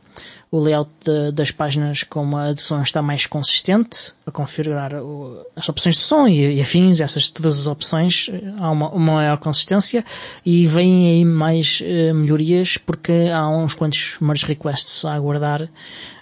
o 0.55 0.61
layout 0.61 0.89
de, 1.05 1.33
das 1.33 1.51
páginas 1.51 2.05
com 2.05 2.37
a 2.37 2.53
de 2.53 2.63
som 2.63 2.81
está 2.81 3.03
mais 3.03 3.27
consistente, 3.27 4.13
a 4.25 4.31
configurar 4.31 4.95
o, 4.95 5.45
as 5.57 5.69
opções 5.69 5.97
de 5.97 6.03
som 6.03 6.29
e, 6.29 6.59
e, 6.59 6.61
afins, 6.61 7.01
essas 7.01 7.29
todas 7.29 7.59
as 7.59 7.67
opções, 7.67 8.31
há 8.61 8.71
uma, 8.71 8.89
uma 8.91 9.15
maior 9.15 9.39
consistência 9.39 10.05
e 10.47 10.65
vêm 10.65 11.09
aí 11.09 11.25
mais 11.25 11.81
uh, 11.81 12.15
melhorias 12.15 12.77
porque 12.79 13.31
há 13.35 13.49
uns 13.49 13.75
quantos 13.75 14.19
merge 14.21 14.47
requests 14.47 15.05
a 15.05 15.15
aguardar 15.15 15.69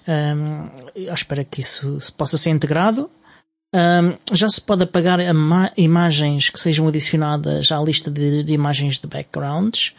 um, 0.08 1.10
à 1.10 1.12
espera 1.12 1.44
que 1.44 1.60
isso 1.60 1.98
possa 2.16 2.38
ser 2.38 2.48
integrado. 2.48 3.10
Um, 3.74 4.34
já 4.34 4.48
se 4.48 4.62
pode 4.62 4.84
apagar 4.84 5.18
imagens 5.76 6.48
que 6.48 6.58
sejam 6.58 6.88
adicionadas 6.88 7.70
à 7.70 7.78
lista 7.82 8.10
de, 8.10 8.42
de, 8.42 8.52
imagens 8.52 8.98
de 8.98 9.06
backgrounds, 9.06 9.92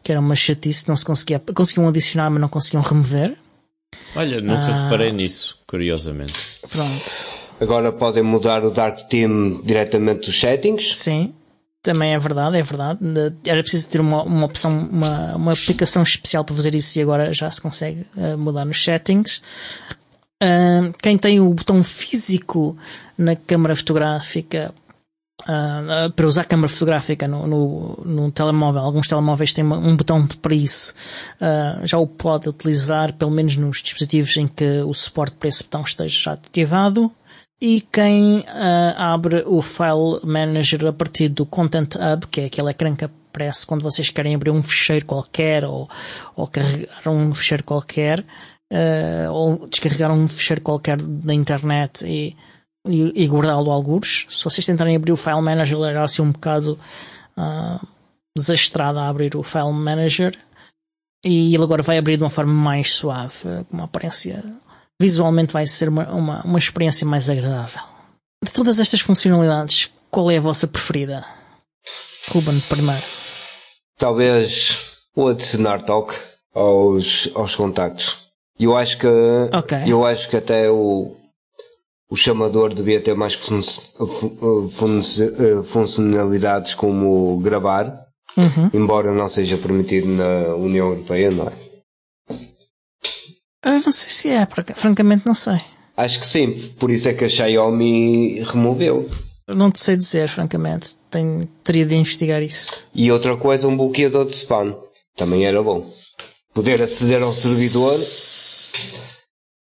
que 0.00 0.12
era 0.12 0.20
uma 0.20 0.36
chatice, 0.36 0.88
não 0.88 0.94
se 0.94 1.04
conseguia, 1.04 1.40
conseguiam 1.40 1.88
adicionar, 1.88 2.30
mas 2.30 2.40
não 2.40 2.48
conseguiam 2.48 2.84
remover. 2.84 3.36
Olha, 4.16 4.40
nunca 4.40 4.60
ah, 4.60 4.84
reparei 4.84 5.12
nisso, 5.12 5.58
curiosamente. 5.66 6.34
Pronto. 6.68 7.40
Agora 7.60 7.92
podem 7.92 8.22
mudar 8.22 8.64
o 8.64 8.70
Dark 8.70 9.00
Team 9.08 9.60
diretamente 9.62 10.26
dos 10.26 10.40
settings? 10.40 10.96
Sim, 10.96 11.34
também 11.82 12.14
é 12.14 12.18
verdade, 12.18 12.56
é 12.56 12.62
verdade. 12.62 13.00
Era 13.46 13.62
preciso 13.62 13.88
ter 13.88 14.00
uma, 14.00 14.22
uma 14.22 14.46
opção, 14.46 14.88
uma, 14.90 15.36
uma 15.36 15.52
aplicação 15.52 16.02
especial 16.02 16.44
para 16.44 16.54
fazer 16.54 16.74
isso 16.74 16.98
e 16.98 17.02
agora 17.02 17.32
já 17.32 17.50
se 17.50 17.60
consegue 17.60 18.06
uh, 18.16 18.36
mudar 18.38 18.64
nos 18.64 18.82
settings. 18.82 19.42
Quem 21.02 21.18
tem 21.18 21.38
o 21.38 21.52
botão 21.52 21.82
físico 21.82 22.76
na 23.16 23.36
câmara 23.36 23.76
fotográfica 23.76 24.72
Uh, 25.48 26.10
para 26.12 26.26
usar 26.26 26.44
câmara 26.44 26.68
fotográfica 26.68 27.26
no, 27.26 27.46
no, 27.46 28.02
no, 28.04 28.30
telemóvel, 28.30 28.82
alguns 28.82 29.08
telemóveis 29.08 29.54
têm 29.54 29.64
um 29.64 29.96
botão 29.96 30.26
para 30.26 30.54
isso, 30.54 30.92
uh, 31.40 31.86
já 31.86 31.98
o 31.98 32.06
pode 32.06 32.48
utilizar 32.48 33.14
pelo 33.14 33.30
menos 33.30 33.56
nos 33.56 33.80
dispositivos 33.82 34.36
em 34.36 34.46
que 34.46 34.80
o 34.82 34.92
suporte 34.92 35.36
para 35.36 35.48
esse 35.48 35.62
botão 35.62 35.82
esteja 35.82 36.20
já 36.20 36.32
ativado. 36.32 37.10
E 37.62 37.82
quem 37.92 38.38
uh, 38.38 38.44
abre 38.96 39.42
o 39.46 39.60
File 39.62 40.20
Manager 40.24 40.86
a 40.86 40.92
partir 40.92 41.28
do 41.28 41.46
Content 41.46 41.94
Hub, 41.94 42.26
que 42.26 42.42
é 42.42 42.44
aquele 42.46 42.70
ecrã 42.70 42.94
que 42.94 43.04
aparece 43.04 43.66
quando 43.66 43.82
vocês 43.82 44.10
querem 44.10 44.34
abrir 44.34 44.50
um 44.50 44.62
fecheiro 44.62 45.06
qualquer 45.06 45.64
ou, 45.64 45.88
ou 46.36 46.46
carregar 46.46 47.08
um 47.08 47.34
fecheiro 47.34 47.64
qualquer, 47.64 48.24
ou 49.30 49.68
descarregar 49.68 50.10
um 50.10 50.26
fecheiro 50.26 50.62
qualquer 50.62 50.96
da 51.02 51.34
internet 51.34 52.06
e 52.06 52.34
e, 52.86 53.24
e 53.24 53.26
guardá-lo 53.26 53.70
alguns. 53.70 54.26
Se 54.28 54.44
vocês 54.44 54.64
tentarem 54.64 54.96
abrir 54.96 55.12
o 55.12 55.16
File 55.16 55.42
Manager, 55.42 55.78
ele 55.78 55.88
era 55.88 56.04
assim 56.04 56.22
um 56.22 56.32
bocado 56.32 56.78
uh, 57.36 57.86
desastrado 58.36 58.98
a 58.98 59.08
abrir 59.08 59.36
o 59.36 59.42
File 59.42 59.72
Manager. 59.72 60.36
E 61.24 61.54
ele 61.54 61.62
agora 61.62 61.82
vai 61.82 61.98
abrir 61.98 62.16
de 62.16 62.22
uma 62.22 62.30
forma 62.30 62.52
mais 62.52 62.94
suave, 62.94 63.64
com 63.68 63.76
uma 63.76 63.84
aparência. 63.84 64.42
Visualmente 65.00 65.52
vai 65.52 65.66
ser 65.66 65.88
uma, 65.88 66.08
uma, 66.10 66.42
uma 66.42 66.58
experiência 66.58 67.06
mais 67.06 67.28
agradável. 67.28 67.82
De 68.42 68.52
todas 68.52 68.80
estas 68.80 69.00
funcionalidades, 69.00 69.90
qual 70.10 70.30
é 70.30 70.38
a 70.38 70.40
vossa 70.40 70.66
preferida? 70.66 71.24
Ruben, 72.30 72.58
primeiro. 72.60 73.02
Talvez 73.98 74.98
o 75.14 75.28
adicionar 75.28 75.82
toque 75.82 76.16
aos, 76.54 77.30
aos 77.34 77.54
contactos. 77.54 78.30
Eu 78.58 78.76
acho 78.76 78.98
que, 78.98 79.06
okay. 79.56 79.84
eu 79.86 80.04
acho 80.04 80.28
que 80.28 80.36
até 80.36 80.70
o, 80.70 81.16
o 82.10 82.16
chamador 82.16 82.74
devia 82.74 83.00
ter 83.00 83.14
mais 83.14 83.34
fun 83.34 83.62
fun 83.62 85.00
funcionalidades 85.62 86.74
como 86.74 87.38
gravar, 87.38 88.06
uhum. 88.36 88.70
embora 88.74 89.14
não 89.14 89.28
seja 89.28 89.56
permitido 89.56 90.08
na 90.08 90.54
União 90.56 90.88
Europeia, 90.88 91.30
não 91.30 91.46
é? 91.46 91.52
Eu 93.64 93.72
não 93.72 93.92
sei 93.92 94.10
se 94.10 94.28
é, 94.28 94.46
francamente 94.74 95.24
não 95.24 95.34
sei. 95.34 95.58
Acho 95.96 96.18
que 96.18 96.26
sim, 96.26 96.52
por 96.78 96.90
isso 96.90 97.08
é 97.08 97.14
que 97.14 97.24
a 97.24 97.28
Xiaomi 97.28 98.40
removeu. 98.42 99.08
Eu 99.46 99.54
não 99.54 99.70
te 99.70 99.80
sei 99.80 99.96
dizer, 99.96 100.28
francamente. 100.28 100.96
Tenho, 101.10 101.46
teria 101.62 101.84
de 101.84 101.94
investigar 101.94 102.42
isso. 102.42 102.88
E 102.94 103.10
outra 103.12 103.36
coisa, 103.36 103.68
um 103.68 103.76
bloqueador 103.76 104.24
de 104.24 104.32
spam. 104.32 104.76
Também 105.16 105.44
era 105.44 105.62
bom. 105.62 105.92
Poder 106.54 106.80
aceder 106.80 107.22
ao 107.22 107.32
servidor 107.32 107.94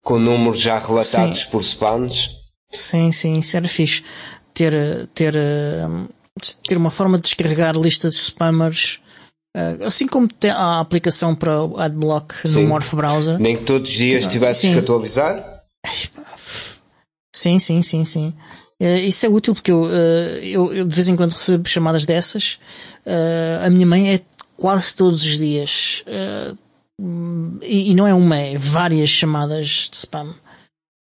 com 0.05 0.19
números 0.19 0.61
já 0.61 0.79
relatados 0.79 1.41
sim. 1.41 1.51
por 1.51 1.63
spams. 1.63 2.31
Sim, 2.71 3.11
sim, 3.11 3.39
isso 3.39 3.57
era 3.57 3.67
fixe. 3.67 4.05
Ter, 4.53 5.09
ter, 5.15 5.35
ter 6.69 6.77
uma 6.77 6.91
forma 6.91 7.17
de 7.17 7.25
descarregar 7.25 7.77
listas 7.77 8.15
de 8.15 8.21
spammers. 8.21 9.01
Eh, 9.57 9.79
assim 9.85 10.07
como 10.07 10.29
a 10.53 10.81
aplicação 10.81 11.35
para 11.35 11.63
o 11.63 11.79
Adblock 11.79 12.35
sim. 12.35 12.63
no 12.63 12.69
Morph 12.69 12.95
Browser. 12.95 13.39
Nem 13.39 13.57
que 13.57 13.65
todos 13.65 13.91
os 13.91 13.97
dias 13.97 14.27
tivesses 14.27 14.63
sim. 14.63 14.73
que 14.73 14.81
atualizar? 14.81 15.63
Sim, 17.35 17.59
sim, 17.59 17.83
sim, 17.83 18.05
sim. 18.05 18.35
Uh, 18.81 18.97
isso 18.99 19.25
é 19.25 19.29
útil 19.29 19.55
porque 19.55 19.71
eu, 19.71 19.83
uh, 19.83 20.39
eu, 20.43 20.73
eu, 20.73 20.85
de 20.85 20.95
vez 20.95 21.09
em 21.09 21.17
quando 21.17 21.33
recebo 21.33 21.69
chamadas 21.69 22.05
dessas. 22.05 22.59
Uh, 23.07 23.67
a 23.67 23.71
minha 23.71 23.87
mãe 23.87 24.15
é 24.15 24.21
quase 24.57 24.95
todos 24.95 25.23
os 25.23 25.39
dias. 25.39 26.05
E, 27.01 27.91
e, 27.91 27.95
não 27.95 28.07
é 28.07 28.15
uma, 28.15 28.37
é 28.37 28.57
várias 28.57 29.11
chamadas 29.11 29.89
de 29.91 29.97
spam. 29.97 30.35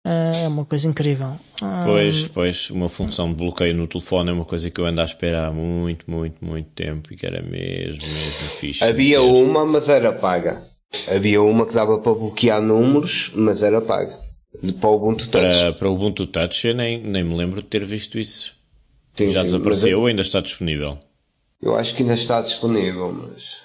É 0.04 0.48
uma 0.48 0.64
coisa 0.64 0.88
incrível. 0.88 1.38
Pois, 1.84 2.26
pois, 2.28 2.70
uma 2.70 2.88
função 2.88 3.28
de 3.28 3.36
bloqueio 3.36 3.74
no 3.74 3.86
telefone 3.86 4.30
é 4.30 4.32
uma 4.32 4.46
coisa 4.46 4.70
que 4.70 4.80
eu 4.80 4.86
ando 4.86 5.00
a 5.00 5.04
esperar 5.04 5.48
há 5.48 5.52
muito, 5.52 6.10
muito, 6.10 6.42
muito 6.42 6.70
tempo 6.70 7.12
e 7.12 7.16
que 7.16 7.26
era 7.26 7.42
mesmo, 7.42 8.02
mesmo 8.02 8.48
fixe. 8.58 8.82
Havia 8.82 9.20
uma, 9.20 9.66
mas 9.66 9.88
era 9.88 10.12
paga. 10.12 10.62
Havia 11.14 11.42
uma 11.42 11.66
que 11.66 11.74
dava 11.74 11.98
para 11.98 12.14
bloquear 12.14 12.62
números, 12.62 13.30
mas 13.34 13.62
era 13.62 13.80
paga. 13.80 14.18
Para 14.80 14.88
o 14.90 14.96
Ubuntu 14.96 15.28
Touch. 15.28 15.30
Para, 15.30 15.72
para 15.74 15.88
o 15.88 15.94
Ubuntu 15.94 16.26
Touch 16.26 16.66
eu 16.66 16.74
nem, 16.74 17.00
nem 17.02 17.22
me 17.22 17.36
lembro 17.36 17.60
de 17.62 17.68
ter 17.68 17.84
visto 17.84 18.18
isso. 18.18 18.54
Sim, 19.14 19.28
Já 19.32 19.40
sim, 19.40 19.46
desapareceu 19.46 20.00
ou 20.00 20.06
ainda 20.06 20.22
está 20.22 20.40
disponível? 20.40 20.98
Eu 21.60 21.76
acho 21.76 21.94
que 21.94 22.02
ainda 22.02 22.14
está 22.14 22.40
disponível, 22.40 23.12
mas. 23.12 23.64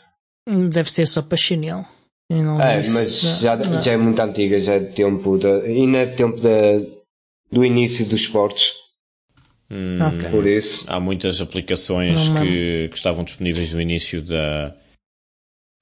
Deve 0.69 0.91
ser 0.91 1.07
só 1.07 1.21
para 1.21 1.37
chinelo. 1.37 1.85
É, 2.29 2.77
mas 2.77 3.19
já, 3.39 3.55
já 3.81 3.91
é 3.91 3.97
muito 3.97 4.19
antiga, 4.19 4.59
já 4.59 4.73
é 4.73 4.79
de 4.79 4.93
tempo 4.93 5.37
de, 5.37 5.47
ainda 5.47 5.99
é 5.99 6.05
de 6.07 6.15
tempo 6.15 6.39
de, 6.39 6.87
do 7.51 7.63
início 7.63 8.05
dos 8.05 8.21
esportes. 8.21 8.73
Hum, 9.69 9.99
okay. 10.01 10.29
Por 10.29 10.47
isso. 10.47 10.85
Há 10.87 10.99
muitas 10.99 11.39
aplicações 11.39 12.29
que, 12.29 12.89
que, 12.89 12.95
estavam 12.95 13.23
disponíveis 13.23 13.71
no 13.71 13.81
início 13.81 14.21
da, 14.21 14.75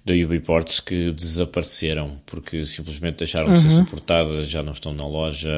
da 0.06 0.14
Ubiports 0.14 0.80
que 0.80 1.12
desapareceram 1.12 2.20
porque 2.26 2.66
simplesmente 2.66 3.18
deixaram 3.18 3.54
de 3.54 3.62
ser 3.62 3.70
uhum. 3.70 3.86
suportadas, 3.86 4.50
já 4.50 4.62
não 4.62 4.74
estão 4.74 4.94
na 4.94 5.08
loja. 5.08 5.50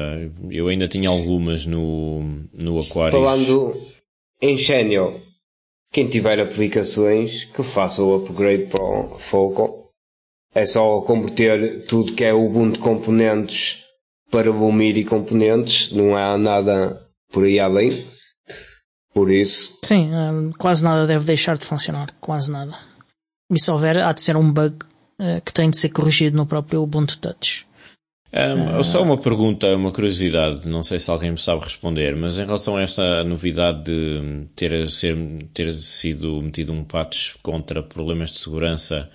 Eu 0.50 0.68
ainda 0.68 0.86
tinha 0.86 1.08
algumas 1.08 1.66
no, 1.66 2.22
no 2.52 2.78
Aquarius. 2.78 3.12
Falando 3.12 3.80
em 4.40 4.56
Xenio, 4.56 5.20
quem 5.92 6.08
tiver 6.08 6.38
aplicações 6.38 7.44
que 7.44 7.62
faça 7.62 8.02
o 8.02 8.16
upgrade 8.16 8.66
para 8.66 8.82
o 8.82 9.18
Foco 9.18 9.85
é 10.56 10.66
só 10.66 11.02
converter 11.02 11.84
tudo 11.84 12.14
que 12.14 12.24
é 12.24 12.32
Ubuntu 12.32 12.80
componentes 12.80 13.84
para 14.30 14.50
Lumir 14.50 14.96
e 14.96 15.04
componentes, 15.04 15.92
não 15.92 16.16
há 16.16 16.38
nada 16.38 16.98
por 17.30 17.44
aí 17.44 17.60
além. 17.60 17.92
Por 19.12 19.30
isso. 19.30 19.78
Sim, 19.84 20.10
eh, 20.14 20.52
quase 20.56 20.82
nada 20.82 21.06
deve 21.06 21.26
deixar 21.26 21.58
de 21.58 21.66
funcionar, 21.66 22.10
quase 22.20 22.50
nada. 22.50 22.74
E 23.52 23.58
se 23.58 23.70
houver, 23.70 23.98
há 23.98 24.12
de 24.14 24.22
ser 24.22 24.34
um 24.34 24.50
bug 24.50 24.76
uh, 25.20 25.40
que 25.44 25.52
tem 25.52 25.68
de 25.68 25.78
ser 25.78 25.90
corrigido 25.90 26.38
no 26.38 26.46
próprio 26.46 26.82
Ubuntu 26.82 27.18
Touch. 27.18 27.66
Um, 28.32 28.80
uh, 28.80 28.84
só 28.84 29.02
uma 29.02 29.16
pergunta, 29.18 29.76
uma 29.76 29.92
curiosidade, 29.92 30.66
não 30.66 30.82
sei 30.82 30.98
se 30.98 31.10
alguém 31.10 31.32
me 31.32 31.38
sabe 31.38 31.64
responder, 31.64 32.16
mas 32.16 32.38
em 32.38 32.46
relação 32.46 32.76
a 32.76 32.82
esta 32.82 33.22
novidade 33.24 33.84
de 33.84 34.46
ter, 34.56 34.90
ser, 34.90 35.16
ter 35.52 35.72
sido 35.74 36.40
metido 36.40 36.72
um 36.72 36.82
patch 36.82 37.34
contra 37.42 37.82
problemas 37.82 38.30
de 38.30 38.38
segurança 38.38 39.10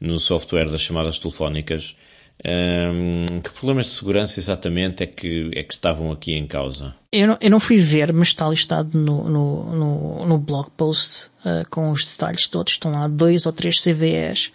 no 0.00 0.18
software 0.18 0.70
das 0.70 0.80
chamadas 0.80 1.18
telefónicas. 1.18 1.96
Um, 2.44 3.40
que 3.40 3.50
problemas 3.50 3.86
de 3.86 3.92
segurança 3.92 4.40
exatamente 4.40 5.02
é 5.02 5.06
que, 5.06 5.50
é 5.54 5.62
que 5.62 5.72
estavam 5.72 6.10
aqui 6.10 6.34
em 6.34 6.46
causa? 6.46 6.94
Eu 7.12 7.28
não, 7.28 7.38
eu 7.40 7.50
não 7.50 7.60
fui 7.60 7.78
ver, 7.78 8.12
mas 8.12 8.28
está 8.28 8.48
listado 8.48 8.98
no, 8.98 9.28
no, 9.30 9.64
no, 9.72 10.26
no 10.26 10.38
blog 10.38 10.68
post 10.76 11.30
uh, 11.44 11.68
com 11.70 11.90
os 11.90 12.04
detalhes 12.10 12.48
todos. 12.48 12.72
Estão 12.72 12.92
lá 12.92 13.08
dois 13.08 13.46
ou 13.46 13.52
três 13.52 13.80
CVEs, 13.80 14.52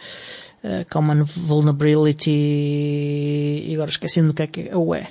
uh, 0.63 0.85
Common 0.91 1.23
Vulnerability, 1.23 2.29
e 2.29 3.71
agora 3.73 3.89
esqueci 3.89 4.21
do 4.21 4.33
que 4.33 4.43
é 4.43 4.47
que 4.47 4.69
é 4.69 4.75
o 4.75 4.93
é. 4.93 5.07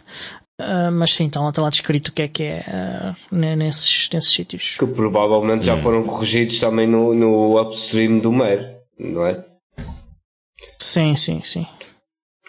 Uh, 0.61 0.93
mas 0.93 1.14
sim, 1.14 1.26
está 1.26 1.41
lá, 1.41 1.49
está 1.49 1.62
lá 1.62 1.70
descrito 1.70 2.11
o 2.11 2.12
que 2.12 2.22
é 2.22 2.29
que 2.29 2.43
é 2.43 2.64
uh, 2.68 3.35
nesses, 3.35 4.11
nesses 4.12 4.33
sítios. 4.33 4.76
Que 4.79 4.87
provavelmente 4.87 5.64
já 5.64 5.74
hum. 5.74 5.83
foram 5.83 6.03
corrigidos 6.05 6.61
também 6.61 6.87
no, 6.87 7.14
no 7.14 7.61
upstream 7.61 8.18
do 8.18 8.31
Mer, 8.31 8.76
não 8.99 9.26
é? 9.26 9.43
Sim, 10.79 11.15
sim, 11.17 11.43
sim. 11.43 11.67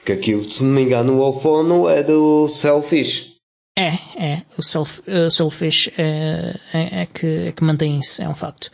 Que 0.06 0.14
aquilo, 0.14 0.50
se 0.50 0.64
não 0.64 0.72
me 0.72 0.84
engano, 0.84 1.18
o 1.18 1.24
Alfono 1.24 1.88
é 1.88 2.04
do 2.04 2.48
Selfish. 2.48 3.36
É, 3.78 3.94
é. 4.18 4.42
O 4.58 4.64
self, 4.64 5.02
uh, 5.08 5.32
Selfish 5.32 5.90
é, 5.98 6.54
é, 6.74 7.02
é, 7.02 7.06
que, 7.06 7.48
é 7.48 7.52
que 7.52 7.64
mantém 7.64 8.00
isso, 8.00 8.22
é 8.22 8.28
um 8.28 8.36
facto. 8.36 8.70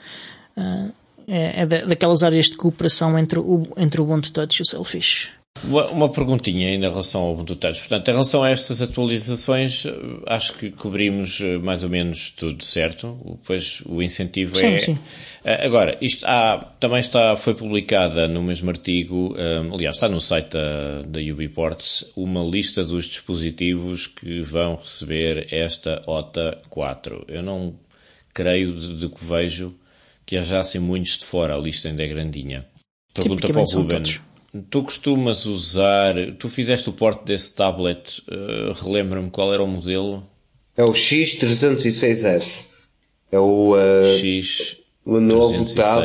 Uh, 0.58 0.92
é, 1.28 1.62
é 1.62 1.66
da, 1.66 1.86
daquelas 1.86 2.24
áreas 2.24 2.48
de 2.48 2.58
cooperação 2.58 3.18
entre 3.18 3.40
o, 3.40 3.68
entre 3.78 4.02
o 4.02 4.04
Ubuntu 4.04 4.32
Touch 4.34 4.60
e 4.60 4.64
o 4.64 4.66
Selfish. 4.66 5.32
Uma, 5.64 5.88
uma 5.88 6.10
perguntinha 6.10 6.76
em 6.76 6.80
relação 6.80 7.22
ao 7.22 7.34
Ubuntu 7.34 7.56
Touch. 7.56 7.80
Portanto, 7.80 8.08
em 8.08 8.12
relação 8.12 8.43
a 8.43 8.49
estas 8.49 8.82
atualizações, 8.82 9.86
acho 10.28 10.53
que 10.56 10.70
cobrimos 10.70 11.39
eh, 11.41 11.58
mais 11.58 11.84
ou 11.84 11.89
menos 11.89 12.30
tudo, 12.30 12.64
certo? 12.64 13.39
Pois 13.45 13.82
o 13.86 14.01
incentivo 14.01 14.58
sim, 14.58 14.66
é. 14.66 14.80
Sim. 14.80 14.99
Eh, 15.43 15.66
agora, 15.66 15.97
isto 16.01 16.26
há, 16.26 16.58
também 16.80 16.99
está, 16.99 17.36
foi 17.36 17.56
publicada 17.56 18.28
no 18.28 18.43
mesmo 18.43 18.70
artigo, 18.70 19.34
eh, 19.38 19.64
aliás, 19.74 19.95
está 19.95 20.10
no 20.10 20.20
site 20.20 20.51
da, 20.51 21.01
da 21.03 21.20
Ubiports, 21.20 22.06
uma 22.16 22.43
lista 22.43 22.84
dos 22.84 23.06
dispositivos 23.06 24.08
que 24.08 24.41
vão 24.41 24.76
receber 24.76 25.47
esta 25.51 26.01
OTA 26.06 26.60
4. 26.70 27.26
Eu 27.28 27.41
não 27.41 27.74
creio 28.34 28.74
de, 28.74 28.97
de 28.97 29.10
que 29.10 29.24
vejo 29.24 29.74
que 30.26 30.38
haja 30.38 30.60
assim 30.60 30.80
muitos 30.80 31.18
de 31.18 31.26
fora, 31.26 31.56
a 31.56 31.58
lista 31.58 31.88
ainda 31.88 32.03
é 32.03 32.08
grandinha. 32.08 32.66
Pergunta 33.14 33.47
para 33.47 33.62
o 33.62 33.64
Ruben. 33.64 34.03
Tu 34.70 34.84
costumas 34.84 35.45
usar. 35.45 36.14
Tu 36.39 36.47
fizeste 36.49 36.89
o 36.89 36.93
porte 36.93 37.26
desse 37.26 37.53
tablet, 37.53 38.22
uh, 38.30 38.74
relembra-me 38.84 39.30
qual 39.30 39.53
era 39.53 39.64
o 39.64 39.68
modelo? 39.68 40.24
É 40.78 40.84
o 40.84 40.91
X306F. 40.91 42.66
É 43.32 43.39
o. 43.39 43.74
Uh, 43.74 44.06
X. 44.06 44.78
O 45.06 45.20
novo 45.20 45.76
tab 45.76 46.03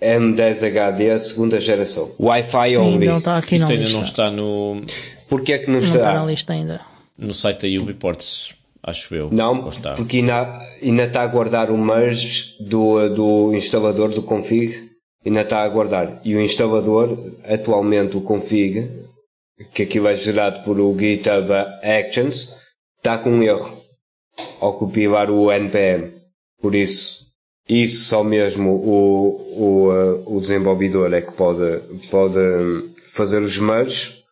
M10HD 0.00 1.18
segunda 1.18 1.60
geração. 1.60 2.10
Wi-Fi 2.18 2.70
Sim, 2.70 2.76
only. 2.78 3.06
Não 3.06 3.18
está 3.18 3.36
aqui 3.36 3.56
Isso 3.56 3.66
na 3.66 3.72
ainda 3.72 3.82
lista. 3.82 3.98
não 3.98 4.04
está 4.04 4.30
no. 4.30 4.82
Porquê 5.28 5.52
é 5.52 5.58
que 5.58 5.66
não, 5.66 5.74
não 5.74 5.80
está? 5.80 5.98
está 5.98 6.12
na 6.14 6.24
lista 6.24 6.52
ainda. 6.54 6.80
No 7.18 7.34
site 7.34 7.70
da 7.70 7.82
Ubiports, 7.82 8.54
acho 8.82 9.14
eu. 9.14 9.28
Não, 9.30 9.68
porque 9.96 10.18
ainda, 10.18 10.66
ainda 10.82 11.04
está 11.04 11.22
a 11.22 11.26
guardar 11.26 11.70
o 11.70 11.76
merge 11.76 12.56
do, 12.60 13.08
do 13.10 13.54
instalador 13.54 14.10
do 14.10 14.22
config 14.22 14.87
ainda 15.28 15.42
está 15.42 15.60
a 15.60 15.64
aguardar. 15.64 16.20
E 16.24 16.34
o 16.34 16.40
instalador, 16.40 17.16
atualmente 17.44 18.16
o 18.16 18.22
config, 18.22 18.90
que 19.72 19.82
aquilo 19.82 20.08
é 20.08 20.16
gerado 20.16 20.64
por 20.64 20.80
o 20.80 20.96
GitHub 20.98 21.52
Actions, 21.82 22.56
está 22.96 23.18
com 23.18 23.30
um 23.30 23.42
erro 23.42 23.70
ao 24.60 24.74
compilar 24.74 25.30
o 25.30 25.52
NPM. 25.52 26.12
Por 26.60 26.74
isso, 26.74 27.26
isso 27.68 28.06
só 28.06 28.24
mesmo 28.24 28.70
o, 28.70 29.28
o, 29.56 29.92
uh, 29.92 30.36
o 30.36 30.40
desenvolvedor 30.40 31.12
é 31.12 31.20
que 31.20 31.32
pode, 31.32 31.78
pode 32.10 32.38
fazer 33.14 33.42
os 33.42 33.58
merges, 33.58 34.24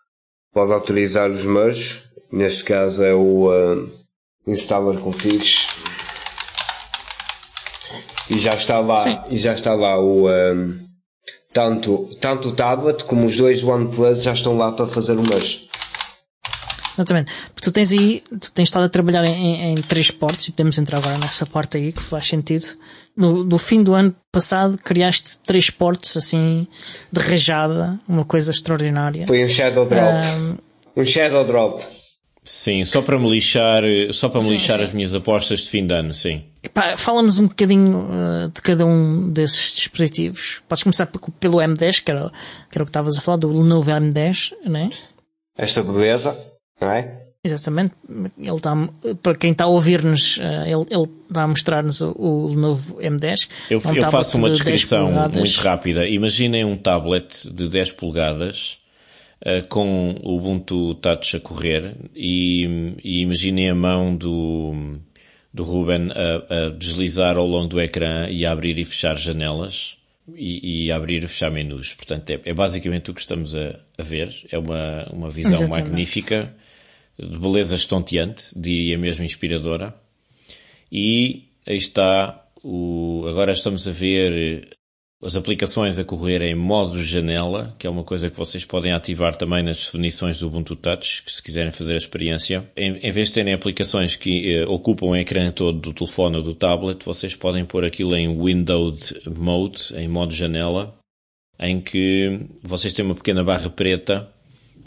pode 0.53 0.73
autorizar 0.73 1.31
os 1.31 1.45
merges. 1.45 2.07
Neste 2.33 2.65
caso 2.65 3.05
é 3.05 3.15
o 3.15 3.49
uh, 3.49 3.89
installer 4.47 4.99
configs. 5.01 5.67
E 8.29 8.39
já 8.41 8.55
está 8.55 8.81
lá, 8.81 8.97
Sim. 8.97 9.19
e 9.31 9.39
já 9.39 9.55
está 9.55 9.73
lá 9.75 10.01
o, 10.01 10.29
um, 10.29 10.86
tanto, 11.57 12.07
tanto 12.21 12.51
o 12.51 12.53
tablet 12.53 13.03
como 13.05 13.27
os 13.27 13.35
dois 13.35 13.65
OnePlus 13.65 14.23
já 14.23 14.35
estão 14.35 14.59
lá 14.59 14.73
para 14.73 14.87
fazer 14.87 15.15
o 15.15 15.23
mesh. 15.23 15.65
Exatamente. 16.99 17.33
Porque 17.55 17.63
tu 17.63 17.73
tens 17.73 17.93
aí, 17.93 18.23
tu 18.39 18.53
tens 18.53 18.65
estado 18.65 18.85
a 18.85 18.89
trabalhar 18.91 19.25
em, 19.25 19.73
em, 19.73 19.81
três 19.81 20.11
portos 20.11 20.49
e 20.49 20.51
podemos 20.51 20.77
entrar 20.77 20.99
agora 20.99 21.17
nessa 21.17 21.47
parte 21.47 21.79
aí 21.79 21.93
que 21.93 22.03
faz 22.03 22.27
sentido. 22.27 22.67
No, 23.17 23.43
no 23.43 23.57
fim 23.57 23.83
do 23.83 23.95
ano 23.95 24.15
passado 24.31 24.77
criaste 24.77 25.39
três 25.47 25.71
portos 25.71 26.15
assim 26.19 26.67
de 27.11 27.21
rajada, 27.21 27.99
uma 28.07 28.25
coisa 28.27 28.51
extraordinária. 28.51 29.27
Foi 29.27 29.43
um 29.43 29.49
shadow 29.49 29.87
drop. 29.87 30.27
Um, 30.27 30.57
um 31.01 31.07
shadow 31.07 31.45
drop. 31.45 31.83
Sim, 32.45 32.85
só 32.85 33.01
para 33.01 33.19
me 33.19 33.31
lixar, 33.31 33.83
só 34.13 34.29
para 34.29 34.41
me 34.41 34.47
sim, 34.47 34.53
lixar 34.53 34.79
sim. 34.79 34.85
as 34.85 34.93
minhas 34.93 35.15
apostas 35.15 35.61
de 35.61 35.71
fim 35.71 35.87
de 35.87 35.95
ano, 35.95 36.15
sim. 36.15 36.45
Fala-nos 36.97 37.39
um 37.39 37.49
bocadinho 37.49 38.09
uh, 38.09 38.51
de 38.53 38.63
cada 38.63 38.85
um 38.87 39.31
desses 39.31 39.77
dispositivos. 39.77 40.63
Podes 40.69 40.83
começar 40.83 41.07
pelo 41.07 41.59
M10, 41.59 42.03
que 42.03 42.11
era, 42.11 42.31
que 42.71 42.77
era 42.77 42.83
o 42.83 42.87
que 42.87 42.91
estavas 42.91 43.17
a 43.17 43.21
falar, 43.21 43.39
do 43.39 43.51
Lenovo 43.51 43.91
M10, 43.91 44.53
não 44.65 44.81
é? 44.81 44.91
Esta 45.57 45.83
beleza, 45.83 46.37
não 46.81 46.91
é? 46.91 47.23
Exatamente. 47.45 47.95
Ele 48.39 48.57
está, 48.57 48.75
para 49.23 49.37
quem 49.37 49.53
está 49.53 49.65
a 49.65 49.69
ouvir-nos, 49.69 50.39
uh, 50.39 50.43
ele, 50.65 50.87
ele 50.91 51.09
está 51.29 51.43
a 51.43 51.49
mostrar-nos 51.49 52.01
o, 52.01 52.13
o 52.19 52.49
Lenovo 52.49 52.97
M10. 52.97 53.49
Eu, 53.71 53.81
um 53.85 53.95
eu 53.95 54.11
faço 54.11 54.37
uma 54.37 54.49
de 54.51 54.57
descrição 54.57 55.11
muito 55.11 55.61
rápida. 55.61 56.07
Imaginem 56.09 56.65
um 56.65 56.77
tablet 56.77 57.49
de 57.51 57.69
10 57.69 57.93
polegadas 57.93 58.79
Uh, 59.45 59.69
com 59.69 60.19
o 60.25 60.39
Ubuntu 60.39 60.95
Touch 60.95 61.37
a 61.37 61.41
correr 61.41 61.95
e, 62.15 62.97
e 63.05 63.21
imaginem 63.21 63.69
a 63.69 63.75
mão 63.75 64.17
do, 64.17 64.99
do 65.57 65.63
Ruben 65.63 66.11
a, 66.11 66.67
a, 66.67 66.69
deslizar 66.69 67.39
ao 67.39 67.47
longo 67.47 67.69
do 67.69 67.81
ecrã 67.81 68.29
e 68.29 68.45
a 68.45 68.53
abrir 68.53 68.79
e 68.79 68.85
fechar 68.85 69.17
janelas 69.17 69.97
e, 70.35 70.85
e 70.85 70.93
abrir 70.93 71.25
e 71.25 71.27
fechar 71.27 71.51
menus. 71.51 71.95
Portanto, 71.95 72.29
é, 72.29 72.41
é 72.45 72.53
basicamente 72.53 73.11
o 73.11 73.15
que 73.15 73.21
estamos 73.21 73.57
a, 73.57 73.81
a, 73.97 74.03
ver. 74.03 74.31
É 74.53 74.59
uma, 74.59 75.07
uma 75.11 75.31
visão 75.31 75.55
Exatamente. 75.55 75.89
magnífica, 75.89 76.55
de 77.19 77.39
beleza 77.39 77.75
estonteante, 77.75 78.53
diria 78.55 78.99
mesmo 78.99 79.25
inspiradora. 79.25 79.95
E 80.93 81.49
aí 81.67 81.79
está 81.79 82.45
o, 82.63 83.25
agora 83.27 83.53
estamos 83.53 83.89
a 83.89 83.93
ver 83.93 84.76
as 85.23 85.35
aplicações 85.35 85.99
a 85.99 86.05
correr 86.05 86.43
em 86.43 86.55
modo 86.55 87.03
janela, 87.03 87.75
que 87.79 87.87
é 87.87 87.91
uma 87.91 88.05
coisa 88.05 88.29
que 88.29 88.37
vocês 88.37 88.65
podem 88.65 88.93
ativar 88.93 89.35
também 89.35 89.63
nas 89.63 89.79
definições 89.79 90.39
do 90.39 90.47
Ubuntu 90.47 90.77
Touch, 90.77 91.23
se 91.27 91.43
quiserem 91.43 91.73
fazer 91.73 91.95
a 91.95 91.99
experiência. 91.99 92.71
Em, 92.77 92.97
em 92.99 93.11
vez 93.11 93.29
de 93.29 93.35
terem 93.35 93.55
aplicações 93.55 94.15
que 94.15 94.55
eh, 94.55 94.67
ocupam 94.67 95.07
o 95.07 95.17
ecrã 95.17 95.51
todo 95.51 95.79
do 95.79 95.93
telefone 95.93 96.37
ou 96.37 96.43
do 96.43 96.55
tablet, 96.55 97.03
vocês 97.05 97.35
podem 97.35 97.65
pôr 97.65 97.85
aquilo 97.85 98.15
em 98.15 98.29
Windowed 98.29 99.23
Mode, 99.35 99.95
em 99.97 100.07
modo 100.07 100.35
janela, 100.35 100.95
em 101.59 101.81
que 101.81 102.39
vocês 102.63 102.93
têm 102.93 103.05
uma 103.05 103.15
pequena 103.15 103.43
barra 103.43 103.71
preta 103.71 104.29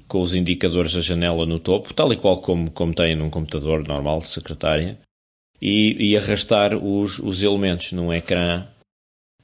com 0.07 0.21
os 0.21 0.35
indicadores 0.35 0.93
da 0.93 1.01
janela 1.01 1.45
no 1.45 1.59
topo, 1.59 1.93
tal 1.93 2.13
e 2.13 2.15
qual 2.15 2.37
como, 2.37 2.69
como 2.69 2.93
têm 2.93 3.15
num 3.15 3.29
computador 3.31 3.87
normal 3.87 4.19
de 4.19 4.27
secretária, 4.27 4.97
e, 5.59 6.11
e 6.11 6.17
arrastar 6.17 6.75
os, 6.75 7.17
os 7.19 7.41
elementos 7.41 7.91
num 7.91 8.13
ecrã 8.13 8.65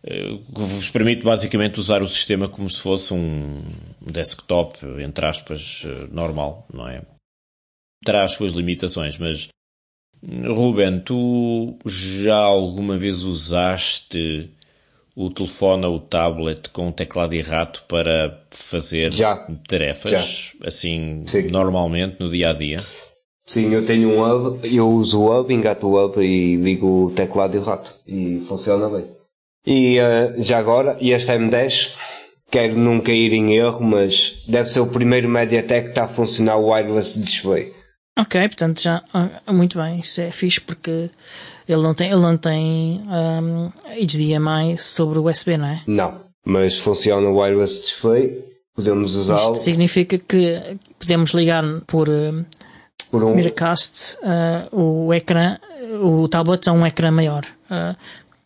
que 0.05 0.61
vos 0.61 0.89
permite 0.89 1.23
basicamente 1.23 1.79
usar 1.79 2.01
o 2.03 2.07
sistema 2.07 2.47
como 2.47 2.69
se 2.69 2.79
fosse 2.79 3.13
um 3.13 3.63
desktop, 3.99 4.85
entre 5.01 5.25
aspas, 5.25 5.83
normal, 6.11 6.67
não 6.71 6.87
é? 6.87 7.01
Terá 8.03 8.23
as 8.23 8.33
suas 8.33 8.53
limitações, 8.53 9.17
mas 9.17 9.49
Ruben, 10.23 10.99
tu 10.99 11.75
já 11.85 12.37
alguma 12.37 12.97
vez 12.97 13.23
usaste 13.23 14.49
o 15.15 15.29
telefone 15.29 15.85
ou 15.85 15.95
o 15.95 15.99
tablet 15.99 16.69
com 16.69 16.91
teclado 16.91 17.33
e 17.35 17.41
rato 17.41 17.83
para 17.87 18.43
fazer 18.51 19.13
já. 19.13 19.35
tarefas 19.67 20.11
já. 20.59 20.67
assim 20.67 21.23
Sim. 21.25 21.47
normalmente 21.49 22.19
no 22.19 22.29
dia 22.29 22.49
a 22.49 22.53
dia? 22.53 22.83
Sim, 23.45 23.71
eu 23.71 23.85
tenho 23.85 24.09
um 24.09 24.23
hub, 24.23 24.75
eu 24.75 24.89
uso 24.89 25.21
o 25.21 25.39
hub, 25.39 25.53
engato 25.53 25.87
o 25.87 26.03
hub 26.03 26.19
e 26.19 26.55
ligo 26.55 27.05
o 27.05 27.11
teclado 27.11 27.55
e 27.55 27.59
o 27.59 27.63
rato 27.63 27.95
e 28.07 28.43
funciona 28.47 28.89
bem. 28.89 29.05
E 29.65 29.97
uh, 29.99 30.43
já 30.43 30.59
agora, 30.59 30.97
e 30.99 31.11
este 31.11 31.31
M10, 31.31 31.95
quero 32.51 32.77
não 32.77 32.99
cair 33.01 33.33
em 33.33 33.55
erro, 33.55 33.83
mas 33.83 34.43
deve 34.47 34.69
ser 34.69 34.79
o 34.79 34.87
primeiro 34.87 35.27
MediaTek 35.27 35.85
que 35.85 35.89
está 35.89 36.05
a 36.05 36.07
funcionar 36.07 36.57
o 36.57 36.69
wireless 36.69 37.19
display. 37.19 37.73
Ok, 38.17 38.39
portanto 38.47 38.81
já 38.81 39.03
muito 39.51 39.77
bem, 39.77 39.99
isso 39.99 40.21
é 40.21 40.31
fixe 40.31 40.61
porque 40.61 41.09
ele 41.67 41.81
não 41.81 41.93
tem, 41.93 42.09
ele 42.09 42.21
não 42.21 42.37
tem 42.37 43.01
um, 43.09 43.69
HDMI 44.01 44.77
sobre 44.77 45.19
o 45.19 45.27
USB, 45.27 45.57
não 45.57 45.67
é? 45.67 45.81
Não, 45.85 46.21
mas 46.45 46.79
funciona 46.79 47.27
o 47.27 47.39
wireless 47.39 47.81
display, 47.81 48.41
podemos 48.73 49.15
usá-lo. 49.15 49.41
Isto 49.41 49.55
significa 49.55 50.17
que 50.17 50.61
podemos 50.97 51.31
ligar 51.31 51.61
por, 51.85 52.07
por 53.11 53.21
um... 53.21 53.35
Miracast 53.35 54.15
uh, 54.21 54.79
o 54.79 55.13
ecrã, 55.13 55.57
o 56.01 56.25
tablet 56.29 56.69
a 56.69 56.71
um 56.71 56.85
ecrã 56.85 57.11
maior. 57.11 57.43
Uh, 57.69 57.97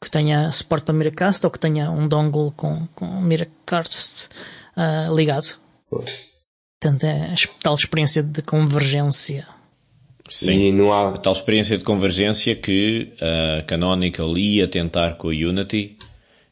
que 0.02 0.10
tenha 0.10 0.52
suporte 0.52 0.86
para 0.86 0.94
Miracast 0.94 1.46
ou 1.46 1.52
que 1.52 1.60
tenha 1.60 1.92
um 1.92 2.08
dongle 2.08 2.52
com, 2.56 2.88
com 2.96 3.06
Miracast 3.22 4.30
uh, 4.78 5.14
ligado. 5.16 5.58
Portanto, 5.90 7.04
é 7.04 7.34
tal 7.62 7.76
experiência 7.76 8.24
de 8.24 8.42
convergência. 8.42 9.46
Sim, 10.30 10.72
não 10.72 10.94
há... 10.94 11.18
tal 11.18 11.34
experiência 11.34 11.78
de 11.78 11.84
convergência 11.84 12.56
que 12.56 13.12
a 13.20 13.64
Canonical 13.64 14.38
ia 14.38 14.68
tentar 14.68 15.16
com 15.16 15.28
a 15.28 15.32
Unity 15.32 15.98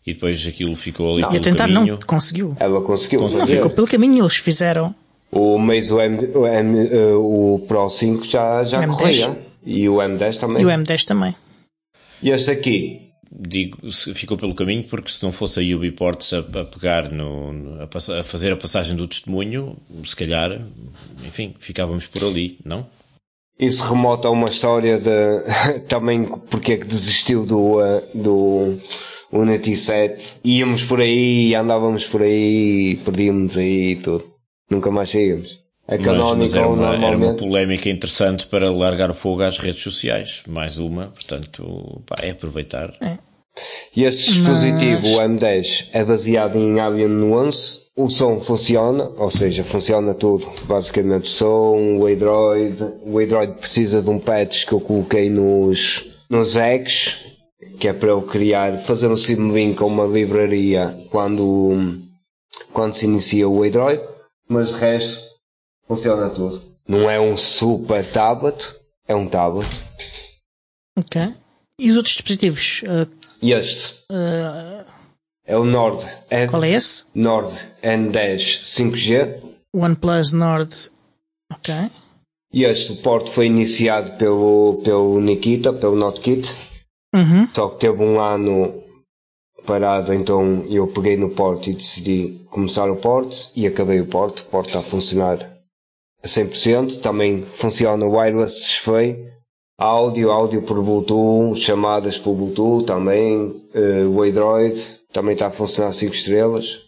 e 0.06 0.14
depois 0.14 0.46
aquilo 0.48 0.76
ficou 0.76 1.14
ali 1.14 1.22
não, 1.22 1.30
pelo 1.30 1.38
ia 1.38 1.44
tentar, 1.44 1.68
caminho. 1.68 1.94
não, 1.94 2.00
conseguiu. 2.00 2.56
Ela 2.60 2.82
conseguiu. 2.82 3.22
Não, 3.22 3.48
ficou 3.48 3.70
pelo 3.70 3.88
caminho, 3.88 4.24
eles 4.24 4.36
fizeram. 4.38 4.96
O 5.32 5.60
Meizu 5.60 5.98
o, 5.98 6.02
M, 6.02 6.26
o, 6.34 6.48
M, 6.48 6.80
uh, 6.80 7.56
o 7.56 7.60
Pro 7.68 7.90
5 7.90 8.26
já, 8.26 8.64
já 8.64 8.82
M10. 8.82 8.96
corria. 8.96 9.38
E 9.66 9.90
o 9.90 9.96
M10 9.98 10.38
também. 10.38 10.64
E 10.64 10.66
o 10.66 10.70
M10 10.70 11.04
também. 11.04 11.36
E 12.24 12.30
este 12.30 12.52
aqui? 12.52 13.07
Digo, 13.40 13.78
ficou 13.92 14.36
pelo 14.36 14.56
caminho 14.56 14.84
porque 14.84 15.12
se 15.12 15.24
não 15.24 15.32
fosse 15.32 15.60
a 15.60 15.76
Ubiports 15.76 16.34
a, 16.34 16.40
a 16.40 16.66
pegar 16.66 17.12
no, 17.12 17.78
a, 17.80 18.20
a 18.20 18.24
fazer 18.24 18.52
a 18.52 18.58
passagem 18.58 18.96
do 18.96 19.08
testemunho, 19.08 19.78
se 20.04 20.16
calhar, 20.16 20.60
enfim, 21.24 21.54
ficávamos 21.60 22.08
por 22.08 22.24
ali, 22.24 22.58
não? 22.66 22.88
Isso 23.60 23.84
remota 23.92 24.28
a 24.28 24.32
uma 24.32 24.48
história 24.50 25.00
de 25.00 25.80
também 25.88 26.26
porque 26.50 26.74
é 26.74 26.78
que 26.78 26.88
desistiu 26.88 27.46
do, 27.46 27.78
uh, 27.80 28.02
do 28.14 28.78
Unity 29.32 29.76
7. 29.76 30.40
Íamos 30.44 30.84
por 30.84 31.00
aí, 31.02 31.54
andávamos 31.56 32.06
por 32.06 32.22
aí, 32.22 33.00
perdíamos 33.04 33.58
aí 33.58 33.92
e 33.92 33.96
tudo. 33.98 34.26
Nunca 34.70 34.92
mais 34.92 35.10
saímos. 35.10 35.60
A 35.88 35.96
Mas, 35.96 36.06
Canonical 36.06 36.36
mas 36.38 36.54
era, 36.54 36.68
uma, 36.68 36.82
era 36.84 36.90
uma 36.90 36.98
normalmente. 37.10 37.40
polémica 37.40 37.90
interessante 37.90 38.46
para 38.46 38.70
largar 38.72 39.14
fogo 39.14 39.42
às 39.44 39.58
redes 39.58 39.82
sociais. 39.82 40.44
Mais 40.48 40.78
uma, 40.78 41.08
portanto, 41.08 42.02
pá, 42.06 42.16
é 42.22 42.32
aproveitar. 42.32 42.94
E 43.96 44.04
este 44.04 44.32
dispositivo, 44.34 45.08
o 45.08 45.22
M10, 45.22 45.90
é 45.94 46.04
baseado 46.04 46.58
em 46.58 46.80
Alien 46.80 47.10
Nuance. 47.10 47.88
O 47.96 48.10
som 48.10 48.40
funciona, 48.40 49.10
ou 49.18 49.32
seja, 49.32 49.64
funciona 49.64 50.14
tudo. 50.14 50.48
Basicamente, 50.66 51.26
o 51.26 51.30
som, 51.30 51.98
o 51.98 52.06
Android. 52.06 52.84
O 53.04 53.20
Android 53.20 53.54
precisa 53.54 54.02
de 54.02 54.10
um 54.10 54.20
patch 54.20 54.66
que 54.66 54.74
eu 54.74 54.80
coloquei 54.80 55.30
nos, 55.30 56.18
nos 56.30 56.56
eggs, 56.56 57.38
que 57.80 57.88
é 57.88 57.94
para 57.94 58.10
eu 58.10 58.22
criar, 58.22 58.78
fazer 58.78 59.08
um 59.08 59.18
simlink 59.18 59.82
a 59.82 59.86
uma 59.86 60.06
livraria 60.06 60.96
quando, 61.10 62.00
quando 62.72 62.96
se 62.96 63.06
inicia 63.06 63.50
o 63.50 63.64
Android. 63.64 64.02
Mas 64.48 64.70
de 64.70 64.76
resto, 64.76 65.26
funciona 65.88 66.30
tudo. 66.30 66.62
Não 66.88 67.10
é 67.10 67.20
um 67.20 67.36
super 67.36 68.06
tablet, 68.06 68.76
é 69.08 69.16
um 69.16 69.28
tablet. 69.28 69.68
Ok. 70.96 71.22
E 71.80 71.92
os 71.92 71.96
outros 71.96 72.16
dispositivos? 72.16 72.82
Uh, 72.84 73.08
E 73.42 73.52
este 73.52 74.06
é 75.46 75.58
o 75.58 75.64
Nord. 75.64 76.06
É 76.30 76.48
qual 76.48 76.64
é 76.64 76.72
esse? 76.72 77.06
Nord 77.16 77.54
N10 77.84 78.64
5G. 78.64 79.42
OnePlus 79.74 80.34
Nord. 80.34 80.74
Ok. 81.52 81.74
E 82.52 82.64
este 82.64 82.96
porte 82.98 83.32
foi 83.32 83.46
iniciado 83.46 84.18
pelo, 84.18 84.82
pelo 84.84 85.20
Nikita, 85.20 85.74
pelo 85.74 85.96
Notkit. 85.96 86.54
Uhum. 87.14 87.48
Só 87.54 87.70
que 87.70 87.80
teve 87.80 88.04
um 88.04 88.20
ano 88.20 88.84
parado, 89.66 90.14
então 90.14 90.66
eu 90.70 90.88
peguei 90.88 91.18
no 91.18 91.30
porte 91.30 91.72
e 91.72 91.74
decidi 91.74 92.46
começar 92.50 92.90
o 92.90 92.96
porte 92.96 93.52
e 93.56 93.68
acabei 93.68 94.00
o 94.00 94.08
porte. 94.08 94.42
O 94.42 94.46
porte 94.46 94.68
está 94.68 94.80
a 94.80 94.84
funcionar 94.84 95.38
a 96.24 96.28
100%. 96.28 97.02
Também 97.02 97.46
funciona 97.46 98.06
o 98.06 98.18
wireless 98.18 98.62
display. 98.62 99.32
Áudio, 99.78 100.32
áudio 100.32 100.64
por 100.64 100.82
Bluetooth, 100.84 101.56
chamadas 101.60 102.18
por 102.18 102.34
Bluetooth 102.36 102.86
também. 102.86 103.62
eh, 103.76 104.06
o 104.06 104.24
Android 104.24 104.76
também 105.14 105.34
está 105.34 105.48
a 105.48 105.52
funcionar 105.52 105.92
5 105.94 106.16
estrelas. 106.16 106.88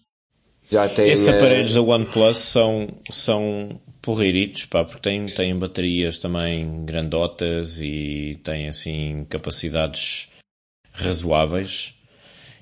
Já 0.71 0.89
tem. 0.89 1.11
Esses 1.11 1.27
eh, 1.27 1.35
aparelhos 1.35 1.75
da 1.75 1.81
OnePlus 1.81 2.37
são, 2.37 2.87
são 3.11 3.79
porreiritos, 4.01 4.65
pá, 4.65 4.83
porque 4.83 5.01
têm, 5.01 5.25
têm 5.27 5.55
baterias 5.55 6.17
também 6.17 6.83
grandotas 6.83 7.79
e 7.79 8.39
têm 8.43 8.67
assim 8.67 9.23
capacidades 9.29 10.29
razoáveis 10.91 11.93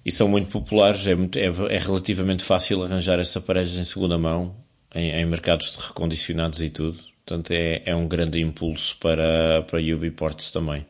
e 0.05 0.11
são 0.11 0.27
muito 0.27 0.49
populares. 0.49 1.07
É, 1.07 1.15
muito, 1.15 1.37
é, 1.37 1.45
é 1.45 1.77
relativamente 1.77 2.43
fácil 2.43 2.83
arranjar 2.83 3.17
esses 3.19 3.35
aparelhos 3.37 3.77
em 3.77 3.83
segunda 3.85 4.17
mão, 4.17 4.55
em, 4.93 5.09
em 5.11 5.25
mercados 5.25 5.77
de 5.77 5.87
recondicionados 5.87 6.61
e 6.61 6.69
tudo. 6.69 6.99
Portanto, 7.27 7.51
é, 7.51 7.81
é 7.85 7.93
um 7.93 8.07
grande 8.07 8.39
impulso 8.39 8.97
para, 8.99 9.61
para 9.69 9.79
Ubiports 9.81 10.49
também. 10.49 10.85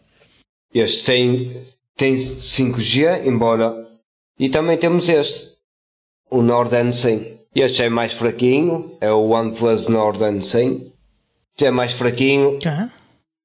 Este 0.72 1.04
tem, 1.04 1.62
tem 1.96 2.16
5G, 2.16 3.26
embora. 3.26 3.88
E 4.40 4.48
também 4.48 4.78
temos 4.78 5.10
este, 5.10 5.56
o 6.30 6.44
Nord 6.44 6.76
N100. 6.76 7.38
Este 7.56 7.82
é 7.84 7.90
mais 7.90 8.14
fraquinho, 8.14 8.96
é 9.02 9.12
o 9.12 9.30
OnePlus 9.32 9.88
Nord 9.88 10.20
N100. 10.20 10.92
Este 11.56 11.66
é 11.66 11.72
mais 11.72 11.94
fraquinho. 11.94 12.58
Ok. 12.58 12.72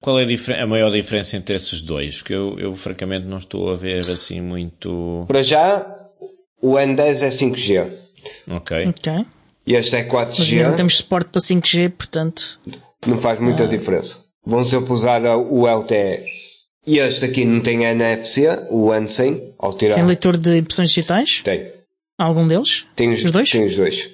Qual 0.02 0.18
é 0.18 0.24
a, 0.24 0.26
difer- 0.26 0.60
a 0.60 0.66
maior 0.66 0.90
diferença 0.90 1.38
entre 1.38 1.54
esses 1.56 1.80
dois? 1.80 2.18
Porque 2.18 2.34
eu, 2.34 2.58
eu 2.58 2.76
francamente 2.76 3.26
não 3.26 3.38
estou 3.38 3.70
a 3.72 3.74
ver 3.74 4.00
assim 4.10 4.42
muito. 4.42 5.24
Para 5.28 5.42
já, 5.42 5.96
o 6.60 6.72
N10 6.74 7.22
é 7.22 7.28
5G. 7.30 7.90
Ok. 8.50 8.86
Ok. 8.88 9.26
E 9.66 9.74
este 9.74 9.94
é 9.96 10.02
Mas 10.04 10.14
ainda 10.40 10.62
não 10.64 10.70
4G. 10.72 10.76
temos 10.76 10.96
suporte 10.96 11.30
para 11.30 11.40
5G, 11.40 11.90
portanto. 11.90 12.60
Não 13.06 13.18
faz 13.18 13.38
muita 13.40 13.66
diferença. 13.66 14.24
Vão 14.44 14.64
sempre 14.64 14.92
usar 14.92 15.22
o 15.24 15.66
LTE. 15.66 16.24
E 16.84 16.98
este 16.98 17.24
aqui 17.24 17.44
não 17.44 17.60
tem 17.60 17.84
NFC, 17.84 18.48
o 18.70 18.88
N100, 18.88 19.54
ao 19.58 19.72
tirar. 19.74 19.94
Tem 19.94 20.04
leitor 20.04 20.36
de 20.36 20.56
impressões 20.58 20.88
digitais? 20.88 21.40
Tem. 21.42 21.70
Algum 22.18 22.46
deles? 22.46 22.86
Tem 22.96 23.12
os, 23.12 23.22
Os 23.22 23.30
dois? 23.30 23.50
Tem 23.50 23.64
os 23.64 23.76
dois. 23.76 24.10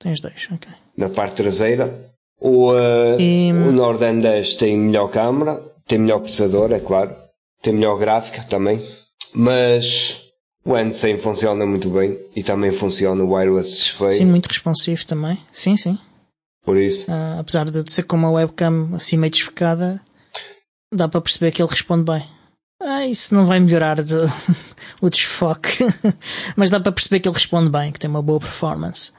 Tem 0.00 0.12
os 0.12 0.20
dois, 0.20 0.48
ok. 0.52 0.68
na 0.96 1.08
parte 1.08 1.36
traseira. 1.36 2.10
O, 2.40 2.72
uh, 2.72 3.20
E- 3.20 3.52
o 3.52 3.72
Nord 3.72 4.00
N10 4.04 4.56
tem 4.56 4.76
melhor 4.76 5.08
câmera, 5.10 5.60
tem 5.86 5.98
melhor 5.98 6.20
processador, 6.20 6.72
é 6.72 6.78
claro, 6.80 7.14
tem 7.62 7.72
melhor 7.72 7.96
gráfica 7.98 8.42
também, 8.44 8.80
mas 9.34 10.27
o 10.64 10.72
N100 10.72 11.18
funciona 11.20 11.64
muito 11.66 11.88
bem 11.90 12.18
e 12.34 12.42
também 12.42 12.72
funciona 12.72 13.22
o 13.22 13.32
wireless 13.32 13.70
display, 13.70 14.12
Sim, 14.12 14.26
muito 14.26 14.46
responsivo 14.46 15.06
também. 15.06 15.38
Sim, 15.52 15.76
sim. 15.76 15.98
por 16.64 16.76
isso. 16.76 17.10
Ah, 17.10 17.38
apesar 17.40 17.70
de 17.70 17.90
ser 17.90 18.02
com 18.02 18.16
uma 18.16 18.30
webcam 18.30 18.90
assim 18.94 19.16
meio 19.16 19.30
desfocada, 19.30 20.00
dá 20.92 21.08
para 21.08 21.20
perceber 21.20 21.52
que 21.52 21.62
ele 21.62 21.70
responde 21.70 22.04
bem. 22.04 22.22
Ah, 22.82 23.06
isso 23.06 23.34
não 23.34 23.44
vai 23.46 23.58
melhorar 23.60 24.02
de- 24.02 24.14
o 25.00 25.08
desfoque, 25.08 25.78
mas 26.56 26.70
dá 26.70 26.78
para 26.78 26.92
perceber 26.92 27.20
que 27.20 27.28
ele 27.28 27.34
responde 27.34 27.70
bem, 27.70 27.90
que 27.90 27.98
tem 27.98 28.08
uma 28.10 28.22
boa 28.22 28.38
performance. 28.38 29.12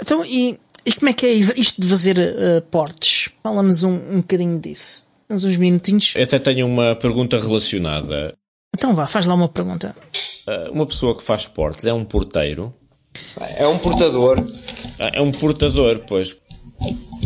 Então, 0.00 0.24
e, 0.24 0.58
e 0.84 0.92
como 0.92 1.08
é 1.08 1.12
que 1.12 1.24
é 1.24 1.32
isto 1.32 1.80
de 1.80 1.86
fazer 1.88 2.18
ah, 2.20 2.60
portes? 2.70 3.30
Fala-nos 3.42 3.84
um, 3.84 3.92
um 3.92 4.16
bocadinho 4.16 4.58
disso. 4.60 5.06
Temos 5.28 5.44
uns 5.44 5.56
minutinhos. 5.56 6.12
Eu 6.16 6.24
até 6.24 6.38
tenho 6.38 6.66
uma 6.66 6.94
pergunta 6.96 7.38
relacionada. 7.38 8.34
Então 8.76 8.94
vá, 8.94 9.06
faz 9.06 9.24
lá 9.26 9.34
uma 9.34 9.48
pergunta. 9.48 9.94
Ah, 10.46 10.70
Uma 10.72 10.86
pessoa 10.86 11.16
que 11.16 11.22
faz 11.22 11.46
portes 11.46 11.84
é 11.86 11.92
um 11.92 12.04
porteiro? 12.04 12.72
É 13.56 13.66
um 13.66 13.78
portador 13.78 14.38
Ah, 14.98 15.10
É 15.12 15.20
um 15.22 15.30
portador, 15.30 16.00
pois. 16.06 16.36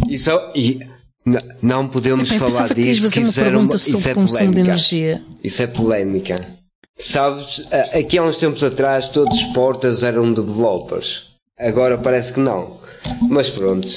e, 0.09 0.19
só, 0.19 0.53
e 0.55 0.81
não 1.63 1.89
podemos 1.89 2.31
Eu 2.31 2.39
falar 2.39 2.73
disso, 2.75 3.11
que 3.11 3.21
isso, 3.21 3.41
era 3.41 3.59
uma, 3.59 3.75
isso 3.75 4.09
é 4.09 4.13
o 4.13 4.15
consumo 4.15 4.27
de 4.27 4.33
polémica. 4.39 4.61
energia. 4.61 5.23
Isso 5.43 5.63
é 5.63 5.67
polémica. 5.67 6.37
Sabes, 6.99 7.67
a- 7.73 7.99
aqui 7.99 8.17
há 8.19 8.23
uns 8.23 8.37
tempos 8.39 8.63
atrás 8.65 9.09
todos 9.09 9.37
os 9.39 9.45
portas 9.53 10.03
eram 10.03 10.33
developers. 10.33 11.29
Agora 11.59 11.99
parece 11.99 12.33
que 12.35 12.41
não. 12.41 12.79
Mas 13.29 13.49
pronto. 13.51 13.89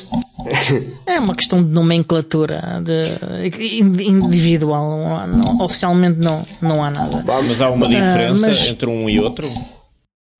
É 1.05 1.19
uma 1.19 1.35
questão 1.35 1.63
de 1.63 1.69
nomenclatura 1.69 2.81
de, 2.83 3.79
in- 3.79 4.09
individual. 4.09 4.89
Não 4.97 5.17
há- 5.17 5.27
não- 5.27 5.61
oficialmente 5.65 6.19
não, 6.19 6.45
não 6.61 6.83
há 6.83 6.89
nada. 6.89 7.23
Mas 7.25 7.61
há 7.61 7.69
uma 7.69 7.87
diferença 7.87 8.47
mas- 8.47 8.67
entre 8.67 8.87
um 8.89 9.09
e 9.09 9.19
outro? 9.19 9.47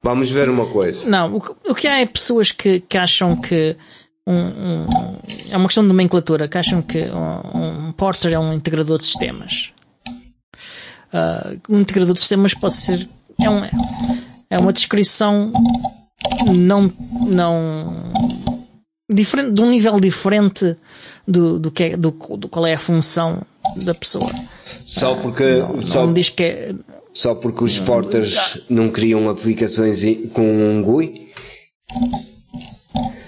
Vamos 0.04 0.30
ver 0.32 0.50
uma 0.50 0.66
coisa. 0.66 1.10
Não, 1.10 1.36
o, 1.36 1.42
que- 1.42 1.72
o 1.72 1.76
que 1.76 1.88
há 1.88 2.00
é 2.00 2.06
pessoas 2.06 2.52
que, 2.52 2.80
que 2.80 2.98
acham 2.98 3.36
que 3.36 3.76
um, 4.26 4.34
um- 4.34 4.88
é 5.52 5.58
uma 5.58 5.68
questão 5.68 5.84
de 5.84 5.90
nomenclatura, 5.90 6.48
que 6.48 6.58
acham 6.58 6.82
que 6.82 7.00
um, 7.12 7.88
um 7.90 7.92
porter 7.94 8.32
é 8.34 8.40
um 8.40 8.54
integrador 8.54 8.98
de 8.98 9.06
sistemas. 9.06 9.72
Ah, 11.12 11.52
um 11.68 11.80
integrador 11.80 12.14
de 12.14 12.20
sistemas 12.20 12.54
pode 12.54 12.76
ser 12.76 13.10
é, 13.42 13.50
um, 13.50 13.62
é 14.50 14.58
uma 14.60 14.72
descrição 14.72 15.52
não 16.56 16.92
não 17.28 18.14
diferente 19.10 19.52
de 19.52 19.62
um 19.62 19.70
nível 19.72 20.00
diferente 20.00 20.76
do, 21.28 21.60
do 21.60 21.72
que 21.72 21.84
é, 21.84 21.98
do, 21.98 22.12
do 22.12 22.48
qual 22.48 22.66
é 22.68 22.74
a 22.74 22.80
função 22.80 23.42
da 23.76 23.94
pessoa. 23.94 24.30
Só 24.86 25.16
porque, 25.16 25.44
Não, 25.58 25.82
só, 25.82 26.06
não 26.06 26.14
diz 26.14 26.30
que 26.30 26.44
é 26.44 26.76
só 27.14 27.34
porque 27.36 27.64
os 27.64 27.80
porters 27.80 28.62
não 28.70 28.90
criam 28.90 29.30
aplicações 29.30 30.02
com 30.34 30.42
um 30.42 30.82
GUI? 30.84 31.28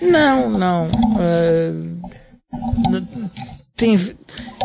Não, 0.02 0.50
não. 0.50 0.88
eh, 1.20 1.74
tem, 3.76 3.98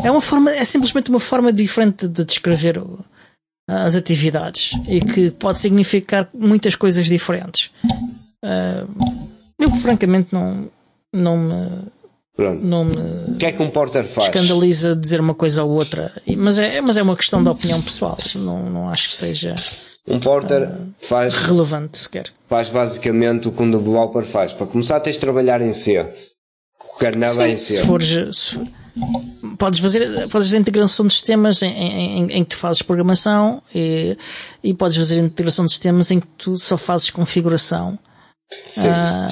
é 0.03 0.11
uma 0.11 0.21
forma, 0.21 0.51
é 0.51 0.63
simplesmente 0.65 1.09
uma 1.09 1.19
forma 1.19 1.51
diferente 1.51 2.07
de 2.07 2.23
descrever 2.25 2.77
o- 2.77 2.99
as 3.69 3.95
atividades 3.95 4.71
e 4.87 5.01
que 5.01 5.31
pode 5.31 5.59
significar 5.59 6.29
muitas 6.33 6.75
coisas 6.75 7.07
diferentes. 7.07 7.71
Eh, 8.43 8.85
eu 9.59 9.71
francamente 9.71 10.29
não, 10.31 10.69
não 11.13 11.37
me, 11.37 11.87
Pronto. 12.35 12.63
não 12.63 12.85
me 12.85 12.95
O 13.33 13.37
que 13.37 13.45
é 13.45 13.51
que 13.51 13.61
um 13.61 13.69
porter 13.69 14.05
faz? 14.05 14.27
escandaliza 14.27 14.95
dizer 14.95 15.19
uma 15.19 15.33
coisa 15.33 15.63
ou 15.63 15.71
outra, 15.71 16.11
mas 16.37 16.57
é, 16.57 16.81
mas 16.81 16.97
é 16.97 17.03
uma 17.03 17.15
questão 17.15 17.41
de 17.41 17.49
opinião 17.49 17.81
pessoal. 17.81 18.17
Não, 18.37 18.69
não 18.69 18.89
acho 18.89 19.09
que 19.09 19.15
seja 19.15 19.55
Um 20.07 20.19
porter 20.19 20.69
faz, 20.99 21.33
relevante 21.33 21.97
sequer. 21.97 22.31
faz 22.49 22.69
basicamente 22.69 23.47
o 23.47 23.51
que 23.51 23.61
um 23.63 23.71
developer 23.71 24.23
faz. 24.23 24.53
Para 24.53 24.67
começar 24.67 24.99
tens 24.99 25.13
de 25.13 25.19
trabalhar 25.19 25.61
em 25.61 25.73
C. 25.73 25.99
o 25.99 27.35
vai 27.35 27.55
se 27.55 27.75
ser. 27.75 27.85
fores, 27.85 28.37
se, 28.37 28.59
podes 29.57 29.79
fazer, 29.79 30.07
podes 30.29 30.47
fazer 30.47 30.57
integração 30.57 31.05
de 31.05 31.13
sistemas 31.13 31.61
em, 31.61 31.67
em, 31.69 32.19
em, 32.19 32.31
em 32.37 32.43
que 32.43 32.51
tu 32.51 32.55
fazes 32.57 32.81
programação 32.81 33.61
e, 33.73 34.17
e 34.63 34.73
podes 34.73 34.97
fazer 34.97 35.19
integração 35.19 35.65
de 35.65 35.71
sistemas 35.71 36.09
em 36.11 36.19
que 36.19 36.27
tu 36.37 36.57
só 36.57 36.77
fazes 36.77 37.09
configuração. 37.09 37.97
Ah, 38.79 39.27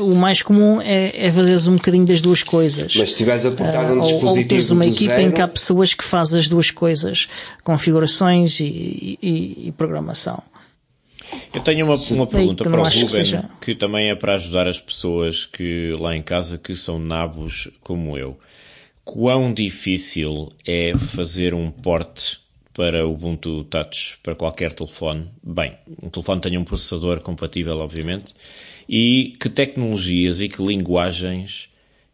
o 0.00 0.14
mais 0.14 0.42
comum 0.42 0.80
é, 0.80 1.26
é 1.26 1.30
fazeres 1.32 1.66
um 1.68 1.76
bocadinho 1.76 2.04
das 2.04 2.20
duas 2.20 2.42
coisas. 2.42 2.94
Mas 2.96 3.08
se 3.08 3.14
estiveres 3.14 3.46
a 3.46 3.50
portar 3.52 3.84
Ah, 3.86 3.92
um 3.92 3.98
ou, 3.98 4.04
ou 4.04 4.12
dispositivo 4.12 4.48
teres 4.48 4.70
uma 4.70 4.86
equipa 4.86 5.14
zero, 5.14 5.22
em 5.22 5.30
que 5.30 5.40
há 5.40 5.48
pessoas 5.48 5.94
que 5.94 6.04
fazem 6.04 6.40
as 6.40 6.48
duas 6.48 6.70
coisas, 6.70 7.28
configurações 7.62 8.58
e, 8.60 9.18
e- 9.22 9.68
e 9.68 9.72
programação. 9.72 10.42
Eu 11.52 11.60
tenho 11.60 11.86
uma, 11.86 11.96
uma 11.96 12.26
pergunta 12.26 12.64
que 12.64 12.70
para 12.70 12.80
o 12.82 12.84
que 12.90 12.96
Ruben, 13.00 13.08
seja. 13.08 13.44
que 13.60 13.74
também 13.74 14.10
é 14.10 14.14
para 14.14 14.34
ajudar 14.34 14.68
as 14.68 14.80
pessoas 14.80 15.44
que 15.46 15.92
lá 15.98 16.14
em 16.16 16.22
casa 16.22 16.58
que 16.58 16.74
são 16.74 16.98
nabos 16.98 17.68
como 17.82 18.16
eu. 18.18 18.38
Quão 19.04 19.52
difícil 19.54 20.48
é 20.66 20.92
fazer 20.96 21.54
um 21.54 21.70
porte 21.70 22.38
para 22.76 23.06
o 23.06 23.12
Ubuntu 23.12 23.64
Touch 23.64 24.18
para 24.22 24.34
qualquer 24.34 24.72
telefone? 24.72 25.26
Bem, 25.42 25.72
um 26.02 26.10
telefone 26.10 26.40
tenha 26.40 26.60
um 26.60 26.64
processador 26.64 27.20
compatível, 27.20 27.78
obviamente. 27.78 28.34
E 28.88 29.34
que 29.40 29.48
tecnologias 29.48 30.40
e 30.40 30.48
que 30.48 30.62
linguagens 30.62 31.68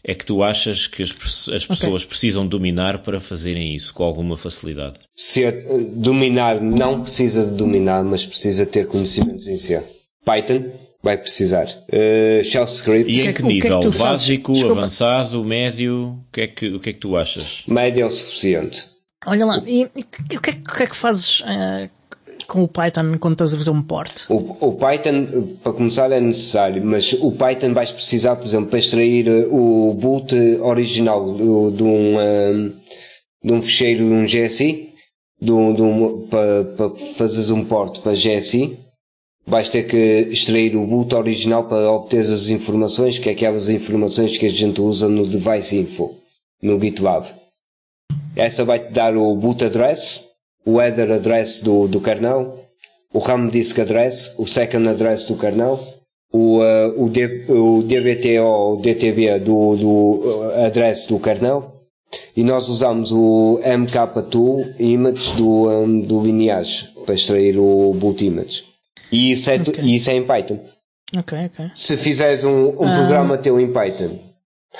é 0.04 0.14
que 0.14 0.24
tu 0.24 0.42
achas 0.42 0.86
que 0.86 1.02
as, 1.02 1.14
as 1.48 1.64
pessoas 1.66 2.04
precisam 2.04 2.46
dominar 2.46 2.98
para 2.98 3.20
fazerem 3.20 3.74
isso 3.74 3.92
com 3.94 4.02
alguma 4.04 4.36
facilidade? 4.36 4.94
se 5.16 5.44
eh, 5.44 5.64
dominar, 5.92 6.60
não 6.60 7.02
precisa 7.02 7.50
de 7.50 7.56
dominar, 7.56 8.02
mas 8.02 8.24
precisa 8.26 8.64
ter 8.66 8.86
conhecimentos 8.88 9.46
em 9.48 9.58
si. 9.58 9.78
Python 10.24 10.64
vai 11.02 11.16
precisar. 11.18 11.68
Eh, 11.90 12.42
Shell 12.44 12.64
Script, 12.64 13.10
E 13.12 13.20
em 13.20 13.28
é 13.28 13.32
que 13.32 13.42
que- 13.42 13.42
o 13.42 13.48
que 13.48 13.58
é 13.58 13.60
que 13.60 13.68
nível? 13.68 13.82
fazes? 13.82 13.98
Básico, 13.98 14.52
Desculpa. 14.54 14.78
avançado, 14.78 15.44
médio? 15.44 16.18
O 16.28 16.32
que, 16.32 16.40
é 16.40 16.46
que, 16.48 16.68
o 16.68 16.80
que 16.80 16.90
é 16.90 16.92
que 16.92 16.98
tu 17.00 17.16
achas? 17.16 17.62
médio 17.68 18.02
é 18.02 18.06
o 18.06 18.10
suficiente. 18.10 18.91
Olha 19.26 19.46
lá, 19.46 19.62
e, 19.66 19.82
e 19.96 20.36
o, 20.36 20.40
que 20.40 20.50
é, 20.50 20.52
que- 20.52 20.70
o 20.70 20.74
que 20.76 20.82
é 20.82 20.86
que 20.86 20.96
fazes 20.96 21.42
ah, 21.46 21.88
com 22.46 22.64
o 22.64 22.68
Python 22.68 23.16
quando 23.18 23.34
estás 23.34 23.54
a 23.54 23.56
fazer 23.56 23.70
um 23.70 23.82
port? 23.82 24.24
O, 24.28 24.68
o 24.68 24.72
Python, 24.74 25.26
eh, 25.32 25.54
para 25.62 25.72
começar, 25.72 26.10
é 26.12 26.20
necessário, 26.20 26.84
mas 26.84 27.12
o 27.14 27.30
Python 27.32 27.72
vais 27.72 27.90
precisar, 27.92 28.36
por 28.36 28.46
exemplo, 28.46 28.68
para 28.70 28.78
extrair 28.78 29.28
eh, 29.28 29.46
o 29.50 29.94
boot 29.94 30.34
original 30.60 31.24
do- 31.32 31.70
de 31.70 31.82
um, 31.82 32.20
eh, 32.20 32.70
de 33.44 33.52
um 33.52 33.62
ficheiro, 33.62 34.04
um 34.04 34.24
GSI, 34.26 34.90
de 35.40 35.52
um- 35.52 35.72
de 35.74 35.82
um- 35.82 36.26
para, 36.28 36.64
para 36.76 36.90
fazeres 37.16 37.50
um 37.50 37.64
port 37.64 38.00
para 38.00 38.14
GSI, 38.14 38.76
vais 39.46 39.68
ter 39.68 39.84
que 39.84 40.28
extrair 40.30 40.76
o 40.76 40.86
boot 40.86 41.14
original 41.14 41.64
para 41.64 41.90
obter 41.90 42.20
as 42.20 42.48
informações, 42.48 43.18
que 43.18 43.28
é 43.28 43.32
aquelas 43.32 43.68
informações 43.68 44.36
que 44.36 44.46
a 44.46 44.50
gente 44.50 44.80
usa 44.80 45.08
no 45.08 45.26
Device 45.26 45.76
Info, 45.76 46.14
no 46.60 46.78
GitLab. 46.80 47.26
Essa 48.36 48.64
vai-te 48.64 48.92
dar 48.92 49.16
o 49.16 49.34
boot 49.36 49.64
address, 49.64 50.30
o 50.64 50.80
header 50.80 51.10
address 51.12 51.62
do, 51.62 51.86
do 51.88 52.00
kernel, 52.00 52.58
o 53.12 53.18
RAM 53.18 53.48
disk 53.48 53.78
address, 53.78 54.34
o 54.38 54.46
second 54.46 54.88
address 54.88 55.26
do 55.26 55.36
kernel, 55.36 55.78
o, 56.32 56.62
eh, 56.62 56.92
o, 56.96 57.10
D, 57.10 57.44
o 57.50 57.82
DBTO, 57.82 58.74
o 58.74 58.76
DTB 58.80 59.38
do, 59.40 59.76
do 59.76 60.50
eh, 60.54 60.66
address 60.66 61.06
do 61.06 61.18
kernel, 61.18 61.70
e 62.36 62.42
nós 62.42 62.68
usamos 62.68 63.12
o 63.12 63.60
MK2 63.64 64.74
image 64.78 65.36
do, 65.36 65.68
um, 65.68 66.00
do 66.00 66.20
Lineage 66.22 66.88
para 67.04 67.14
extrair 67.14 67.58
o 67.58 67.92
boot 67.94 68.24
image. 68.24 68.64
E 69.10 69.32
isso 69.32 69.50
é, 69.50 69.58
tu- 69.58 69.70
Ok. 69.72 69.84
e 69.84 69.94
isso 69.96 70.10
é 70.10 70.14
em 70.14 70.22
Python. 70.24 70.58
Se 71.74 71.96
fizeres 71.98 72.44
um, 72.44 72.68
um 72.68 72.74
programa 72.94 73.36
teu 73.36 73.60
em 73.60 73.70
Python, 73.70 74.18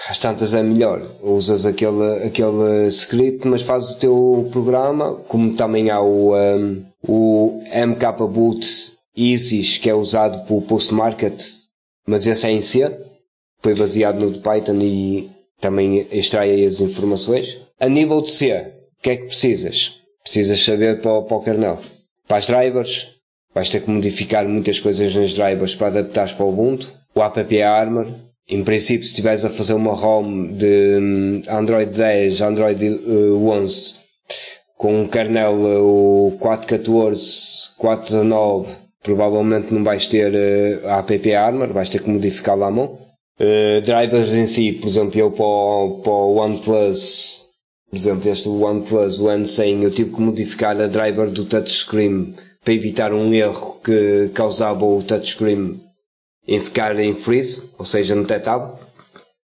às 0.08 0.18
tantas 0.18 0.54
é 0.54 0.62
melhor. 0.62 1.02
Usas 1.22 1.66
aquele, 1.66 2.24
aquele 2.24 2.86
script, 2.88 3.46
mas 3.46 3.62
fazes 3.62 3.92
o 3.92 3.98
teu 3.98 4.48
programa, 4.50 5.14
como 5.28 5.54
também 5.54 5.90
há 5.90 6.00
o, 6.00 6.34
um, 6.36 6.84
o 7.06 7.62
MKBoot 7.86 8.92
Isis, 9.16 9.78
que 9.78 9.90
é 9.90 9.94
usado 9.94 10.46
pelo 10.46 10.62
Postmarket, 10.62 11.42
mas 12.06 12.26
esse 12.26 12.46
é 12.46 12.50
em 12.50 12.62
C, 12.62 12.90
foi 13.62 13.74
baseado 13.74 14.18
no 14.18 14.40
Python 14.40 14.78
e 14.80 15.30
também 15.60 16.06
extrai 16.10 16.64
as 16.64 16.80
informações. 16.80 17.58
A 17.78 17.88
nível 17.88 18.20
de 18.22 18.30
C, 18.30 18.52
o 18.98 19.02
que 19.02 19.10
é 19.10 19.16
que 19.16 19.26
precisas? 19.26 20.00
Precisas 20.24 20.64
saber 20.64 21.00
para, 21.00 21.12
o- 21.12 21.22
para 21.24 21.36
o 21.36 21.42
kernel. 21.42 21.78
Para 22.26 22.38
as 22.38 22.46
drivers, 22.46 23.08
vais 23.54 23.68
ter 23.68 23.82
que 23.82 23.90
modificar 23.90 24.48
muitas 24.48 24.80
coisas 24.80 25.14
nas 25.14 25.34
drivers 25.34 25.74
para 25.74 25.88
adaptares 25.88 26.32
para 26.32 26.46
o 26.46 26.48
Ubuntu. 26.48 26.92
O 27.14 27.22
app 27.22 27.62
Armor, 27.62 28.06
em 28.48 28.64
princípio, 28.64 29.04
se 29.04 29.10
estiveres 29.10 29.44
a 29.44 29.50
fazer 29.50 29.74
uma 29.74 29.92
ROM 29.92 30.48
de 30.52 30.98
hum, 31.00 31.42
Android 31.48 31.96
10, 31.96 32.40
Android 32.40 32.86
eh, 32.86 33.30
11, 33.32 33.94
com 34.76 35.02
um 35.02 35.08
kernel 35.08 35.54
eh, 35.54 35.78
o 35.78 36.36
4.14, 36.40 37.76
4.19, 37.80 38.66
provavelmente 39.02 39.72
não 39.72 39.84
vais 39.84 40.06
ter 40.06 40.34
eh, 40.34 40.80
a 40.86 40.98
app 40.98 41.34
Armor, 41.34 41.68
vais 41.72 41.88
ter 41.88 42.02
que 42.02 42.10
modificar 42.10 42.56
lá 42.56 42.66
à 42.66 42.70
mão. 42.70 42.98
Eh, 43.38 43.80
drivers 43.80 44.34
em 44.34 44.46
si, 44.46 44.72
por 44.72 44.88
exemplo, 44.88 45.18
eu 45.18 45.30
para 45.30 45.44
o, 45.44 46.00
para 46.02 46.12
o 46.12 46.36
OnePlus, 46.36 47.42
por 47.90 47.96
exemplo, 47.96 48.30
este 48.30 48.48
OnePlus, 48.48 49.18
o 49.18 49.24
N100, 49.24 49.82
eu 49.82 49.90
tive 49.90 50.10
que 50.10 50.20
modificar 50.20 50.80
a 50.80 50.86
driver 50.86 51.30
do 51.30 51.44
touchscreen 51.44 52.34
para 52.64 52.74
evitar 52.74 53.12
um 53.12 53.32
erro 53.32 53.80
que 53.84 54.30
causava 54.34 54.84
o 54.84 55.02
touchscreen 55.02 55.80
em 56.46 56.60
ficar 56.60 56.98
em 56.98 57.14
freeze, 57.14 57.70
ou 57.78 57.84
seja, 57.84 58.14
não 58.14 58.22
detectava. 58.22 58.78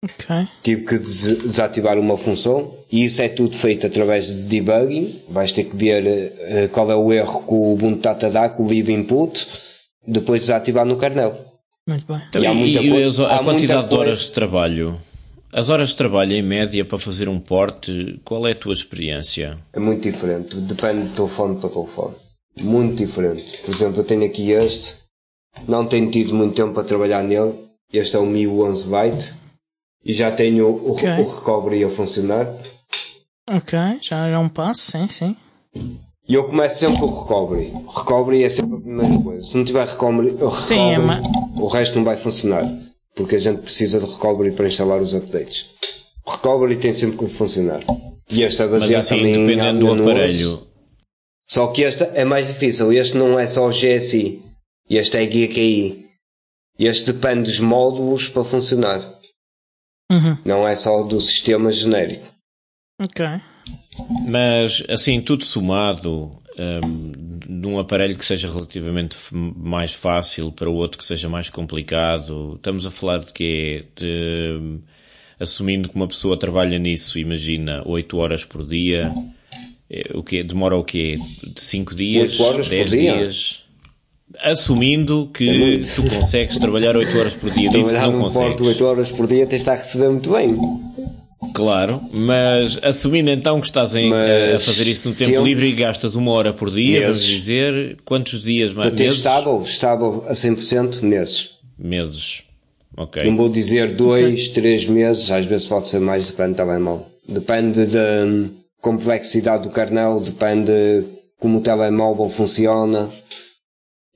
Ok. 0.03 0.47
Tive 0.63 0.83
que 0.83 0.99
des- 0.99 1.39
desativar 1.39 1.99
uma 1.99 2.17
função 2.19 2.75
e 2.93 3.05
isso 3.07 3.23
é 3.23 3.29
tudo 3.29 3.57
feito 3.57 3.87
através 3.87 4.27
de 4.27 4.47
debugging. 4.49 5.23
Vais 5.31 5.51
ter 5.53 5.65
que 5.65 5.75
ver 5.77 6.07
eh, 6.07 6.69
qual 6.71 6.91
é 6.91 6.95
o 6.95 7.13
erro 7.13 7.43
que 7.43 7.55
o 7.55 7.73
Ubuntu 7.73 7.97
está 8.09 8.27
a 8.27 8.31
dar 8.31 8.49
com 8.51 8.65
o 8.65 8.69
live 8.69 8.93
input, 8.93 9.47
depois 10.07 10.43
desativar 10.43 10.85
no 10.85 10.99
kernel. 10.99 11.35
Muito 11.89 12.05
bem. 12.07 12.21
E 12.43 12.47
há 12.47 12.53
muita 12.55 12.81
e 12.81 12.89
há 12.91 13.07
a 13.09 13.43
muita 13.43 13.45
quantidade 13.45 13.89
de 13.89 13.95
horas 13.95 14.21
de 14.21 14.31
trabalho? 14.33 14.99
As 15.53 15.71
horas 15.71 15.91
de 15.91 15.97
trabalho 15.97 16.33
em 16.33 16.43
média 16.43 16.85
para 16.85 16.99
fazer 16.99 17.29
um 17.29 17.39
porte, 17.39 18.21
qual 18.25 18.47
é 18.47 18.51
a 18.51 18.55
tua 18.55 18.73
experiência? 18.75 19.57
É 19.73 19.79
muito 19.79 20.03
diferente, 20.03 20.57
depende 20.57 21.09
de 21.09 21.15
telefone 21.15 21.61
para 21.61 21.71
telefone. 21.71 22.15
Muito 22.61 22.97
diferente. 22.97 23.43
Por 23.65 23.75
exemplo, 23.75 24.01
eu 24.01 24.05
tenho 24.05 24.25
aqui 24.25 24.51
este, 24.51 25.04
não 25.69 25.87
tenho 25.87 26.11
tido 26.11 26.35
muito 26.35 26.55
tempo 26.55 26.73
para 26.73 26.85
trabalhar 26.85 27.23
nele. 27.23 27.53
Este 27.93 28.17
é 28.17 28.19
o 28.19 28.27
Mi 28.27 28.47
11 28.47 28.89
Byte 28.89 29.35
e 30.05 30.13
já 30.13 30.31
tenho 30.31 30.67
o, 30.69 30.93
Ok. 30.93 31.09
o 31.09 31.23
recovery 31.37 31.85
a 31.85 31.89
funcionar. 31.91 32.53
Ok, 33.51 33.79
já 34.01 34.27
é 34.27 34.39
um 34.39 34.49
passo, 34.49 34.91
sim, 34.91 35.07
sim. 35.09 35.37
E 36.27 36.35
eu 36.35 36.45
começo 36.45 36.79
sempre 36.79 36.99
com 37.01 37.07
o 37.07 37.21
recovery. 37.23 37.73
Recovery 37.95 38.43
é 38.45 38.49
sempre 38.49 38.77
a 38.77 38.81
primeira 38.81 39.19
coisa. 39.23 39.43
Se 39.43 39.57
não 39.59 39.65
tiver 39.65 39.87
recovery, 39.87 40.43
o, 40.43 40.51
Sim, 40.51 40.93
é 40.93 40.99
ma- 40.99 41.23
o 41.59 41.67
resto 41.69 41.97
não 41.97 42.05
vai 42.05 42.17
funcionar. 42.17 42.65
Porque 43.15 43.37
a 43.37 43.39
gente 43.39 43.61
precisa 43.61 44.01
de 44.01 44.07
recovery 44.11 44.53
para 44.53 44.67
instalar 44.67 45.01
os 45.01 45.15
updates. 45.15 45.67
O 46.27 46.31
recovery 46.31 46.77
tem 46.77 46.95
sempre 46.95 47.19
que 47.19 47.27
funcionar. 47.29 47.81
E 48.31 48.43
este 48.43 48.63
é 48.63 48.67
baseado 48.67 49.01
assim, 49.01 49.17
também 49.19 49.35
em 49.35 49.47
dependendo 49.47 49.87
do 49.87 49.95
no 49.95 50.03
aparelho, 50.11 50.63
Só 51.49 51.67
que 51.69 51.83
este 51.83 52.03
é 52.15 52.25
mais 52.25 52.47
difícil. 52.49 52.91
Este 52.93 53.17
não 53.19 53.39
é 53.39 53.47
só 53.47 53.69
GSI. 53.69 54.41
Este 54.89 55.17
é 55.19 55.27
GKI. 55.27 56.05
Este 56.79 57.13
depende 57.13 57.43
dos 57.51 57.61
módulos 57.61 58.29
para 58.29 58.45
funcionar. 58.45 59.01
Uhum. 60.11 60.37
Não 60.45 60.69
é 60.69 60.77
só 60.77 61.03
do 61.03 61.21
sistema 61.21 61.71
genérico. 61.73 62.33
Ok. 63.01 63.25
mas 64.29 64.85
assim, 64.89 65.21
tudo 65.21 65.45
somado, 65.45 66.31
hum, 66.85 67.13
num 67.49 67.79
aparelho 67.79 68.17
que 68.17 68.25
seja 68.25 68.49
relativamente 68.49 69.17
mais 69.33 69.93
fácil 69.95 70.53
para 70.53 70.71
o 70.71 70.75
outro 70.75 70.99
que 70.99 71.05
seja 71.05 71.29
mais 71.29 71.49
complicado, 71.49 72.55
estamos 72.57 72.87
a 72.87 72.91
falar 72.91 73.19
de 73.19 73.33
quê? 73.33 73.87
De, 73.97 74.59
hum, 74.61 74.81
assumindo 75.41 75.89
que 75.89 75.97
uma 75.97 76.07
pessoa 76.07 76.37
trabalha 76.37 76.79
nisso, 76.79 77.19
imagina, 77.19 77.83
8 77.85 78.17
horas 78.17 78.45
por 78.45 78.65
dia, 78.65 79.13
eh, 79.91 80.11
o 80.15 80.23
quê? 80.23 80.43
Demora 80.45 80.77
o 80.77 80.85
quê? 80.85 81.19
De 81.43 81.61
5 81.61 81.95
dias? 81.95 82.39
Oito 82.39 82.43
horas 82.45 82.69
por 82.69 82.77
10 82.77 82.91
dia? 82.91 83.17
dias? 83.19 83.64
Assumindo 84.45 85.31
que 85.33 85.49
É 85.49 85.59
muito. 85.59 85.95
tu 85.95 86.03
consegues 86.15 86.59
trabalhar 86.59 86.97
8 86.97 87.19
horas 87.19 87.35
por 87.35 87.51
dia, 87.51 87.69
disse 87.71 87.93
que 87.95 87.99
não 87.99 88.21
consegues. 88.21 88.49
porto 88.49 88.65
8 88.67 88.85
horas 88.85 89.09
por 89.11 89.27
dia 89.27 89.47
tens 89.47 89.49
de 89.49 89.63
estar 89.63 89.73
a 89.73 89.77
receber 89.77 90.09
muito 90.11 90.31
bem. 90.31 90.57
Claro, 91.53 92.01
mas 92.13 92.79
assumindo 92.83 93.31
então 93.31 93.61
que 93.61 93.67
estás 93.67 93.95
em- 93.95 94.11
Mas 94.11 94.55
a 94.55 94.59
fazer 94.65 94.87
isso 94.91 95.09
no 95.09 95.15
tempo 95.15 95.31
tempo- 95.31 95.45
livre 95.47 95.67
e 95.69 95.73
gastas 95.73 96.15
uma 96.15 96.31
hora 96.33 96.53
por 96.53 96.71
dia, 96.71 97.03
vamos 97.03 97.19
Meses. 97.19 97.27
dizer, 97.27 97.97
quantos 98.05 98.43
dias 98.43 98.73
mais 98.75 98.89
Para 98.89 98.97
ter 98.97 99.05
meses? 99.05 99.19
estável, 99.19 99.63
estável 99.63 100.25
a 100.29 100.35
100% 100.35 101.03
meses. 101.03 101.51
Meses. 101.79 102.43
Ok. 102.97 103.23
Não 103.25 103.37
vou 103.37 103.49
dizer 103.49 103.93
2, 103.95 104.49
3 104.51 104.87
meses, 104.87 105.31
às 105.31 105.45
vezes 105.45 105.67
pode 105.67 105.89
ser 105.89 106.01
mais, 106.01 106.27
depende 106.31 106.55
também 106.55 106.79
mal. 106.79 107.09
Depende 107.29 107.87
da 107.87 108.25
hum, 108.27 108.49
complexidade 108.81 109.65
do 109.65 109.71
kernel, 109.71 110.21
depende 110.21 110.73
como 111.39 111.59
o 111.59 111.61
telemóvel 111.61 112.29
funciona. 112.31 113.09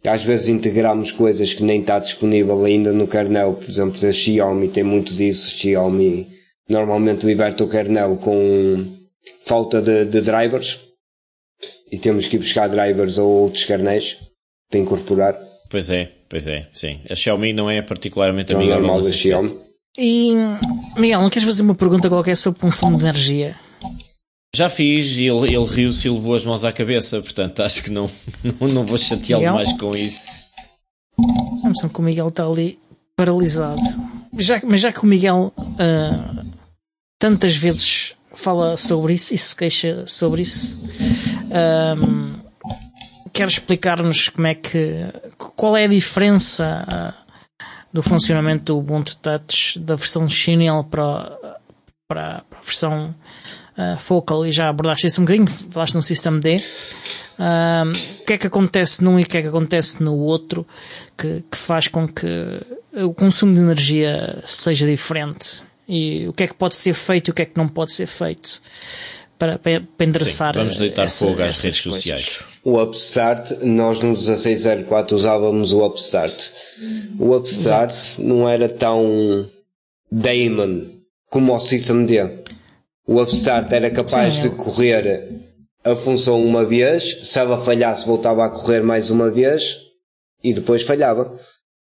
Às 0.05 0.23
vezes 0.23 0.49
integramos 0.49 1.13
coisas 1.13 1.53
que 1.53 1.63
nem 1.63 1.81
está 1.81 1.99
disponível 1.99 2.65
ainda 2.65 2.93
no 2.93 3.07
kernel, 3.07 3.55
por 3.55 3.69
exemplo, 3.69 4.01
da 4.01 4.13
Xiaomi 4.13 4.69
tem 4.69 4.85
muito 4.85 5.15
disso. 5.15 5.51
Xiaomi 5.51 6.27
normalmente 6.69 7.27
liberta 7.27 7.65
o 7.65 7.69
kernel 7.69 8.17
com 8.17 8.87
falta 9.45 9.83
de, 9.83 10.05
de 10.05 10.21
drivers 10.21 10.81
e 11.91 11.99
temos 11.99 12.29
que 12.29 12.37
ir 12.37 12.39
buscar 12.39 12.69
drivers 12.69 13.19
ou 13.19 13.29
outros 13.43 13.65
kernels 13.65 14.17
para 14.71 14.81
incorporar. 14.81 15.39
Pois 15.69 15.91
é, 15.91 16.11
pois 16.29 16.47
é, 16.47 16.69
sim. 16.73 17.01
A 17.11 17.15
Xiaomi 17.15 17.53
não 17.53 17.69
é 17.69 17.83
particularmente 17.83 18.53
Não 18.53 18.61
é 18.61 18.65
amigável 18.65 18.87
normal 18.87 19.03
da 19.03 19.13
Xiaomi. 19.13 19.59
E, 19.99 20.33
Miguel, 20.97 21.21
não 21.23 21.31
queres 21.31 21.47
fazer 21.47 21.63
uma 21.63 21.75
pergunta 21.75 22.09
qualquer 22.09 22.37
sobre 22.37 22.61
consumo 22.61 22.97
de 22.97 23.05
energia? 23.05 23.57
Já 24.59 24.69
fiz 24.69 25.17
e 25.19 25.25
ele, 25.25 25.55
ele 25.55 25.67
riu-se 25.67 26.09
e 26.09 26.11
levou 26.11 26.35
as 26.35 26.45
mãos 26.45 26.65
à 26.65 26.73
cabeça, 26.73 27.23
portanto 27.23 27.63
acho 27.63 27.81
que 27.81 27.93
não, 27.93 28.11
não, 28.43 28.67
não 28.67 28.85
vou 28.85 28.99
chateá-lo 28.99 29.45
mais 29.55 29.73
com 29.75 29.93
isso. 29.93 30.27
A 31.17 31.69
impressão 31.69 31.89
que 31.89 32.01
o 32.01 32.03
Miguel 32.03 32.27
está 32.27 32.45
ali 32.45 32.77
paralisado. 33.15 33.81
Já, 34.37 34.61
mas 34.65 34.81
já 34.81 34.93
que 34.93 35.05
o 35.05 35.07
Miguel 35.07 35.53
ah, 35.79 36.45
tantas 37.21 37.55
vezes 37.55 38.15
fala 38.35 38.77
sobre 38.77 39.13
isso 39.13 39.33
e 39.33 39.39
se 39.39 39.55
queixa 39.55 40.03
sobre 40.09 40.43
isso, 40.43 40.77
ahm, 41.53 42.35
quer 43.33 43.47
explicar-nos 43.47 44.29
como 44.29 44.49
é 44.49 44.57
que. 44.57 45.05
qual 45.55 45.77
é 45.77 45.85
a 45.85 45.89
diferença 45.89 46.85
ah, 46.89 47.15
do 47.93 48.03
funcionamento 48.03 48.65
do 48.65 48.79
Ubuntu 48.81 49.17
Touch 49.19 49.79
da 49.79 49.95
versão 49.95 50.29
Chinel 50.29 50.83
para, 50.83 51.39
para, 52.09 52.43
para 52.51 52.59
a 52.59 52.61
versão 52.61 53.15
ah, 53.79 53.97
Focal 53.99 54.45
e 54.47 54.53
já 54.53 54.69
abordaste 54.69 55.07
isso 55.07 55.21
um 55.23 55.25
bocadinho, 55.25 55.47
falaste 55.47 55.95
no 55.95 56.03
System 56.03 56.39
D. 56.41 56.61
Ahm, 57.39 57.93
o 58.21 58.25
que 58.25 58.33
é 58.33 58.39
que 58.39 58.47
acontece 58.49 59.03
num 59.05 59.19
e 59.19 59.23
o 59.23 59.27
que 59.27 59.39
é 59.39 59.43
que 59.43 59.49
acontece 59.49 60.03
no 60.03 60.17
outro 60.19 60.67
que, 61.17 61.43
que 61.51 61.57
faz 61.57 61.87
com 61.87 62.07
que 62.09 62.27
o 62.95 63.15
consumo 63.15 63.55
de 63.55 63.61
energia 63.61 64.43
seja 64.45 64.85
diferente 64.85 65.63
e 65.89 66.27
o 66.29 66.33
que 66.33 66.43
é 66.43 66.47
que 66.49 66.55
pode 66.55 66.75
ser 66.75 66.93
feito 66.95 67.29
e 67.29 67.31
o 67.31 67.35
que 67.35 67.43
é 67.43 67.45
que 67.47 67.57
não 67.57 67.69
pode 67.69 67.93
ser 67.93 68.07
feito 68.09 68.61
para, 69.39 69.57
para, 69.57 69.81
para 69.81 70.05
Sim, 70.05 70.09
endereçar 70.09 70.53
vamos 70.55 70.77
deitar 70.79 71.05
essa- 71.05 71.25
fogo 71.27 71.41
às 71.41 71.61
redes 71.63 71.81
coisas. 71.81 72.01
sociais. 72.03 72.39
O 72.65 72.83
Upstart, 72.83 73.53
nós 73.63 74.01
no 74.01 74.09
1604 74.11 75.17
usávamos 75.17 75.73
o 75.73 75.87
Upstart. 75.87 76.51
O 77.21 77.37
Upstart 77.37 78.19
não 78.19 78.49
era 78.49 78.69
tão 78.69 79.49
daemon 80.11 80.87
como 81.31 81.55
o 81.55 81.61
System 81.61 82.05
D. 82.05 82.17
O 83.09 83.23
Upstart 83.23 83.73
era 83.73 83.91
capaz 83.91 84.35
Sim, 84.35 84.43
de 84.43 84.51
correr 84.51 85.31
a 85.83 85.97
função 85.97 86.45
uma 86.45 86.67
vez, 86.67 87.21
se 87.27 87.39
ela 87.39 87.59
falhasse 87.59 88.05
voltava 88.05 88.45
a 88.45 88.51
correr 88.51 88.83
mais 88.83 89.09
uma 89.09 89.31
vez 89.31 89.79
e 90.45 90.53
depois 90.53 90.83
falhava. 90.83 91.35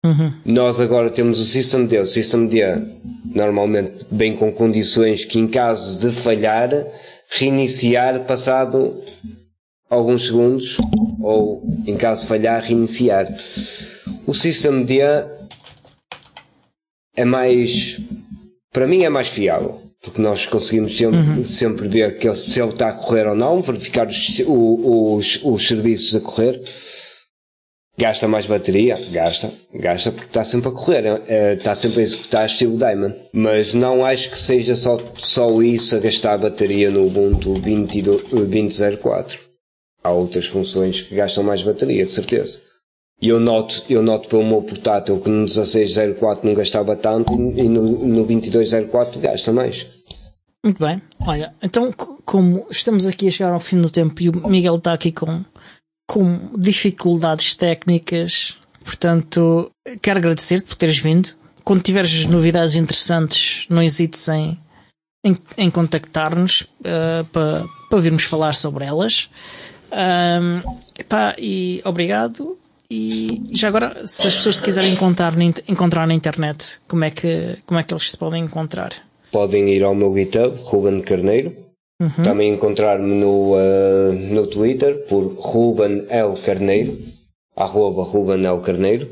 Uhum. 0.04 0.34
Nós 0.44 0.78
agora 0.82 1.10
temos 1.10 1.40
o 1.40 1.46
System 1.46 1.86
D. 1.86 2.00
O 2.00 2.06
System 2.06 2.48
D 2.48 2.62
normalmente 3.34 4.06
vem 4.12 4.36
com 4.36 4.52
condições 4.52 5.24
que 5.24 5.40
em 5.40 5.48
caso 5.48 5.98
de 5.98 6.12
falhar, 6.12 6.70
reiniciar 7.30 8.26
passado 8.26 9.02
alguns 9.90 10.28
segundos 10.28 10.78
ou 11.22 11.64
em 11.88 11.96
caso 11.96 12.24
de 12.24 12.28
falhar, 12.28 12.62
reiniciar. 12.62 13.34
O 14.28 14.36
System 14.36 14.84
D 14.84 15.00
é 17.16 17.24
mais, 17.24 18.02
para 18.74 18.86
mim 18.86 19.06
é 19.06 19.10
mais 19.10 19.30
fiável. 19.30 19.85
Porque 20.02 20.22
nós 20.22 20.46
conseguimos 20.46 20.96
sempre, 20.96 21.46
sempre 21.46 21.88
ver 21.88 22.18
que 22.20 22.28
ele- 22.28 22.36
se 22.36 22.62
ele 22.62 22.70
está 22.70 22.90
a 22.90 22.94
correr 22.94 23.26
ou 23.28 23.36
não, 23.36 23.62
verificar 23.62 24.08
os, 24.08 24.40
os, 24.48 25.40
os 25.44 25.68
serviços 25.68 26.16
a 26.16 26.20
correr. 26.20 26.62
Gasta 27.98 28.28
mais 28.28 28.46
bateria? 28.46 28.96
Gasta. 29.12 29.50
Gasta 29.74 30.12
porque 30.12 30.28
está 30.28 30.44
sempre 30.44 30.68
a 30.68 30.72
correr. 30.72 31.06
é- 31.06 31.22
é- 31.28 31.54
Está 31.54 31.74
sempre 31.76 32.02
a 32.02 32.04
executar 32.04 32.46
estilo 32.46 32.78
Diamond. 32.78 33.16
Mas 33.32 33.74
não 33.74 34.04
acho 34.06 34.30
que 34.30 34.40
seja 34.40 34.76
só, 34.76 35.00
só 35.18 35.62
isso 35.62 35.96
a 35.96 36.00
gastar 36.00 36.38
bateria 36.38 36.92
no 36.92 37.06
Ubuntu 37.06 37.54
22 37.54 38.22
20.04. 38.34 39.40
Há 40.04 40.12
outras 40.12 40.46
funções 40.46 41.02
que 41.02 41.16
gastam 41.16 41.44
mais 41.44 41.64
bateria, 41.64 42.06
de 42.06 42.12
certeza. 42.12 42.60
E 43.26 43.30
eu 43.30 43.40
noto, 43.40 43.84
eu 43.90 44.04
noto 44.04 44.30
pelo 44.30 44.46
meu 44.46 44.62
portátil 44.62 45.20
que 45.20 45.30
no 45.30 45.38
1604 45.46 46.48
não 46.48 46.54
gastava 46.54 46.96
tanto 46.96 47.34
e 47.34 47.64
no, 47.68 47.82
no 48.06 48.24
2204 48.26 49.20
gasta 49.20 49.52
mais. 49.52 49.88
Muito 50.64 50.80
bem. 50.84 51.02
Olha, 51.26 51.54
então, 51.64 51.92
co- 51.92 52.22
como 52.24 52.68
estamos 52.70 53.08
aqui 53.08 53.28
a 53.28 53.32
chegar 53.32 53.52
ao 53.52 53.60
fim 53.60 53.82
do 53.82 53.90
tempo 53.90 54.22
e 54.22 54.30
o 54.30 54.48
Miguel 54.50 54.76
está 54.76 54.94
aqui 54.94 55.12
com, 55.12 55.44
com 56.08 56.52
dificuldades 56.58 57.56
técnicas, 57.56 58.58
portanto, 58.84 59.72
quero 60.04 60.20
agradecer-te 60.20 60.66
por 60.68 60.76
teres 60.76 60.98
vindo. 61.00 61.30
Quando 61.64 61.82
tiveres 61.82 62.28
novidades 62.28 62.76
interessantes, 62.76 63.66
não 63.72 63.82
hesites 63.82 64.28
em, 64.30 64.56
em, 65.26 65.36
em 65.58 65.72
contactar-nos 65.72 66.68
eh, 66.84 67.26
para, 67.34 67.64
para 67.90 68.00
virmos 68.00 68.24
falar 68.24 68.54
sobre 68.54 68.86
elas. 68.86 69.30
Ahm, 69.92 70.62
epá, 71.00 71.36
e 71.40 71.82
obrigado. 71.86 72.56
E 72.90 73.42
já 73.52 73.68
agora, 73.68 74.06
se 74.06 74.28
as 74.28 74.36
pessoas 74.36 74.58
se 74.58 74.64
quiserem 74.64 74.94
encontrar, 74.94 75.34
encontrar 75.68 76.08
na 76.08 76.14
internet, 76.14 76.80
como 76.88 77.04
é, 77.04 77.12
que, 77.12 77.58
como 77.66 77.80
é 77.80 77.84
que 77.84 77.94
eles 77.94 78.12
se 78.12 78.18
podem 78.18 78.44
encontrar? 78.44 78.92
Podem 79.32 79.70
ir 79.70 79.84
ao 79.84 79.96
meu 79.96 80.14
GitHub, 80.16 80.56
Ruben 80.64 81.02
Carneiro. 81.02 81.66
Também 82.24 82.54
encontrar-me 82.54 83.14
no, 83.16 83.54
uh, 83.54 84.12
no 84.32 84.48
Twitter 84.48 85.06
por 85.08 85.24
Ruben 85.40 86.06
L. 86.10 86.34
Carneiro, 86.46 86.98
arroba 87.56 88.04
Ruben 88.04 88.46
L. 88.46 88.62
Carneiro. 88.62 89.10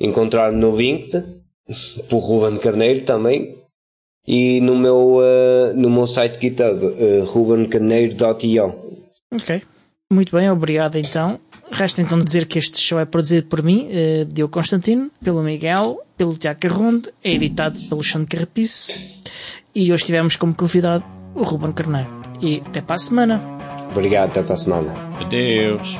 Encontrar-me 0.00 0.56
no 0.56 0.76
LinkedIn 0.76 1.42
por 2.08 2.18
Ruben 2.18 2.58
Carneiro 2.58 3.04
também. 3.04 3.56
E 4.26 4.60
no 4.60 4.76
meu, 4.76 5.18
uh, 5.18 5.74
no 5.74 5.90
meu 5.90 6.06
site 6.06 6.40
GitHub, 6.40 6.84
uh, 6.84 7.24
rubencarneiro.io. 7.24 8.74
Ok. 9.32 9.62
Muito 10.10 10.36
bem, 10.36 10.48
obrigado 10.50 10.96
então. 10.96 11.40
Resta 11.70 12.00
então 12.00 12.18
dizer 12.18 12.46
que 12.46 12.58
este 12.58 12.78
show 12.80 12.98
é 12.98 13.04
produzido 13.04 13.46
por 13.46 13.62
mim, 13.62 13.88
eh, 13.90 14.26
Diogo 14.28 14.52
Constantino, 14.52 15.10
pelo 15.22 15.42
Miguel, 15.42 16.00
pelo 16.16 16.36
Tiago 16.36 16.60
Carronde, 16.60 17.10
é 17.22 17.32
editado 17.32 17.78
pelo 17.88 18.02
Xande 18.02 18.26
Carrapice 18.26 19.16
e 19.74 19.92
hoje 19.92 20.06
tivemos 20.06 20.36
como 20.36 20.54
convidado 20.54 21.04
o 21.34 21.42
Ruben 21.42 21.72
Carneiro. 21.72 22.08
E 22.40 22.62
até 22.64 22.80
para 22.80 22.96
a 22.96 22.98
semana. 22.98 23.42
Obrigado, 23.90 24.30
até 24.30 24.42
para 24.42 24.54
a 24.54 24.58
semana. 24.58 24.94
Adeus. 25.20 25.98